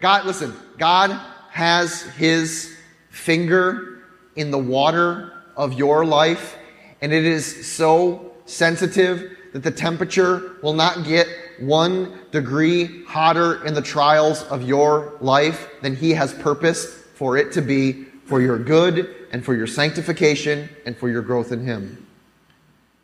God, 0.00 0.24
listen, 0.24 0.54
God 0.78 1.10
has 1.50 2.02
his 2.02 2.76
finger 3.10 4.04
in 4.36 4.52
the 4.52 4.58
water 4.58 5.32
of 5.56 5.72
your 5.72 6.04
life, 6.04 6.56
and 7.00 7.12
it 7.12 7.24
is 7.24 7.66
so 7.66 8.32
sensitive 8.44 9.36
that 9.54 9.62
the 9.62 9.70
temperature 9.70 10.56
will 10.62 10.72
not 10.72 11.04
get 11.04 11.28
one 11.60 12.18
degree 12.32 13.04
hotter 13.04 13.64
in 13.64 13.72
the 13.72 13.80
trials 13.80 14.42
of 14.44 14.64
your 14.64 15.16
life 15.20 15.70
than 15.80 15.94
he 15.94 16.10
has 16.10 16.34
purposed 16.34 16.88
for 16.88 17.36
it 17.36 17.52
to 17.52 17.62
be 17.62 18.02
for 18.24 18.40
your 18.40 18.58
good 18.58 19.14
and 19.30 19.44
for 19.44 19.54
your 19.54 19.68
sanctification 19.68 20.68
and 20.86 20.96
for 20.96 21.08
your 21.08 21.22
growth 21.22 21.52
in 21.52 21.64
him. 21.64 22.04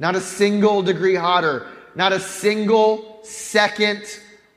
Not 0.01 0.17
a 0.17 0.21
single 0.21 0.83
degree 0.83 1.15
hotter, 1.15 1.69
not 1.95 2.13
a 2.13 2.19
single 2.19 3.21
second 3.23 4.03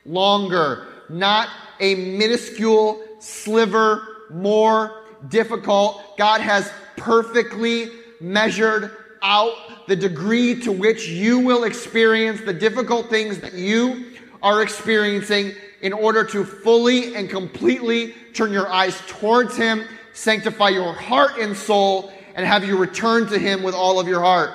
longer, 0.04 0.88
not 1.08 1.48
a 1.78 1.94
minuscule 1.94 3.00
sliver 3.20 4.26
more 4.30 5.04
difficult. 5.28 6.18
God 6.18 6.40
has 6.40 6.72
perfectly 6.96 7.90
measured 8.20 8.90
out 9.24 9.88
the 9.88 9.96
degree 9.96 10.60
to 10.60 10.70
which 10.70 11.08
you 11.08 11.40
will 11.40 11.64
experience 11.64 12.42
the 12.42 12.52
difficult 12.52 13.08
things 13.08 13.38
that 13.40 13.54
you 13.54 14.12
are 14.42 14.62
experiencing 14.62 15.52
in 15.80 15.92
order 15.92 16.22
to 16.24 16.44
fully 16.44 17.16
and 17.16 17.28
completely 17.28 18.12
turn 18.34 18.52
your 18.52 18.68
eyes 18.68 19.00
towards 19.06 19.56
Him, 19.56 19.84
sanctify 20.12 20.68
your 20.68 20.92
heart 20.92 21.38
and 21.38 21.56
soul, 21.56 22.12
and 22.34 22.46
have 22.46 22.64
you 22.64 22.76
return 22.76 23.26
to 23.28 23.38
Him 23.38 23.62
with 23.62 23.74
all 23.74 23.98
of 23.98 24.06
your 24.06 24.20
heart. 24.20 24.50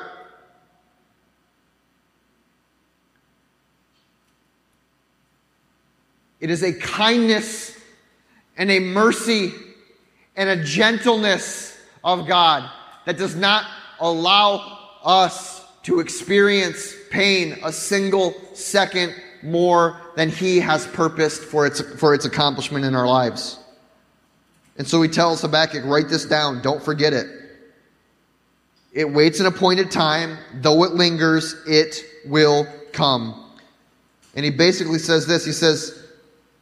It 6.40 6.50
is 6.50 6.64
a 6.64 6.74
kindness 6.74 7.78
and 8.56 8.72
a 8.72 8.80
mercy 8.80 9.52
and 10.36 10.48
a 10.48 10.64
gentleness 10.64 11.78
of 12.04 12.28
God 12.28 12.70
that 13.06 13.18
does 13.18 13.36
not 13.36 13.66
allow 14.00 14.78
us 15.04 15.66
to 15.84 16.00
experience 16.00 16.94
pain 17.10 17.58
a 17.64 17.72
single 17.72 18.34
second 18.54 19.14
more 19.42 20.00
than 20.16 20.30
He 20.30 20.60
has 20.60 20.86
purposed 20.88 21.44
for 21.44 21.66
its, 21.66 21.82
for 22.00 22.14
its 22.14 22.26
accomplishment 22.26 22.86
in 22.86 22.96
our 22.96 23.08
lives. 23.08 23.60
And 24.78 24.88
so 24.88 25.02
He 25.02 25.10
tells 25.10 25.42
Habakkuk, 25.42 25.86
write 25.86 26.10
this 26.10 26.26
down, 26.26 26.62
don't 26.62 26.84
forget 26.84 27.14
it. 27.14 27.28
It 28.92 29.12
waits 29.12 29.40
an 29.40 29.46
appointed 29.46 29.92
time, 29.92 30.38
though 30.56 30.84
it 30.84 30.94
lingers, 30.94 31.56
it 31.68 32.04
will 32.26 32.68
come. 32.92 33.46
And 34.36 34.44
he 34.44 34.52
basically 34.52 35.00
says 35.00 35.28
this 35.28 35.46
He 35.46 35.52
says, 35.52 35.96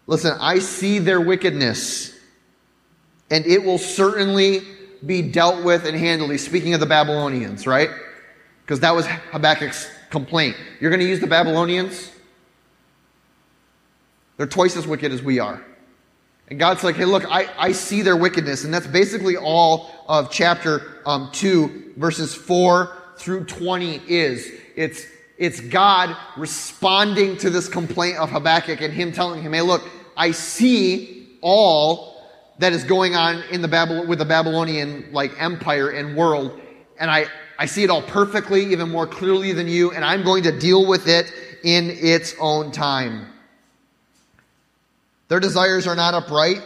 Listen, 0.08 0.38
I 0.40 0.60
see 0.60 1.00
their 1.00 1.22
wickedness 1.22 2.18
and 3.30 3.46
it 3.46 3.64
will 3.64 3.78
certainly 3.78 4.62
be 5.06 5.22
dealt 5.22 5.64
with 5.64 5.86
and 5.86 5.98
handled. 5.98 6.32
He's 6.32 6.46
speaking 6.46 6.74
of 6.74 6.80
the 6.80 6.86
Babylonians, 6.86 7.68
right? 7.68 7.90
Because 8.62 8.80
that 8.82 8.96
was 8.96 9.06
Habakkuk's 9.06 9.90
complaint. 10.10 10.56
You're 10.80 10.92
going 10.92 11.00
to 11.00 11.08
use 11.08 11.20
the 11.20 11.28
Babylonians? 11.28 12.12
They're 14.38 14.48
twice 14.48 14.76
as 14.78 14.88
wicked 14.88 15.12
as 15.12 15.22
we 15.22 15.40
are. 15.40 15.64
And 16.50 16.60
God's 16.60 16.84
like, 16.84 16.96
hey, 16.96 17.06
look, 17.06 17.26
I, 17.30 17.50
I 17.58 17.72
see 17.74 18.02
their 18.02 18.16
wickedness. 18.16 18.64
And 18.64 18.74
that's 18.74 18.88
basically 18.88 19.36
all 19.36 19.92
of 20.08 20.32
chapter 20.32 21.02
um, 21.06 21.30
2, 21.34 21.94
verses 21.98 22.34
4 22.34 22.96
through 23.18 23.46
20 23.46 24.02
is. 24.08 24.52
It's, 24.76 25.06
it's 25.38 25.60
God 25.60 26.16
responding 26.38 27.38
to 27.38 27.50
this 27.50 27.68
complaint 27.68 28.18
of 28.18 28.30
Habakkuk 28.30 28.80
and 28.82 28.94
him 28.94 29.12
telling 29.12 29.42
him, 29.42 29.54
hey, 29.54 29.62
look, 29.62 29.84
I 30.16 30.32
see 30.32 31.38
all 31.42 32.17
that 32.60 32.74
is 32.74 32.84
going 32.84 33.16
on 33.16 33.44
in 33.52 33.62
the 33.62 33.68
Babylon, 33.68 34.08
with 34.08 34.20
the 34.20 34.26
Babylonian 34.26 35.10
like 35.12 35.32
empire 35.42 35.90
and 35.90 36.16
world. 36.16 36.60
And 37.00 37.12
I, 37.12 37.26
I 37.60 37.66
see 37.66 37.84
it 37.84 37.90
all 37.90 38.02
perfectly, 38.02 38.66
even 38.72 38.90
more 38.90 39.08
clearly 39.08 39.54
than 39.54 39.68
you, 39.68 39.92
and 39.92 40.04
I'm 40.04 40.24
going 40.24 40.44
to 40.44 40.58
deal 40.58 40.88
with 40.88 41.08
it 41.08 41.32
in 41.64 41.90
its 41.90 42.36
own 42.40 42.72
time. 42.72 43.28
Their 45.28 45.40
desires 45.40 45.88
are 45.88 45.96
not 45.96 46.14
upright. 46.14 46.62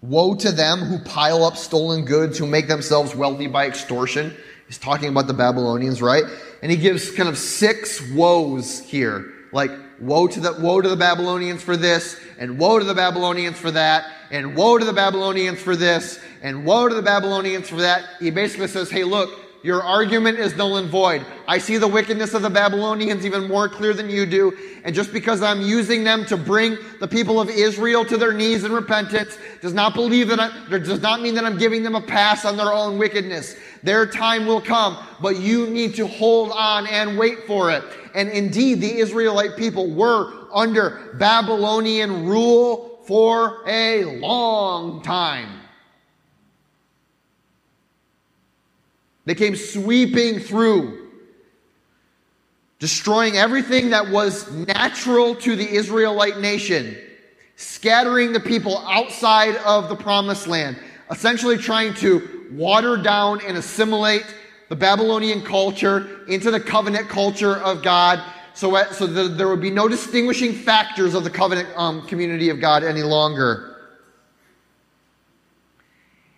Woe 0.00 0.34
to 0.36 0.52
them 0.52 0.80
who 0.80 0.98
pile 1.00 1.44
up 1.44 1.56
stolen 1.56 2.04
goods, 2.04 2.38
who 2.38 2.46
make 2.46 2.68
themselves 2.68 3.14
wealthy 3.16 3.48
by 3.48 3.66
extortion. 3.66 4.36
He's 4.66 4.78
talking 4.78 5.08
about 5.08 5.26
the 5.26 5.34
Babylonians, 5.34 6.00
right? 6.02 6.24
And 6.62 6.70
he 6.70 6.76
gives 6.76 7.10
kind 7.10 7.28
of 7.28 7.38
six 7.38 8.00
woes 8.12 8.80
here. 8.80 9.32
Like, 9.52 9.70
woe 10.00 10.26
to 10.26 10.40
the 10.40 10.52
woe 10.60 10.80
to 10.80 10.88
the 10.88 10.96
Babylonians 10.96 11.62
for 11.62 11.76
this, 11.76 12.20
and 12.38 12.58
woe 12.58 12.78
to 12.78 12.84
the 12.84 12.94
Babylonians 12.94 13.58
for 13.58 13.70
that, 13.70 14.04
and 14.30 14.56
woe 14.56 14.78
to 14.78 14.84
the 14.84 14.92
Babylonians 14.92 15.60
for 15.60 15.76
this, 15.76 16.20
and 16.42 16.64
woe 16.64 16.88
to 16.88 16.94
the 16.94 17.02
Babylonians 17.02 17.68
for 17.68 17.76
that. 17.76 18.04
He 18.20 18.30
basically 18.30 18.68
says, 18.68 18.90
hey, 18.90 19.04
look, 19.04 19.47
your 19.62 19.82
argument 19.82 20.38
is 20.38 20.56
null 20.56 20.76
and 20.76 20.88
void. 20.88 21.26
I 21.48 21.58
see 21.58 21.78
the 21.78 21.88
wickedness 21.88 22.32
of 22.32 22.42
the 22.42 22.50
Babylonians 22.50 23.26
even 23.26 23.48
more 23.48 23.68
clear 23.68 23.92
than 23.92 24.08
you 24.08 24.24
do. 24.24 24.56
And 24.84 24.94
just 24.94 25.12
because 25.12 25.42
I'm 25.42 25.60
using 25.60 26.04
them 26.04 26.24
to 26.26 26.36
bring 26.36 26.78
the 27.00 27.08
people 27.08 27.40
of 27.40 27.50
Israel 27.50 28.04
to 28.04 28.16
their 28.16 28.32
knees 28.32 28.62
in 28.62 28.70
repentance 28.70 29.36
does 29.60 29.74
not 29.74 29.94
believe 29.94 30.28
that 30.28 30.38
I, 30.38 30.78
does 30.78 31.02
not 31.02 31.20
mean 31.20 31.34
that 31.34 31.44
I'm 31.44 31.58
giving 31.58 31.82
them 31.82 31.96
a 31.96 32.00
pass 32.00 32.44
on 32.44 32.56
their 32.56 32.72
own 32.72 32.98
wickedness. 32.98 33.56
Their 33.82 34.06
time 34.06 34.46
will 34.46 34.60
come, 34.60 34.96
but 35.20 35.38
you 35.38 35.66
need 35.66 35.96
to 35.96 36.06
hold 36.06 36.52
on 36.52 36.86
and 36.86 37.18
wait 37.18 37.44
for 37.46 37.72
it. 37.72 37.82
And 38.14 38.28
indeed, 38.28 38.80
the 38.80 38.98
Israelite 38.98 39.56
people 39.56 39.90
were 39.90 40.32
under 40.52 41.14
Babylonian 41.18 42.26
rule 42.26 43.00
for 43.06 43.64
a 43.66 44.04
long 44.20 45.02
time. 45.02 45.57
They 49.28 49.34
came 49.34 49.56
sweeping 49.56 50.38
through, 50.38 51.06
destroying 52.78 53.36
everything 53.36 53.90
that 53.90 54.08
was 54.08 54.50
natural 54.50 55.34
to 55.34 55.54
the 55.54 55.68
Israelite 55.68 56.38
nation, 56.38 56.96
scattering 57.54 58.32
the 58.32 58.40
people 58.40 58.78
outside 58.88 59.56
of 59.56 59.90
the 59.90 59.96
promised 59.96 60.46
land, 60.46 60.78
essentially 61.10 61.58
trying 61.58 61.92
to 61.96 62.46
water 62.52 62.96
down 62.96 63.42
and 63.46 63.58
assimilate 63.58 64.24
the 64.70 64.76
Babylonian 64.76 65.42
culture 65.42 66.24
into 66.26 66.50
the 66.50 66.58
covenant 66.58 67.10
culture 67.10 67.56
of 67.56 67.82
God 67.82 68.24
so, 68.54 68.82
so 68.92 69.06
that 69.06 69.36
there 69.36 69.48
would 69.48 69.60
be 69.60 69.70
no 69.70 69.88
distinguishing 69.88 70.54
factors 70.54 71.12
of 71.12 71.22
the 71.22 71.30
covenant 71.30 71.68
um, 71.76 72.06
community 72.06 72.48
of 72.48 72.62
God 72.62 72.82
any 72.82 73.02
longer. 73.02 73.76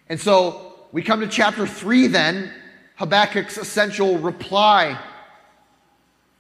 And 0.09 0.21
so 0.21 0.75
we 0.91 1.03
come 1.03 1.21
to 1.21 1.29
chapter 1.29 1.69
3 1.69 2.09
then, 2.09 2.53
Habakkuk's 3.01 3.57
essential 3.57 4.19
reply 4.19 5.01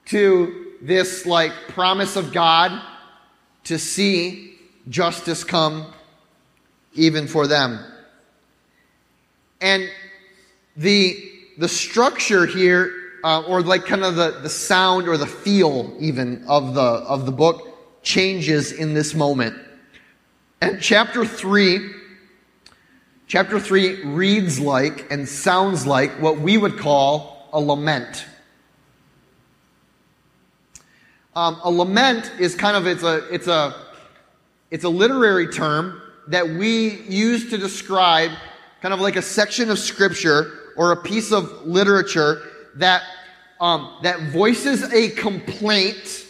to 0.04 0.74
this 0.82 1.24
like 1.24 1.52
promise 1.68 2.16
of 2.16 2.34
God 2.34 2.82
to 3.64 3.78
see 3.78 4.58
justice 4.86 5.42
come 5.42 5.86
even 6.92 7.26
for 7.26 7.46
them. 7.46 7.82
And 9.62 9.88
the, 10.76 11.30
the 11.56 11.68
structure 11.68 12.44
here, 12.44 12.92
uh, 13.24 13.40
or 13.42 13.62
like 13.62 13.86
kind 13.86 14.04
of 14.04 14.16
the, 14.16 14.40
the 14.42 14.50
sound 14.50 15.08
or 15.08 15.16
the 15.16 15.26
feel 15.26 15.96
even 15.98 16.44
of 16.46 16.74
the, 16.74 16.82
of 16.82 17.24
the 17.24 17.32
book 17.32 18.02
changes 18.02 18.70
in 18.70 18.92
this 18.92 19.14
moment. 19.14 19.56
And 20.60 20.78
chapter 20.82 21.24
3 21.24 21.99
Chapter 23.30 23.60
3 23.60 24.06
reads 24.06 24.58
like 24.58 25.08
and 25.12 25.28
sounds 25.28 25.86
like 25.86 26.10
what 26.20 26.40
we 26.40 26.58
would 26.58 26.76
call 26.76 27.48
a 27.52 27.60
lament. 27.60 28.26
Um, 31.36 31.60
a 31.62 31.70
lament 31.70 32.32
is 32.40 32.56
kind 32.56 32.76
of 32.76 32.88
it's 32.88 33.04
a 33.04 33.32
it's 33.32 33.46
a 33.46 33.72
it's 34.72 34.82
a 34.82 34.88
literary 34.88 35.46
term 35.46 36.02
that 36.26 36.48
we 36.48 37.02
use 37.02 37.50
to 37.50 37.56
describe 37.56 38.32
kind 38.82 38.92
of 38.92 38.98
like 38.98 39.14
a 39.14 39.22
section 39.22 39.70
of 39.70 39.78
scripture 39.78 40.72
or 40.76 40.90
a 40.90 40.96
piece 40.96 41.30
of 41.30 41.64
literature 41.64 42.42
that 42.74 43.04
um, 43.60 43.96
that 44.02 44.18
voices 44.32 44.92
a 44.92 45.10
complaint 45.10 46.26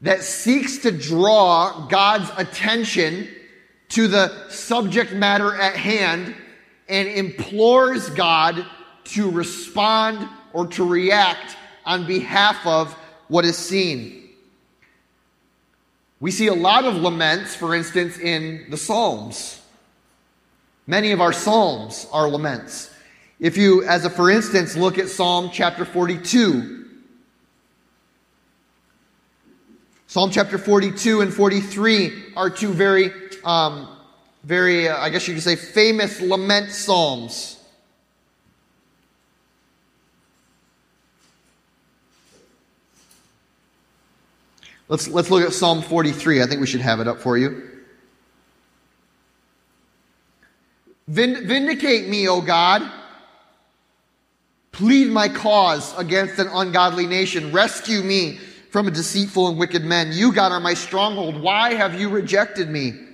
that 0.00 0.24
seeks 0.24 0.78
to 0.78 0.90
draw 0.90 1.86
God's 1.86 2.32
attention 2.36 3.28
to 3.90 4.08
the 4.08 4.48
subject 4.50 5.12
matter 5.12 5.54
at 5.54 5.74
hand 5.74 6.34
and 6.88 7.08
implores 7.08 8.10
God 8.10 8.64
to 9.04 9.30
respond 9.30 10.28
or 10.52 10.66
to 10.68 10.86
react 10.86 11.56
on 11.86 12.06
behalf 12.06 12.66
of 12.66 12.92
what 13.28 13.44
is 13.44 13.56
seen. 13.56 14.30
We 16.20 16.30
see 16.30 16.48
a 16.48 16.54
lot 16.54 16.84
of 16.84 16.96
laments, 16.96 17.54
for 17.54 17.74
instance, 17.74 18.18
in 18.18 18.66
the 18.70 18.76
Psalms. 18.76 19.60
Many 20.86 21.12
of 21.12 21.20
our 21.20 21.32
Psalms 21.32 22.06
are 22.12 22.28
laments. 22.28 22.90
If 23.38 23.56
you, 23.56 23.84
as 23.84 24.04
a 24.04 24.10
for 24.10 24.30
instance, 24.30 24.76
look 24.76 24.98
at 24.98 25.08
Psalm 25.08 25.50
chapter 25.52 25.84
42, 25.84 26.78
Psalm 30.08 30.30
chapter 30.30 30.56
42 30.56 31.20
and 31.20 31.32
43 31.32 32.32
are 32.34 32.48
two 32.48 32.72
very, 32.72 33.27
um, 33.44 33.88
very, 34.44 34.88
uh, 34.88 34.96
I 34.98 35.10
guess 35.10 35.28
you 35.28 35.34
could 35.34 35.42
say, 35.42 35.56
famous 35.56 36.20
lament 36.20 36.70
psalms. 36.70 37.58
Let's, 44.88 45.06
let's 45.08 45.30
look 45.30 45.44
at 45.44 45.52
Psalm 45.52 45.82
43. 45.82 46.42
I 46.42 46.46
think 46.46 46.60
we 46.60 46.66
should 46.66 46.80
have 46.80 47.00
it 47.00 47.08
up 47.08 47.18
for 47.18 47.36
you. 47.36 47.62
Vindicate 51.08 52.08
me, 52.08 52.28
O 52.28 52.40
God. 52.40 52.90
Plead 54.72 55.08
my 55.08 55.28
cause 55.28 55.96
against 55.98 56.38
an 56.38 56.48
ungodly 56.48 57.06
nation. 57.06 57.52
Rescue 57.52 58.02
me 58.02 58.38
from 58.70 58.86
a 58.86 58.90
deceitful 58.90 59.48
and 59.48 59.58
wicked 59.58 59.84
men. 59.84 60.12
You, 60.12 60.32
God, 60.32 60.52
are 60.52 60.60
my 60.60 60.74
stronghold. 60.74 61.40
Why 61.40 61.74
have 61.74 61.98
you 61.98 62.08
rejected 62.08 62.70
me? 62.70 63.07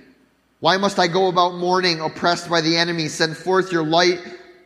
Why 0.59 0.77
must 0.77 0.99
I 0.99 1.07
go 1.07 1.27
about 1.27 1.55
mourning, 1.55 1.99
oppressed 1.99 2.49
by 2.49 2.61
the 2.61 2.77
enemy? 2.77 3.07
Send 3.07 3.35
forth 3.35 3.71
your 3.71 3.83
light 3.83 4.19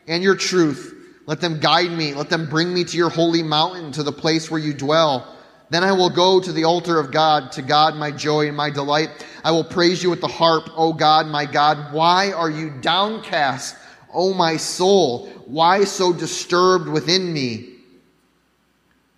and 0.07 0.23
your 0.23 0.35
truth. 0.35 0.95
Let 1.25 1.41
them 1.41 1.59
guide 1.59 1.91
me. 1.91 2.13
Let 2.13 2.29
them 2.29 2.49
bring 2.49 2.73
me 2.73 2.83
to 2.83 2.97
your 2.97 3.09
holy 3.09 3.43
mountain, 3.43 3.91
to 3.93 4.03
the 4.03 4.11
place 4.11 4.49
where 4.49 4.59
you 4.59 4.73
dwell. 4.73 5.35
Then 5.69 5.83
I 5.83 5.91
will 5.91 6.09
go 6.09 6.39
to 6.39 6.51
the 6.51 6.63
altar 6.63 6.99
of 6.99 7.11
God, 7.11 7.51
to 7.53 7.61
God 7.61 7.95
my 7.95 8.09
joy 8.09 8.47
and 8.47 8.57
my 8.57 8.69
delight. 8.69 9.09
I 9.43 9.51
will 9.51 9.63
praise 9.63 10.01
you 10.01 10.09
with 10.09 10.21
the 10.21 10.27
harp, 10.27 10.69
O 10.75 10.93
God, 10.93 11.27
my 11.27 11.45
God. 11.45 11.93
Why 11.93 12.31
are 12.31 12.49
you 12.49 12.71
downcast, 12.81 13.75
O 14.11 14.33
my 14.33 14.57
soul? 14.57 15.27
Why 15.45 15.83
so 15.83 16.11
disturbed 16.11 16.87
within 16.87 17.31
me? 17.31 17.69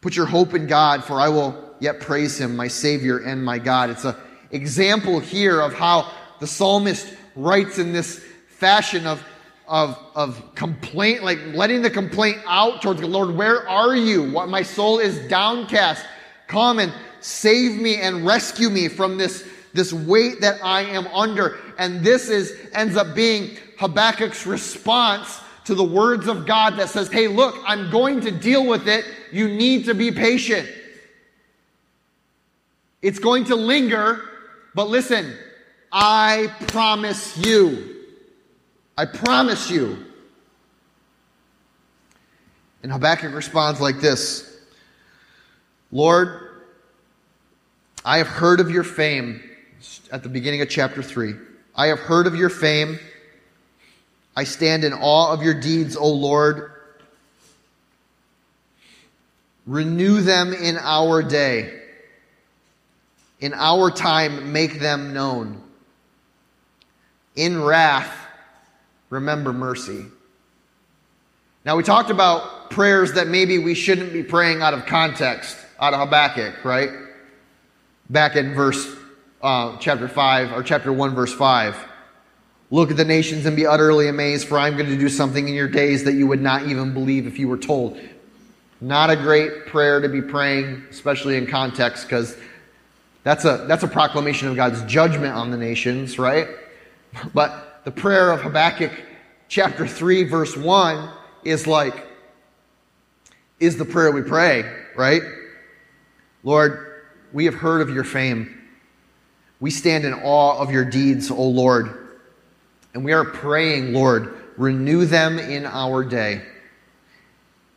Put 0.01 0.15
your 0.15 0.25
hope 0.25 0.53
in 0.53 0.67
God, 0.67 1.03
for 1.03 1.21
I 1.21 1.29
will 1.29 1.75
yet 1.79 2.01
praise 2.01 2.39
him, 2.39 2.55
my 2.55 2.67
Savior 2.67 3.19
and 3.19 3.43
my 3.43 3.57
God. 3.57 3.89
It's 3.89 4.03
an 4.03 4.15
example 4.51 5.19
here 5.19 5.61
of 5.61 5.73
how 5.73 6.11
the 6.41 6.47
psalmist 6.47 7.13
writes 7.35 7.77
in 7.77 7.93
this 7.93 8.17
fashion 8.47 9.05
of, 9.05 9.23
of, 9.67 9.97
of 10.15 10.55
complaint, 10.55 11.23
like 11.23 11.39
letting 11.53 11.83
the 11.83 11.89
complaint 11.89 12.39
out 12.47 12.81
towards 12.81 12.99
the 12.99 13.07
Lord. 13.07 13.35
Where 13.35 13.69
are 13.69 13.95
you? 13.95 14.31
What 14.31 14.49
my 14.49 14.63
soul 14.63 14.97
is 14.97 15.19
downcast. 15.29 16.03
Come 16.47 16.79
and 16.79 16.91
save 17.19 17.79
me 17.79 18.01
and 18.01 18.25
rescue 18.25 18.71
me 18.71 18.87
from 18.87 19.19
this, 19.19 19.47
this 19.73 19.93
weight 19.93 20.41
that 20.41 20.59
I 20.63 20.81
am 20.81 21.05
under. 21.07 21.59
And 21.77 22.03
this 22.03 22.27
is, 22.27 22.57
ends 22.73 22.97
up 22.97 23.15
being 23.15 23.57
Habakkuk's 23.77 24.47
response 24.47 25.39
to 25.65 25.75
the 25.75 25.83
words 25.83 26.27
of 26.27 26.47
God 26.47 26.75
that 26.77 26.89
says, 26.89 27.11
Hey, 27.11 27.27
look, 27.27 27.55
I'm 27.67 27.91
going 27.91 28.19
to 28.21 28.31
deal 28.31 28.65
with 28.65 28.87
it. 28.87 29.05
You 29.31 29.47
need 29.47 29.85
to 29.85 29.93
be 29.93 30.11
patient. 30.11 30.67
It's 33.03 33.19
going 33.19 33.45
to 33.45 33.55
linger, 33.55 34.27
but 34.73 34.89
listen, 34.89 35.35
I 35.91 36.53
promise 36.67 37.37
you. 37.37 37.95
I 38.97 39.05
promise 39.05 39.69
you. 39.69 40.05
And 42.83 42.91
Habakkuk 42.91 43.33
responds 43.33 43.81
like 43.81 43.99
this 43.99 44.59
Lord, 45.91 46.49
I 48.05 48.17
have 48.17 48.27
heard 48.27 48.59
of 48.59 48.71
your 48.71 48.83
fame 48.83 49.41
at 50.11 50.23
the 50.23 50.29
beginning 50.29 50.61
of 50.61 50.69
chapter 50.69 51.03
3. 51.03 51.33
I 51.75 51.87
have 51.87 51.99
heard 51.99 52.27
of 52.27 52.35
your 52.35 52.49
fame. 52.49 52.99
I 54.35 54.45
stand 54.45 54.83
in 54.83 54.93
awe 54.93 55.33
of 55.33 55.43
your 55.43 55.59
deeds, 55.59 55.95
O 55.97 56.07
Lord. 56.07 56.71
Renew 59.67 60.21
them 60.21 60.53
in 60.53 60.77
our 60.77 61.21
day. 61.21 61.79
In 63.39 63.53
our 63.53 63.91
time, 63.91 64.53
make 64.53 64.79
them 64.79 65.13
known. 65.13 65.61
In 67.35 67.61
wrath, 67.61 68.13
remember 69.09 69.53
mercy. 69.53 70.05
Now, 71.63 71.77
we 71.77 71.83
talked 71.83 72.09
about 72.09 72.71
prayers 72.71 73.13
that 73.13 73.27
maybe 73.27 73.59
we 73.59 73.75
shouldn't 73.75 74.13
be 74.13 74.23
praying 74.23 74.61
out 74.61 74.73
of 74.73 74.85
context 74.85 75.57
out 75.79 75.93
of 75.93 75.99
Habakkuk, 75.99 76.63
right? 76.63 76.89
Back 78.09 78.35
in 78.35 78.53
verse 78.53 78.95
uh, 79.41 79.77
chapter 79.77 80.07
5 80.07 80.53
or 80.53 80.63
chapter 80.63 80.93
1, 80.93 81.15
verse 81.15 81.33
5. 81.33 81.75
Look 82.69 82.91
at 82.91 82.97
the 82.97 83.05
nations 83.05 83.45
and 83.45 83.55
be 83.55 83.65
utterly 83.65 84.07
amazed, 84.07 84.47
for 84.47 84.57
I'm 84.57 84.77
going 84.77 84.89
to 84.89 84.97
do 84.97 85.09
something 85.09 85.47
in 85.47 85.53
your 85.53 85.67
days 85.67 86.03
that 86.05 86.13
you 86.13 86.27
would 86.27 86.41
not 86.41 86.67
even 86.67 86.93
believe 86.93 87.27
if 87.27 87.37
you 87.37 87.47
were 87.47 87.57
told. 87.57 87.99
Not 88.79 89.09
a 89.09 89.15
great 89.15 89.65
prayer 89.65 89.99
to 89.99 90.07
be 90.07 90.21
praying, 90.21 90.85
especially 90.89 91.35
in 91.37 91.47
context, 91.47 92.05
because 92.05 92.37
that's 93.23 93.45
a, 93.45 93.65
that's 93.67 93.83
a 93.83 93.87
proclamation 93.87 94.47
of 94.47 94.55
God's 94.55 94.81
judgment 94.83 95.33
on 95.33 95.51
the 95.51 95.57
nations, 95.57 96.17
right? 96.17 96.47
But 97.33 97.81
the 97.85 97.91
prayer 97.91 98.31
of 98.31 98.41
Habakkuk, 98.41 98.91
chapter 99.47 99.87
3, 99.87 100.23
verse 100.23 100.55
1, 100.55 101.09
is 101.43 101.67
like, 101.67 102.07
is 103.59 103.77
the 103.77 103.85
prayer 103.85 104.11
we 104.11 104.21
pray, 104.21 104.63
right? 104.95 105.21
Lord, 106.43 107.03
we 107.33 107.45
have 107.45 107.53
heard 107.53 107.81
of 107.81 107.89
your 107.89 108.03
fame. 108.03 108.57
We 109.59 109.69
stand 109.71 110.05
in 110.05 110.13
awe 110.13 110.57
of 110.57 110.71
your 110.71 110.85
deeds, 110.85 111.29
O 111.29 111.43
Lord. 111.43 112.17
And 112.93 113.05
we 113.05 113.13
are 113.13 113.23
praying, 113.23 113.93
Lord, 113.93 114.33
renew 114.57 115.05
them 115.05 115.39
in 115.39 115.65
our 115.65 116.03
day. 116.03 116.41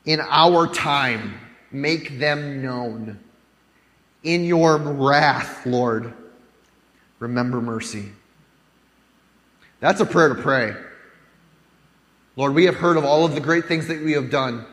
In 0.07 0.21
our 0.21 0.67
time, 0.67 1.39
make 1.71 2.19
them 2.19 2.63
known. 2.63 3.19
In 4.23 4.45
your 4.45 4.79
wrath, 4.79 5.67
Lord, 5.67 6.13
remember 7.19 7.61
mercy. 7.61 8.11
That's 9.85 10.01
a 10.01 10.07
prayer 10.07 10.31
to 10.31 10.35
pray. 10.35 10.75
Lord, 12.37 12.55
we 12.55 12.65
have 12.65 12.75
heard 12.75 12.97
of 12.97 13.05
all 13.05 13.27
of 13.27 13.35
the 13.35 13.41
great 13.43 13.67
things 13.67 13.87
that 13.89 14.03
we 14.03 14.13
have 14.13 14.31
done. 14.31 14.65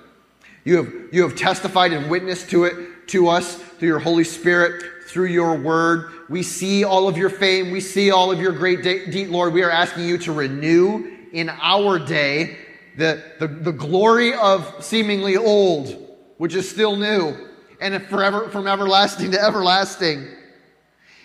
You 0.63 0.77
have, 0.77 0.93
you 1.11 1.23
have 1.23 1.35
testified 1.35 1.91
and 1.91 2.09
witnessed 2.09 2.49
to 2.51 2.63
it 2.63 3.09
to 3.09 3.27
us 3.27 3.57
through 3.57 3.89
your 3.89 3.99
Holy 3.99 4.23
Spirit, 4.23 4.81
through 5.07 5.25
your 5.25 5.57
word. 5.57 6.13
We 6.29 6.43
see 6.43 6.85
all 6.85 7.09
of 7.09 7.17
your 7.17 7.29
fame. 7.29 7.71
We 7.71 7.81
see 7.81 8.09
all 8.09 8.31
of 8.31 8.39
your 8.39 8.53
great 8.53 8.83
deed, 8.83 9.27
Lord. 9.27 9.51
We 9.51 9.63
are 9.63 9.69
asking 9.69 10.05
you 10.05 10.17
to 10.19 10.31
renew 10.31 11.17
in 11.33 11.49
our 11.49 11.99
day 11.99 12.55
the, 12.97 13.21
the, 13.37 13.47
the 13.49 13.73
glory 13.73 14.33
of 14.33 14.81
seemingly 14.81 15.35
old, 15.35 16.09
which 16.37 16.55
is 16.55 16.69
still 16.69 16.95
new, 16.95 17.35
and 17.81 18.01
forever, 18.05 18.47
from 18.47 18.65
everlasting 18.65 19.31
to 19.31 19.43
everlasting. 19.43 20.25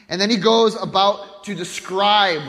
And 0.09 0.20
then 0.20 0.28
he 0.28 0.39
goes 0.39 0.74
about 0.74 1.45
to 1.45 1.55
describe, 1.55 2.43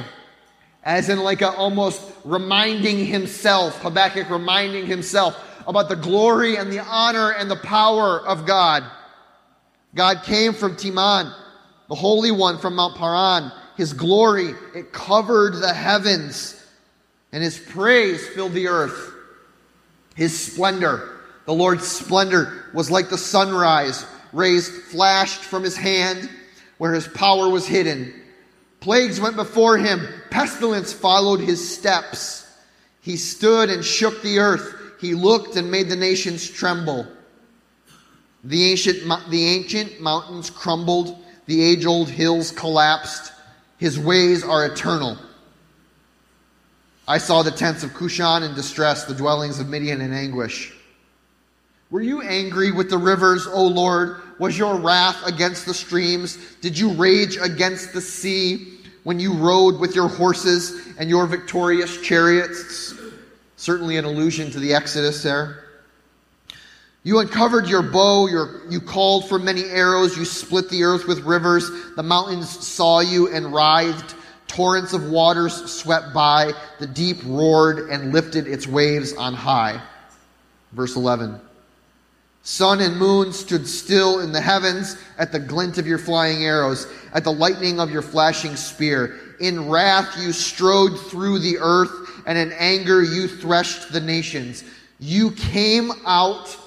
as 0.88 1.10
in 1.10 1.20
like 1.20 1.42
a 1.42 1.52
almost 1.52 2.02
reminding 2.24 3.06
himself, 3.06 3.78
Habakkuk 3.82 4.30
reminding 4.30 4.86
himself 4.86 5.38
about 5.68 5.90
the 5.90 5.98
glory 5.98 6.56
and 6.56 6.72
the 6.72 6.80
honor 6.80 7.32
and 7.32 7.52
the 7.52 7.58
power 7.58 8.26
of 8.26 8.46
God. 8.46 8.86
God 9.94 10.24
came 10.24 10.54
from 10.54 10.78
Teman, 10.78 11.34
the 11.90 11.96
Holy 11.96 12.32
One 12.32 12.58
from 12.58 12.78
Mount 12.78 12.96
Paran. 12.96 13.52
His 13.76 13.92
glory, 13.92 14.54
it 14.74 14.94
covered 14.94 15.56
the 15.56 15.74
heavens, 15.74 16.56
and 17.34 17.44
his 17.44 17.60
praise 17.60 18.26
filled 18.30 18.54
the 18.54 18.70
earth. 18.70 19.14
His 20.16 20.40
splendor, 20.40 21.20
the 21.46 21.54
Lord's 21.54 21.86
splendor, 21.86 22.64
was 22.74 22.90
like 22.90 23.10
the 23.10 23.18
sunrise. 23.18 24.06
Rays 24.32 24.70
flashed 24.70 25.42
from 25.42 25.64
his 25.64 25.76
hand 25.76 26.30
where 26.78 26.94
his 26.94 27.10
power 27.10 27.50
was 27.50 27.68
hidden. 27.68 28.14
Plagues 28.80 29.20
went 29.20 29.36
before 29.36 29.78
him, 29.78 30.08
pestilence 30.30 30.94
followed 30.94 31.40
his 31.40 31.78
steps. 31.78 32.48
He 33.02 33.18
stood 33.18 33.70
and 33.70 33.84
shook 33.84 34.22
the 34.22 34.40
earth. 34.40 34.76
He 35.00 35.14
looked 35.14 35.56
and 35.56 35.72
made 35.72 35.90
the 35.90 35.96
nations 35.96 36.50
tremble. 36.50 37.08
The 38.44 38.72
ancient, 38.72 39.30
the 39.30 39.46
ancient 39.46 40.00
mountains 40.00 40.50
crumbled, 40.50 41.18
the 41.48 41.62
age 41.62 41.86
old 41.86 42.10
hills 42.10 42.52
collapsed. 42.52 43.34
His 43.78 44.00
ways 44.00 44.44
are 44.44 44.66
eternal. 44.66 45.18
I 47.08 47.18
saw 47.18 47.42
the 47.42 47.52
tents 47.52 47.84
of 47.84 47.94
Cushan 47.94 48.44
in 48.44 48.54
distress, 48.54 49.06
the 49.06 49.14
dwellings 49.14 49.60
of 49.60 49.70
Midian 49.70 50.02
in 50.02 50.14
anguish. 50.14 50.74
Were 51.90 52.02
you 52.02 52.22
angry 52.22 52.72
with 52.72 52.90
the 52.90 52.98
rivers, 52.98 53.48
O 53.48 53.66
Lord? 53.66 54.22
Was 54.40 54.58
your 54.58 54.76
wrath 54.76 55.26
against 55.26 55.66
the 55.66 55.74
streams? 55.74 56.38
Did 56.62 56.78
you 56.78 56.92
rage 56.94 57.38
against 57.38 57.94
the 57.94 58.02
sea 58.02 58.80
when 59.04 59.20
you 59.20 59.34
rode 59.34 59.80
with 59.80 59.96
your 59.96 60.08
horses 60.08 60.88
and 60.98 61.10
your 61.10 61.26
victorious 61.26 62.02
chariots? 62.02 62.94
Certainly 63.56 63.98
an 63.98 64.06
allusion 64.06 64.52
to 64.52 64.60
the 64.60 64.74
Exodus 64.74 65.24
there. 65.24 65.64
You 67.04 67.20
uncovered 67.20 67.68
your 67.68 67.82
bow, 67.82 68.28
your, 68.28 68.70
you 68.70 68.82
called 68.82 69.30
for 69.30 69.40
many 69.40 69.64
arrows, 69.64 70.18
you 70.18 70.26
split 70.26 70.70
the 70.70 70.84
earth 70.84 71.08
with 71.08 71.22
rivers, 71.22 71.72
the 71.96 72.04
mountains 72.04 72.50
saw 72.50 73.00
you 73.00 73.34
and 73.34 73.54
writhed, 73.54 74.16
torrents 74.48 74.94
of 74.94 75.10
waters 75.10 75.72
swept 75.72 76.14
by, 76.14 76.52
the 76.80 76.88
deep 76.88 77.20
roared 77.26 77.90
and 77.90 78.12
lifted 78.12 78.46
its 78.46 78.68
waves 78.68 79.14
on 79.14 79.34
high. 79.34 79.82
Verse 80.74 80.98
11 80.98 81.40
Sun 82.48 82.80
and 82.80 82.96
moon 82.96 83.34
stood 83.34 83.68
still 83.68 84.22
in 84.22 84.32
the 84.32 84.40
heavens 84.40 84.96
at 85.18 85.34
the 85.34 85.40
glint 85.40 85.78
of 85.78 85.86
your 85.86 85.98
flying 85.98 86.46
arrows, 86.46 86.88
at 87.14 87.26
the 87.26 87.32
lightning 87.34 87.78
of 87.78 87.92
your 87.92 88.02
flashing 88.02 88.56
spear. 88.56 89.20
In 89.42 89.68
wrath 89.68 90.18
you 90.18 90.32
strode 90.32 90.98
through 90.98 91.40
the 91.40 91.58
earth, 91.60 91.92
and 92.26 92.38
in 92.38 92.54
anger 92.54 93.04
you 93.04 93.28
threshed 93.28 93.92
the 93.92 94.00
nations. 94.00 94.64
You 94.98 95.32
came 95.32 95.92
out 96.06 96.58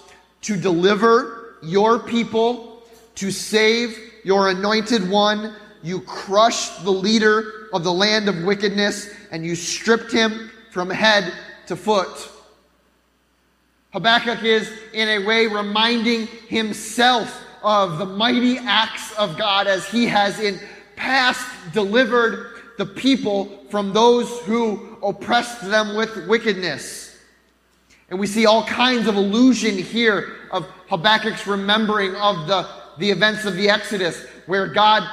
to 0.42 0.54
deliver 0.58 1.56
your 1.62 1.98
people, 1.98 2.82
to 3.14 3.30
save 3.30 3.96
your 4.22 4.50
anointed 4.50 5.08
one. 5.08 5.54
You 5.82 6.00
crushed 6.02 6.84
the 6.84 6.92
leader 6.92 7.70
of 7.72 7.84
the 7.84 7.92
land 7.92 8.28
of 8.28 8.44
wickedness, 8.44 9.08
and 9.30 9.46
you 9.46 9.54
stripped 9.56 10.12
him 10.12 10.50
from 10.70 10.90
head 10.90 11.32
to 11.68 11.74
foot. 11.74 12.28
Habakkuk 13.92 14.44
is, 14.44 14.70
in 14.92 15.08
a 15.08 15.18
way, 15.18 15.46
reminding 15.46 16.26
himself 16.48 17.44
of 17.62 17.98
the 17.98 18.06
mighty 18.06 18.58
acts 18.58 19.12
of 19.12 19.36
God 19.36 19.66
as 19.66 19.86
he 19.88 20.06
has 20.06 20.38
in 20.38 20.60
past 20.96 21.46
delivered 21.72 22.60
the 22.78 22.86
people 22.86 23.64
from 23.68 23.92
those 23.92 24.28
who 24.40 24.96
oppressed 25.02 25.68
them 25.68 25.96
with 25.96 26.28
wickedness. 26.28 27.18
And 28.10 28.18
we 28.18 28.26
see 28.26 28.46
all 28.46 28.64
kinds 28.64 29.06
of 29.06 29.16
allusion 29.16 29.76
here 29.76 30.36
of 30.50 30.66
Habakkuk's 30.88 31.46
remembering 31.46 32.14
of 32.16 32.46
the, 32.46 32.68
the 32.98 33.10
events 33.10 33.44
of 33.44 33.54
the 33.56 33.70
Exodus, 33.70 34.24
where 34.46 34.66
God, 34.66 35.08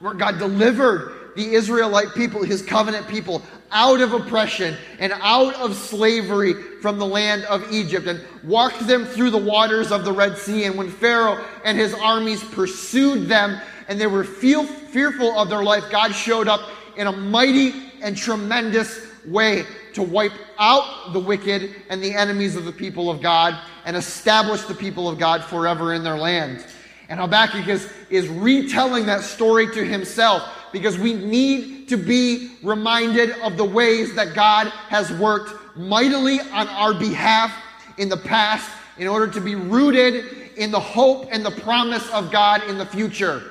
where 0.00 0.14
God 0.14 0.38
delivered 0.38 1.21
the 1.34 1.54
Israelite 1.54 2.14
people, 2.14 2.42
his 2.42 2.62
covenant 2.62 3.08
people, 3.08 3.42
out 3.70 4.00
of 4.00 4.12
oppression 4.12 4.76
and 4.98 5.12
out 5.20 5.54
of 5.54 5.74
slavery 5.74 6.54
from 6.82 6.98
the 6.98 7.06
land 7.06 7.44
of 7.44 7.72
Egypt 7.72 8.06
and 8.06 8.20
walked 8.44 8.86
them 8.86 9.04
through 9.04 9.30
the 9.30 9.38
waters 9.38 9.90
of 9.90 10.04
the 10.04 10.12
Red 10.12 10.36
Sea. 10.36 10.64
And 10.64 10.76
when 10.76 10.90
Pharaoh 10.90 11.42
and 11.64 11.78
his 11.78 11.94
armies 11.94 12.44
pursued 12.44 13.28
them 13.28 13.60
and 13.88 14.00
they 14.00 14.06
were 14.06 14.24
fearful 14.24 15.38
of 15.38 15.48
their 15.48 15.62
life, 15.62 15.84
God 15.90 16.12
showed 16.12 16.48
up 16.48 16.68
in 16.96 17.06
a 17.06 17.12
mighty 17.12 17.92
and 18.02 18.16
tremendous 18.16 19.06
way 19.26 19.64
to 19.94 20.02
wipe 20.02 20.32
out 20.58 21.12
the 21.12 21.20
wicked 21.20 21.74
and 21.88 22.02
the 22.02 22.12
enemies 22.12 22.56
of 22.56 22.64
the 22.64 22.72
people 22.72 23.10
of 23.10 23.22
God 23.22 23.58
and 23.84 23.96
establish 23.96 24.62
the 24.62 24.74
people 24.74 25.08
of 25.08 25.18
God 25.18 25.44
forever 25.44 25.94
in 25.94 26.02
their 26.02 26.16
land. 26.16 26.64
And 27.08 27.20
Habakkuk 27.20 27.68
is, 27.68 27.92
is 28.10 28.28
retelling 28.28 29.06
that 29.06 29.22
story 29.22 29.66
to 29.72 29.84
himself 29.84 30.42
because 30.72 30.98
we 30.98 31.12
need 31.14 31.88
to 31.88 31.96
be 31.96 32.52
reminded 32.62 33.30
of 33.42 33.56
the 33.56 33.64
ways 33.64 34.14
that 34.14 34.34
God 34.34 34.68
has 34.88 35.12
worked 35.12 35.76
mightily 35.76 36.40
on 36.40 36.68
our 36.68 36.94
behalf 36.94 37.54
in 37.98 38.08
the 38.08 38.16
past 38.16 38.70
in 38.98 39.06
order 39.06 39.26
to 39.26 39.40
be 39.40 39.54
rooted 39.54 40.56
in 40.56 40.70
the 40.70 40.80
hope 40.80 41.28
and 41.30 41.44
the 41.44 41.50
promise 41.50 42.08
of 42.10 42.30
God 42.30 42.62
in 42.68 42.78
the 42.78 42.86
future. 42.86 43.42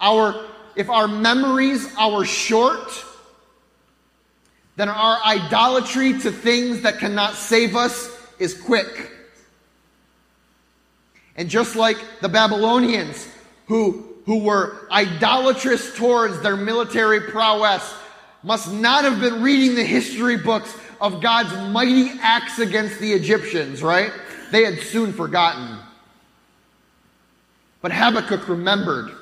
Our, 0.00 0.46
if 0.76 0.88
our 0.90 1.08
memories 1.08 1.94
are 1.96 2.24
short, 2.24 3.04
then 4.76 4.88
our 4.88 5.18
idolatry 5.24 6.18
to 6.20 6.30
things 6.30 6.82
that 6.82 6.98
cannot 6.98 7.34
save 7.34 7.74
us 7.74 8.16
is 8.38 8.54
quick. 8.54 9.10
And 11.36 11.48
just 11.48 11.74
like 11.76 11.98
the 12.20 12.28
Babylonians 12.28 13.28
who 13.66 14.07
who 14.28 14.40
were 14.40 14.76
idolatrous 14.92 15.96
towards 15.96 16.38
their 16.42 16.54
military 16.54 17.18
prowess 17.18 17.94
must 18.42 18.70
not 18.70 19.02
have 19.04 19.18
been 19.20 19.42
reading 19.42 19.74
the 19.74 19.82
history 19.82 20.36
books 20.36 20.76
of 21.00 21.22
God's 21.22 21.50
mighty 21.72 22.10
acts 22.20 22.58
against 22.58 23.00
the 23.00 23.10
Egyptians, 23.10 23.82
right? 23.82 24.12
They 24.52 24.66
had 24.66 24.80
soon 24.80 25.14
forgotten. 25.14 25.78
But 27.80 27.90
Habakkuk 27.90 28.46
remembered 28.50 29.12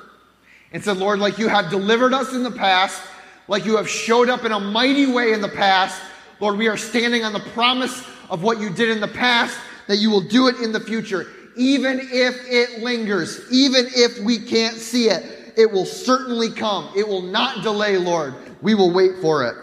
and 0.73 0.83
said, 0.83 0.97
Lord, 0.97 1.19
like 1.19 1.37
you 1.37 1.47
have 1.47 1.69
delivered 1.69 2.13
us 2.13 2.33
in 2.33 2.43
the 2.43 2.51
past, 2.51 3.01
like 3.47 3.63
you 3.63 3.77
have 3.77 3.87
showed 3.87 4.27
up 4.27 4.43
in 4.43 4.51
a 4.51 4.59
mighty 4.59 5.05
way 5.09 5.31
in 5.31 5.39
the 5.39 5.47
past, 5.47 6.01
Lord, 6.41 6.57
we 6.57 6.67
are 6.67 6.75
standing 6.75 7.23
on 7.23 7.31
the 7.31 7.39
promise 7.39 8.03
of 8.29 8.43
what 8.43 8.59
you 8.59 8.69
did 8.69 8.89
in 8.89 8.99
the 8.99 9.07
past, 9.07 9.57
that 9.87 9.99
you 9.99 10.11
will 10.11 10.19
do 10.19 10.49
it 10.49 10.57
in 10.57 10.73
the 10.73 10.81
future 10.81 11.27
even 11.57 11.99
if 11.99 12.35
it 12.45 12.81
lingers, 12.81 13.41
even 13.51 13.87
if 13.95 14.19
we 14.19 14.39
can't 14.39 14.77
see 14.77 15.09
it, 15.09 15.53
it 15.57 15.71
will 15.71 15.85
certainly 15.85 16.49
come. 16.49 16.89
It 16.95 17.07
will 17.07 17.23
not 17.23 17.63
delay, 17.63 17.97
Lord. 17.97 18.35
We 18.61 18.75
will 18.75 18.91
wait 18.91 19.17
for 19.21 19.45
it. 19.45 19.55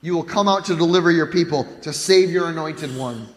You 0.00 0.14
will 0.14 0.24
come 0.24 0.46
out 0.46 0.66
to 0.66 0.76
deliver 0.76 1.10
your 1.10 1.26
people, 1.26 1.64
to 1.82 1.92
save 1.92 2.30
your 2.30 2.48
anointed 2.48 2.96
one. 2.96 3.28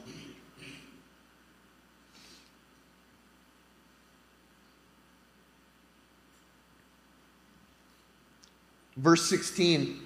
Verse 8.98 9.28
16. 9.28 10.00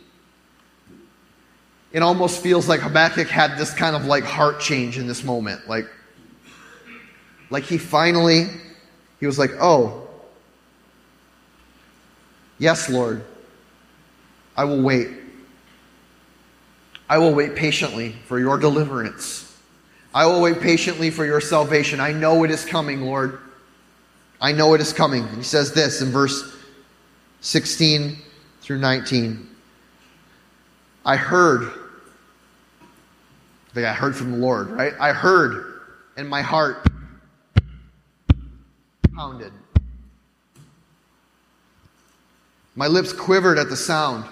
It 1.91 2.01
almost 2.01 2.41
feels 2.41 2.69
like 2.69 2.81
Habakkuk 2.81 3.27
had 3.27 3.57
this 3.57 3.73
kind 3.73 3.95
of 3.95 4.05
like 4.05 4.23
heart 4.23 4.59
change 4.59 4.97
in 4.97 5.07
this 5.07 5.23
moment. 5.23 5.67
Like, 5.67 5.89
like 7.49 7.63
he 7.63 7.77
finally, 7.77 8.47
he 9.19 9.25
was 9.25 9.39
like, 9.39 9.51
oh, 9.59 10.07
yes, 12.57 12.89
Lord, 12.89 13.23
I 14.57 14.65
will 14.65 14.81
wait. 14.81 15.09
I 17.07 17.17
will 17.17 17.33
wait 17.33 17.55
patiently 17.55 18.13
for 18.25 18.39
your 18.39 18.57
deliverance. 18.57 19.41
I 20.13 20.25
will 20.25 20.41
wait 20.41 20.61
patiently 20.61 21.11
for 21.11 21.25
your 21.25 21.41
salvation. 21.41 21.99
I 21.99 22.11
know 22.11 22.43
it 22.43 22.51
is 22.51 22.65
coming, 22.65 23.01
Lord. 23.01 23.39
I 24.41 24.51
know 24.51 24.73
it 24.73 24.81
is 24.81 24.93
coming. 24.93 25.27
He 25.35 25.43
says 25.43 25.73
this 25.73 26.01
in 26.01 26.09
verse 26.09 26.55
16 27.41 28.17
through 28.61 28.79
19. 28.79 29.49
I 31.05 31.15
heard, 31.15 31.71
like 33.75 33.85
I 33.85 33.93
heard 33.93 34.15
from 34.15 34.31
the 34.31 34.37
Lord, 34.37 34.69
right? 34.69 34.93
I 34.99 35.11
heard 35.11 35.81
in 36.17 36.27
my 36.27 36.41
heart 36.41 36.87
pounded. 39.15 39.53
My 42.75 42.87
lips 42.87 43.13
quivered 43.13 43.57
at 43.57 43.69
the 43.69 43.77
sound. 43.77 44.25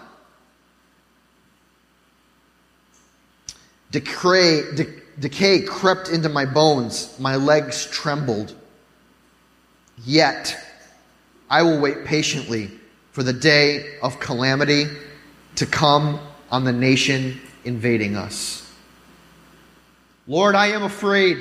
Decay, 3.92 4.76
de- 4.76 5.02
decay 5.20 5.62
crept 5.62 6.10
into 6.10 6.28
my 6.28 6.46
bones. 6.46 7.18
My 7.20 7.38
legs 7.38 7.86
trembled. 7.86 8.54
Yet, 10.04 10.58
I 11.50 11.62
will 11.62 11.80
wait 11.80 12.04
patiently 12.04 12.70
for 13.12 13.24
the 13.24 13.32
day 13.32 13.98
of 14.02 14.20
calamity 14.20 14.88
to 15.56 15.66
come 15.66 16.20
on 16.52 16.66
the 16.66 16.74
nation 16.74 17.40
invading 17.64 18.18
us. 18.18 18.70
Lord, 20.28 20.56
I 20.56 20.68
am 20.68 20.84
afraid. 20.84 21.38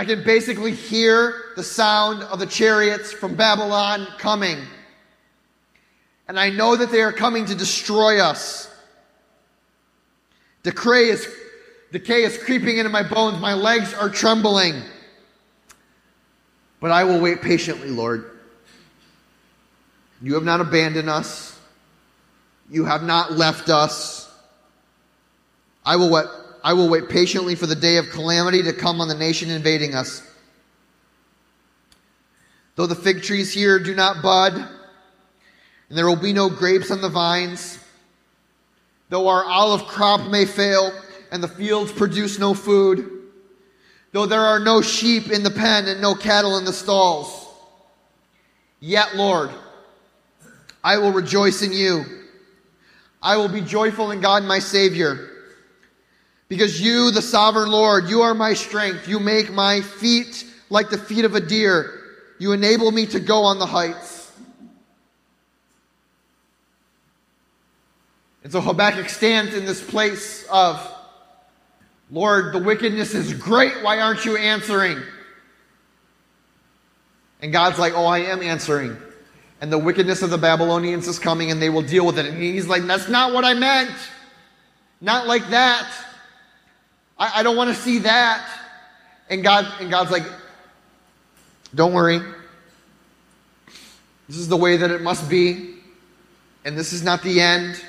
I 0.00 0.04
can 0.06 0.24
basically 0.24 0.72
hear 0.72 1.52
the 1.56 1.62
sound 1.62 2.22
of 2.22 2.38
the 2.38 2.46
chariots 2.46 3.12
from 3.12 3.34
Babylon 3.34 4.06
coming. 4.16 4.56
And 6.26 6.40
I 6.40 6.48
know 6.48 6.74
that 6.74 6.90
they 6.90 7.02
are 7.02 7.12
coming 7.12 7.44
to 7.44 7.54
destroy 7.54 8.18
us. 8.18 8.74
Decay 10.62 11.10
is, 11.10 11.28
decay 11.92 12.22
is 12.22 12.38
creeping 12.38 12.78
into 12.78 12.88
my 12.88 13.02
bones. 13.02 13.42
My 13.42 13.52
legs 13.52 13.92
are 13.92 14.08
trembling. 14.08 14.80
But 16.80 16.92
I 16.92 17.04
will 17.04 17.20
wait 17.20 17.42
patiently, 17.42 17.90
Lord. 17.90 18.24
You 20.22 20.32
have 20.32 20.44
not 20.44 20.62
abandoned 20.62 21.10
us. 21.10 21.58
You 22.70 22.86
have 22.86 23.02
not 23.02 23.32
left 23.32 23.68
us. 23.68 24.32
I 25.84 25.96
will 25.96 26.08
wait 26.08 26.24
I 26.62 26.72
will 26.74 26.88
wait 26.88 27.08
patiently 27.08 27.54
for 27.54 27.66
the 27.66 27.74
day 27.74 27.96
of 27.96 28.10
calamity 28.10 28.62
to 28.62 28.72
come 28.72 29.00
on 29.00 29.08
the 29.08 29.14
nation 29.14 29.50
invading 29.50 29.94
us. 29.94 30.22
Though 32.76 32.86
the 32.86 32.94
fig 32.94 33.22
trees 33.22 33.52
here 33.52 33.78
do 33.78 33.94
not 33.94 34.22
bud, 34.22 34.54
and 34.54 35.98
there 35.98 36.06
will 36.06 36.16
be 36.16 36.32
no 36.32 36.48
grapes 36.48 36.90
on 36.90 37.00
the 37.00 37.08
vines, 37.08 37.78
though 39.08 39.28
our 39.28 39.44
olive 39.44 39.86
crop 39.86 40.30
may 40.30 40.44
fail, 40.44 40.92
and 41.32 41.42
the 41.42 41.48
fields 41.48 41.92
produce 41.92 42.38
no 42.38 42.54
food, 42.54 43.10
though 44.12 44.26
there 44.26 44.40
are 44.40 44.58
no 44.58 44.82
sheep 44.82 45.30
in 45.30 45.42
the 45.42 45.50
pen 45.50 45.86
and 45.88 46.00
no 46.00 46.14
cattle 46.14 46.58
in 46.58 46.64
the 46.64 46.72
stalls, 46.72 47.48
yet, 48.80 49.16
Lord, 49.16 49.50
I 50.82 50.98
will 50.98 51.12
rejoice 51.12 51.62
in 51.62 51.72
you. 51.72 52.04
I 53.22 53.36
will 53.36 53.48
be 53.48 53.60
joyful 53.60 54.10
in 54.12 54.20
God 54.20 54.42
my 54.44 54.58
Savior. 54.58 55.29
Because 56.50 56.80
you, 56.80 57.12
the 57.12 57.22
sovereign 57.22 57.70
Lord, 57.70 58.08
you 58.08 58.22
are 58.22 58.34
my 58.34 58.54
strength. 58.54 59.06
You 59.06 59.20
make 59.20 59.52
my 59.52 59.80
feet 59.82 60.44
like 60.68 60.90
the 60.90 60.98
feet 60.98 61.24
of 61.24 61.36
a 61.36 61.40
deer. 61.40 62.00
You 62.40 62.50
enable 62.50 62.90
me 62.90 63.06
to 63.06 63.20
go 63.20 63.44
on 63.44 63.60
the 63.60 63.66
heights. 63.66 64.32
And 68.42 68.52
so 68.52 68.60
Habakkuk 68.60 69.08
stands 69.08 69.54
in 69.54 69.64
this 69.64 69.80
place 69.80 70.44
of, 70.50 70.92
Lord, 72.10 72.52
the 72.52 72.58
wickedness 72.58 73.14
is 73.14 73.32
great. 73.32 73.84
Why 73.84 74.00
aren't 74.00 74.24
you 74.24 74.36
answering? 74.36 75.00
And 77.42 77.52
God's 77.52 77.78
like, 77.78 77.92
Oh, 77.94 78.06
I 78.06 78.22
am 78.22 78.42
answering. 78.42 78.96
And 79.60 79.70
the 79.70 79.78
wickedness 79.78 80.22
of 80.22 80.30
the 80.30 80.38
Babylonians 80.38 81.06
is 81.06 81.20
coming 81.20 81.52
and 81.52 81.62
they 81.62 81.70
will 81.70 81.82
deal 81.82 82.04
with 82.04 82.18
it. 82.18 82.26
And 82.26 82.42
he's 82.42 82.66
like, 82.66 82.82
That's 82.82 83.08
not 83.08 83.32
what 83.32 83.44
I 83.44 83.54
meant. 83.54 83.92
Not 85.00 85.28
like 85.28 85.48
that. 85.50 85.88
I, 87.20 87.40
I 87.40 87.42
don't 87.44 87.56
want 87.56 87.68
to 87.68 87.80
see 87.80 87.98
that. 87.98 88.48
And 89.28 89.44
God 89.44 89.66
and 89.80 89.90
God's 89.90 90.10
like, 90.10 90.24
Don't 91.74 91.92
worry. 91.92 92.20
This 94.26 94.38
is 94.38 94.48
the 94.48 94.56
way 94.56 94.76
that 94.78 94.90
it 94.90 95.02
must 95.02 95.28
be. 95.28 95.76
And 96.64 96.76
this 96.76 96.92
is 96.92 97.02
not 97.02 97.22
the 97.22 97.40
end. 97.40 97.80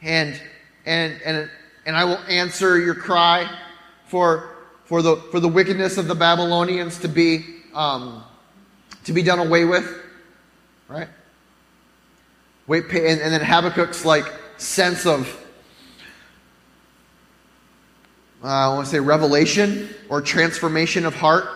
And 0.00 0.40
and 0.86 1.20
and 1.24 1.50
and 1.84 1.96
I 1.96 2.04
will 2.04 2.18
answer 2.28 2.78
your 2.78 2.94
cry 2.94 3.50
for 4.06 4.50
for 4.84 5.02
the 5.02 5.16
for 5.30 5.40
the 5.40 5.48
wickedness 5.48 5.98
of 5.98 6.06
the 6.06 6.14
Babylonians 6.14 6.98
to 7.00 7.08
be 7.08 7.44
um, 7.74 8.22
to 9.04 9.12
be 9.12 9.22
done 9.22 9.38
away 9.38 9.64
with, 9.64 10.02
right? 10.88 11.08
Wait, 12.66 12.84
and, 12.84 13.20
and 13.20 13.32
then 13.32 13.40
Habakkuk's 13.40 14.04
like 14.04 14.24
sense 14.56 15.04
of 15.04 15.43
uh, 18.44 18.46
I 18.46 18.68
want 18.74 18.84
to 18.84 18.90
say 18.92 19.00
revelation 19.00 19.88
or 20.10 20.20
transformation 20.20 21.06
of 21.06 21.14
heart, 21.14 21.46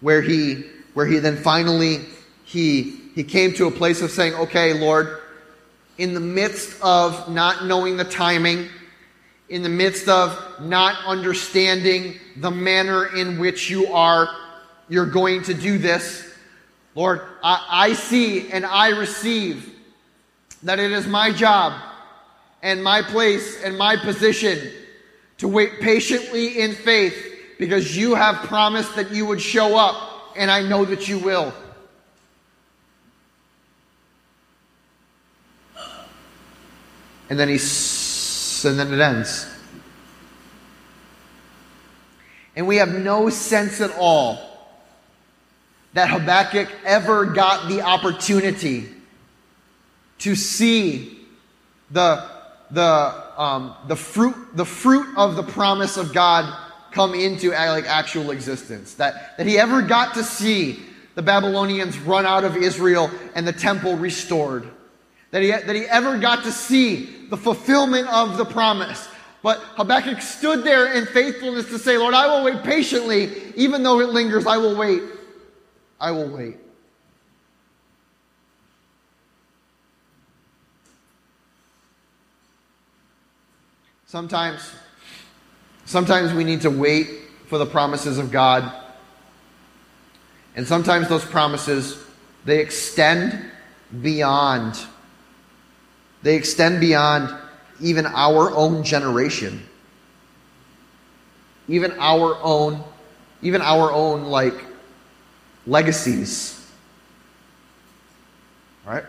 where 0.00 0.22
he 0.22 0.64
where 0.94 1.04
he 1.04 1.18
then 1.18 1.36
finally 1.36 2.00
he 2.44 2.98
he 3.14 3.22
came 3.22 3.52
to 3.54 3.66
a 3.66 3.70
place 3.70 4.00
of 4.00 4.10
saying, 4.10 4.32
"Okay, 4.34 4.72
Lord, 4.72 5.20
in 5.98 6.14
the 6.14 6.20
midst 6.20 6.80
of 6.82 7.30
not 7.30 7.66
knowing 7.66 7.96
the 7.96 8.04
timing." 8.04 8.68
in 9.48 9.62
the 9.62 9.68
midst 9.68 10.08
of 10.08 10.62
not 10.62 10.96
understanding 11.04 12.18
the 12.36 12.50
manner 12.50 13.14
in 13.14 13.38
which 13.38 13.68
you 13.68 13.86
are 13.92 14.34
you're 14.88 15.04
going 15.04 15.42
to 15.42 15.52
do 15.52 15.76
this 15.76 16.32
lord 16.94 17.20
I, 17.44 17.66
I, 17.70 17.92
see 17.92 18.50
and 18.50 18.64
i 18.64 18.88
receive 18.90 19.70
that 20.62 20.78
it 20.78 20.90
is 20.90 21.06
my 21.06 21.32
job 21.32 21.78
and 22.62 22.82
my 22.82 23.02
place 23.02 23.62
and 23.62 23.76
my 23.76 23.96
position 23.96 24.72
to 25.42 25.48
wait 25.48 25.80
patiently 25.80 26.60
in 26.60 26.72
faith 26.72 27.14
because 27.58 27.96
you 27.96 28.14
have 28.14 28.36
promised 28.46 28.96
that 28.96 29.12
you 29.12 29.26
would 29.26 29.40
show 29.40 29.76
up 29.76 30.32
and 30.36 30.50
i 30.50 30.62
know 30.62 30.84
that 30.84 31.06
you 31.06 31.18
will 31.18 31.52
and 37.28 37.38
then 37.38 37.48
he 37.48 37.58
and 38.64 38.78
then 38.78 38.92
it 38.92 39.00
ends. 39.00 39.46
And 42.54 42.66
we 42.66 42.76
have 42.76 42.92
no 42.92 43.30
sense 43.30 43.80
at 43.80 43.90
all 43.98 44.38
that 45.94 46.08
Habakkuk 46.10 46.68
ever 46.84 47.26
got 47.26 47.68
the 47.68 47.82
opportunity 47.82 48.88
to 50.18 50.34
see 50.34 51.26
the, 51.90 52.24
the, 52.72 53.40
um, 53.40 53.74
the, 53.86 53.96
fruit, 53.96 54.34
the 54.54 54.64
fruit 54.64 55.06
of 55.16 55.36
the 55.36 55.42
promise 55.42 55.96
of 55.96 56.12
God 56.12 56.52
come 56.90 57.14
into 57.14 57.50
like 57.50 57.86
actual 57.86 58.30
existence. 58.30 58.94
That, 58.94 59.36
that 59.38 59.46
he 59.46 59.58
ever 59.58 59.82
got 59.82 60.14
to 60.14 60.24
see 60.24 60.82
the 61.14 61.22
Babylonians 61.22 61.98
run 61.98 62.26
out 62.26 62.44
of 62.44 62.56
Israel 62.56 63.10
and 63.34 63.46
the 63.46 63.52
temple 63.52 63.96
restored 63.96 64.68
that 65.32 65.42
he, 65.42 65.48
that 65.48 65.74
he 65.74 65.84
ever 65.86 66.18
got 66.18 66.44
to 66.44 66.52
see 66.52 67.26
the 67.28 67.36
fulfillment 67.36 68.06
of 68.08 68.36
the 68.36 68.44
promise. 68.44 69.08
But 69.42 69.58
Habakkuk 69.58 70.20
stood 70.20 70.62
there 70.62 70.92
in 70.92 71.06
faithfulness 71.06 71.66
to 71.70 71.78
say, 71.78 71.98
Lord, 71.98 72.14
I 72.14 72.26
will 72.28 72.44
wait 72.44 72.62
patiently. 72.62 73.52
Even 73.56 73.82
though 73.82 74.00
it 74.00 74.10
lingers, 74.10 74.46
I 74.46 74.58
will 74.58 74.76
wait. 74.76 75.02
I 75.98 76.12
will 76.12 76.28
wait. 76.28 76.58
Sometimes, 84.12 84.74
sometimes 85.86 86.34
we 86.34 86.44
need 86.44 86.60
to 86.60 86.70
wait 86.70 87.08
for 87.46 87.56
the 87.56 87.64
promises 87.64 88.18
of 88.18 88.30
God. 88.30 88.70
And 90.54 90.68
sometimes 90.68 91.08
those 91.08 91.24
promises, 91.24 91.96
they 92.44 92.60
extend 92.60 93.42
beyond 94.02 94.78
they 96.22 96.36
extend 96.36 96.78
beyond 96.78 97.34
even 97.80 98.04
our 98.04 98.50
own 98.50 98.84
generation. 98.84 99.66
Even 101.66 101.92
our 101.92 102.36
own, 102.42 102.84
even 103.40 103.62
our 103.62 103.90
own 103.90 104.24
like 104.24 104.62
legacies. 105.66 106.70
Right? 108.84 109.04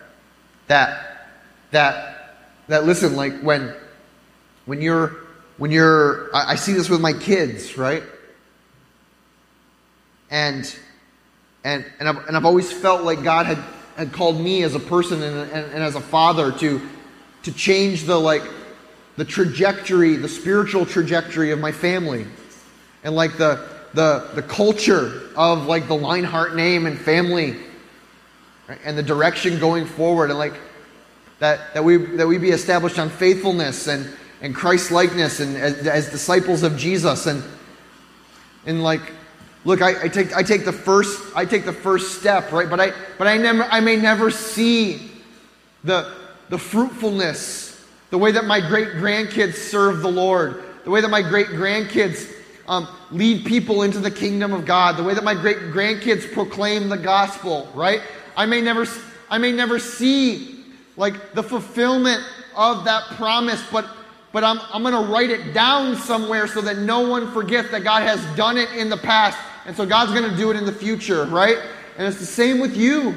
That 0.68 1.28
that 1.72 2.38
that 2.68 2.86
listen, 2.86 3.18
like 3.18 3.42
when 3.42 3.76
when 4.66 4.82
you're 4.82 5.16
when 5.58 5.72
you're 5.72 6.36
I, 6.36 6.52
I 6.52 6.56
see 6.56 6.74
this 6.74 6.90
with 6.90 7.02
my 7.02 7.14
kids, 7.14 7.78
right? 7.78 8.04
And 10.30 10.74
and 11.64 11.86
and 12.00 12.10
I've, 12.10 12.28
and 12.28 12.38
I've 12.38 12.46
always 12.46 12.72
felt 12.72 13.04
like 13.04 13.24
God 13.24 13.46
had, 13.46 13.60
had 13.96 14.12
called 14.12 14.40
me 14.40 14.64
as 14.64 14.76
a 14.76 14.80
person 14.80 15.22
and, 15.22 15.52
and, 15.52 15.72
and 15.72 15.84
as 15.84 15.96
a 15.96 16.02
father 16.02 16.52
to 16.52 16.82
to 17.44 17.52
change 17.52 18.04
the 18.04 18.20
like 18.20 18.44
the 19.16 19.26
trajectory, 19.26 20.16
the 20.16 20.30
spiritual 20.30 20.86
trajectory 20.86 21.52
of 21.52 21.60
my 21.60 21.72
family. 21.72 22.26
And 23.04 23.16
like 23.16 23.38
the 23.38 23.68
the 23.94 24.30
the 24.34 24.42
culture 24.42 25.30
of 25.36 25.66
like 25.68 25.88
the 25.88 25.96
Leinhart 25.96 26.56
name 26.56 26.86
and 26.86 26.98
family 26.98 27.56
right? 28.68 28.80
and 28.84 28.98
the 28.98 29.04
direction 29.04 29.60
going 29.60 29.86
forward 29.86 30.30
and 30.30 30.40
like 30.40 30.54
that 31.40 31.74
that 31.74 31.84
we 31.84 31.98
that 31.98 32.28
we 32.28 32.38
be 32.38 32.50
established 32.50 32.98
on 32.98 33.10
faithfulness 33.10 33.88
and 33.88 34.10
and 34.44 34.54
Christ 34.54 34.92
likeness 34.92 35.40
and 35.40 35.58
as, 35.58 35.88
as, 35.88 36.10
disciples 36.12 36.62
of 36.62 36.78
Jesus 36.78 37.26
and 37.26 37.44
and 38.68 38.84
like 38.84 39.02
look 39.66 39.82
I, 39.82 40.04
I 40.04 40.08
take 40.08 40.36
I 40.36 40.44
take 40.44 40.66
the 40.66 40.72
first 40.72 41.36
I 41.36 41.46
take 41.46 41.66
the 41.66 41.74
first 41.74 42.20
step 42.20 42.52
right 42.52 42.70
but 42.70 42.80
I 42.80 42.92
but 43.18 43.26
I 43.26 43.38
never 43.38 43.64
I 43.64 43.80
may 43.80 43.96
never 43.96 44.30
see 44.30 45.10
the 45.84 46.14
the 46.54 46.60
fruitfulness, 46.60 47.84
the 48.12 48.18
way 48.20 48.32
that 48.32 48.46
my 48.46 48.60
great 48.60 48.90
grandkids 48.90 49.56
serve 49.56 50.02
the 50.02 50.12
Lord, 50.12 50.64
the 50.84 50.92
way 50.92 51.02
that 51.02 51.10
my 51.10 51.24
great 51.24 51.48
grandkids 51.48 52.32
um, 52.68 52.88
lead 53.10 53.44
people 53.44 53.82
into 53.82 53.98
the 53.98 54.12
kingdom 54.12 54.54
of 54.54 54.64
God, 54.64 54.96
the 54.96 55.04
way 55.04 55.16
that 55.16 55.24
my 55.24 55.34
great 55.34 55.58
grandkids 55.58 56.32
proclaim 56.32 56.90
the 56.90 56.98
gospel, 56.98 57.68
right? 57.74 58.02
I 58.38 58.46
may 58.46 58.62
never, 58.62 58.86
I 59.32 59.40
may 59.40 59.52
never 59.52 59.80
see 59.80 60.64
like 60.96 61.34
the 61.34 61.42
fulfillment 61.42 62.22
of 62.56 62.86
that 62.86 63.04
promise, 63.16 63.64
but 63.72 63.88
but 64.34 64.44
I'm, 64.44 64.60
I'm 64.74 64.82
going 64.82 64.94
to 64.94 65.10
write 65.10 65.30
it 65.30 65.54
down 65.54 65.96
somewhere 65.96 66.48
so 66.48 66.60
that 66.62 66.80
no 66.80 67.08
one 67.08 67.32
forgets 67.32 67.70
that 67.72 67.84
God 67.84 68.02
has 68.02 68.20
done 68.36 68.58
it 68.58 68.70
in 68.72 68.90
the 68.90 68.98
past. 68.98 69.38
And 69.66 69.78
so 69.78 69.86
God's 69.86 70.12
going 70.12 70.30
to 70.30 70.36
do 70.36 70.52
it 70.52 70.58
in 70.58 70.66
the 70.66 70.74
future, 70.74 71.24
right? 71.26 71.58
And 71.98 72.06
it's 72.06 72.20
the 72.20 72.26
same 72.26 72.60
with 72.60 72.76
you. 72.76 73.16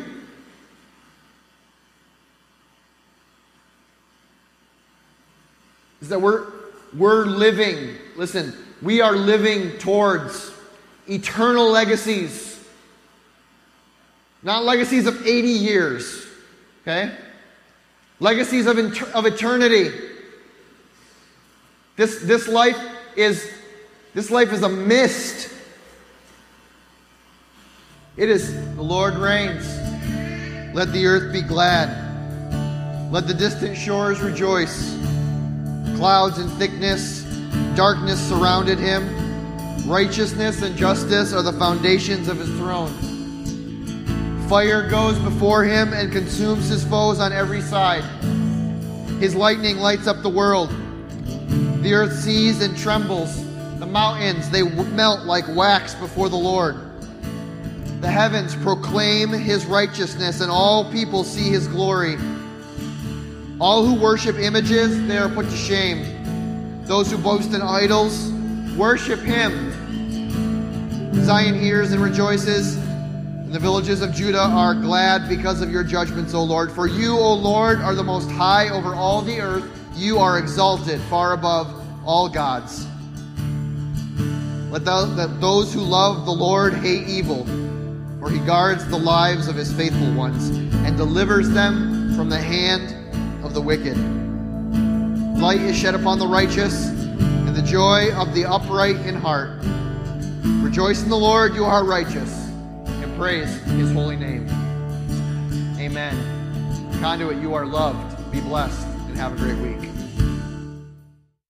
is 6.07 6.11
that 6.11 6.21
we're, 6.21 6.47
we're 6.97 7.25
living, 7.25 7.97
listen, 8.15 8.55
we 8.81 9.01
are 9.01 9.17
living 9.17 9.77
towards 9.79 10.53
eternal 11.09 11.69
legacies. 11.69 12.65
Not 14.45 14.63
legacies 14.65 15.07
of 15.07 15.27
80 15.27 15.49
years, 15.49 16.27
okay? 16.83 17.17
Legacies 18.21 18.67
of, 18.67 18.79
inter- 18.79 19.11
of 19.15 19.27
eternity. 19.27 19.91
This, 21.97 22.21
this 22.21 22.47
life 22.47 22.79
is 23.17 23.51
this 24.13 24.31
life 24.31 24.53
is 24.53 24.63
a 24.63 24.69
mist. 24.69 25.51
It 28.17 28.31
is 28.31 28.55
the 28.75 28.83
Lord 28.83 29.15
reigns. 29.15 29.67
Let 30.75 30.93
the 30.93 31.07
earth 31.07 31.33
be 31.33 31.43
glad. 31.43 33.13
Let 33.13 33.27
the 33.27 33.35
distant 33.35 33.77
shores 33.77 34.21
rejoice. 34.21 34.95
Clouds 35.97 36.39
and 36.39 36.51
thickness, 36.53 37.23
darkness 37.75 38.19
surrounded 38.27 38.79
him. 38.79 39.07
Righteousness 39.87 40.63
and 40.63 40.77
justice 40.77 41.33
are 41.33 41.43
the 41.43 41.53
foundations 41.53 42.29
of 42.29 42.39
his 42.39 42.49
throne. 42.59 42.91
Fire 44.49 44.89
goes 44.89 45.19
before 45.19 45.65
him 45.65 45.93
and 45.93 46.13
consumes 46.13 46.69
his 46.69 46.85
foes 46.85 47.21
on 47.21 47.33
every 47.33 47.61
side. 47.61 48.05
His 49.21 49.35
lightning 49.35 49.79
lights 49.79 50.07
up 50.07 50.23
the 50.23 50.31
world. 50.31 50.71
The 51.87 51.95
earth 51.95 52.19
sees 52.19 52.63
and 52.63 52.77
trembles. 52.77 53.45
The 53.79 53.87
mountains, 53.87 54.51
they 54.51 54.65
melt 54.65 55.21
like 55.25 55.45
wax 55.55 55.95
before 55.95 56.29
the 56.29 56.35
Lord. 56.35 56.75
The 58.01 58.11
heavens 58.11 58.57
proclaim 58.57 59.29
his 59.29 59.67
righteousness, 59.67 60.41
and 60.41 60.51
all 60.51 60.91
people 60.91 61.23
see 61.23 61.49
his 61.49 61.69
glory. 61.69 62.17
All 63.61 63.87
who 63.87 63.95
worship 63.95 64.35
images, 64.35 65.01
they 65.07 65.17
are 65.17 65.29
put 65.29 65.49
to 65.49 65.57
shame. 65.57 66.83
Those 66.87 67.09
who 67.09 67.19
boast 67.19 67.55
in 67.55 67.63
idols, 67.63 68.33
worship 68.77 69.21
him. 69.21 69.71
Zion 71.25 71.55
hears 71.57 71.93
and 71.93 72.03
rejoices, 72.03 72.75
and 72.75 73.53
the 73.53 73.61
villages 73.61 74.03
of 74.03 74.13
Judah 74.13 74.43
are 74.43 74.75
glad 74.75 75.29
because 75.29 75.63
of 75.63 75.71
your 75.71 75.85
judgments, 75.85 76.35
O 76.35 76.43
Lord. 76.43 76.73
For 76.73 76.89
you, 76.89 77.17
O 77.17 77.33
Lord, 77.33 77.79
are 77.79 77.95
the 77.95 78.03
most 78.03 78.29
high 78.29 78.71
over 78.71 78.93
all 78.93 79.23
the 79.23 79.41
earth. 79.41 79.71
You 79.95 80.19
are 80.19 80.39
exalted 80.39 81.01
far 81.03 81.33
above 81.33 81.76
all 82.07 82.29
gods. 82.29 82.87
Let 84.71 84.85
that 84.85 85.39
those 85.41 85.73
who 85.75 85.81
love 85.81 86.25
the 86.25 86.33
Lord 86.33 86.75
hate 86.75 87.09
evil, 87.09 87.45
for 88.21 88.31
he 88.31 88.39
guards 88.41 88.87
the 88.89 88.99
lives 88.99 89.49
of 89.49 89.57
his 89.57 89.73
faithful 89.73 90.13
ones 90.15 90.49
and 90.49 90.97
delivers 90.97 91.51
them 91.51 92.15
from 92.15 92.29
the 92.29 92.39
hand 92.39 92.95
of 93.45 93.55
the 93.55 93.61
wicked. 93.61 93.97
Light 95.41 95.61
is 95.61 95.77
shed 95.77 95.95
upon 95.95 96.19
the 96.19 96.27
righteous, 96.27 96.89
and 96.89 97.55
the 97.55 97.63
joy 97.63 98.13
of 98.15 98.35
the 98.35 98.45
upright 98.45 98.97
in 99.07 99.15
heart. 99.15 99.51
Rejoice 100.63 101.03
in 101.03 101.09
the 101.09 101.17
Lord, 101.17 101.55
you 101.55 101.65
are 101.65 101.85
righteous, 101.85 102.49
and 102.87 103.17
praise 103.17 103.55
his 103.63 103.93
holy 103.93 104.17
name. 104.17 104.49
Amen. 105.79 106.15
Conduit, 107.01 107.41
you 107.41 107.55
are 107.55 107.67
loved. 107.67 108.31
Be 108.33 108.41
blessed, 108.41 108.87
and 109.09 109.17
have 109.17 109.33
a 109.33 109.37
great 109.37 109.59
week. 109.59 109.96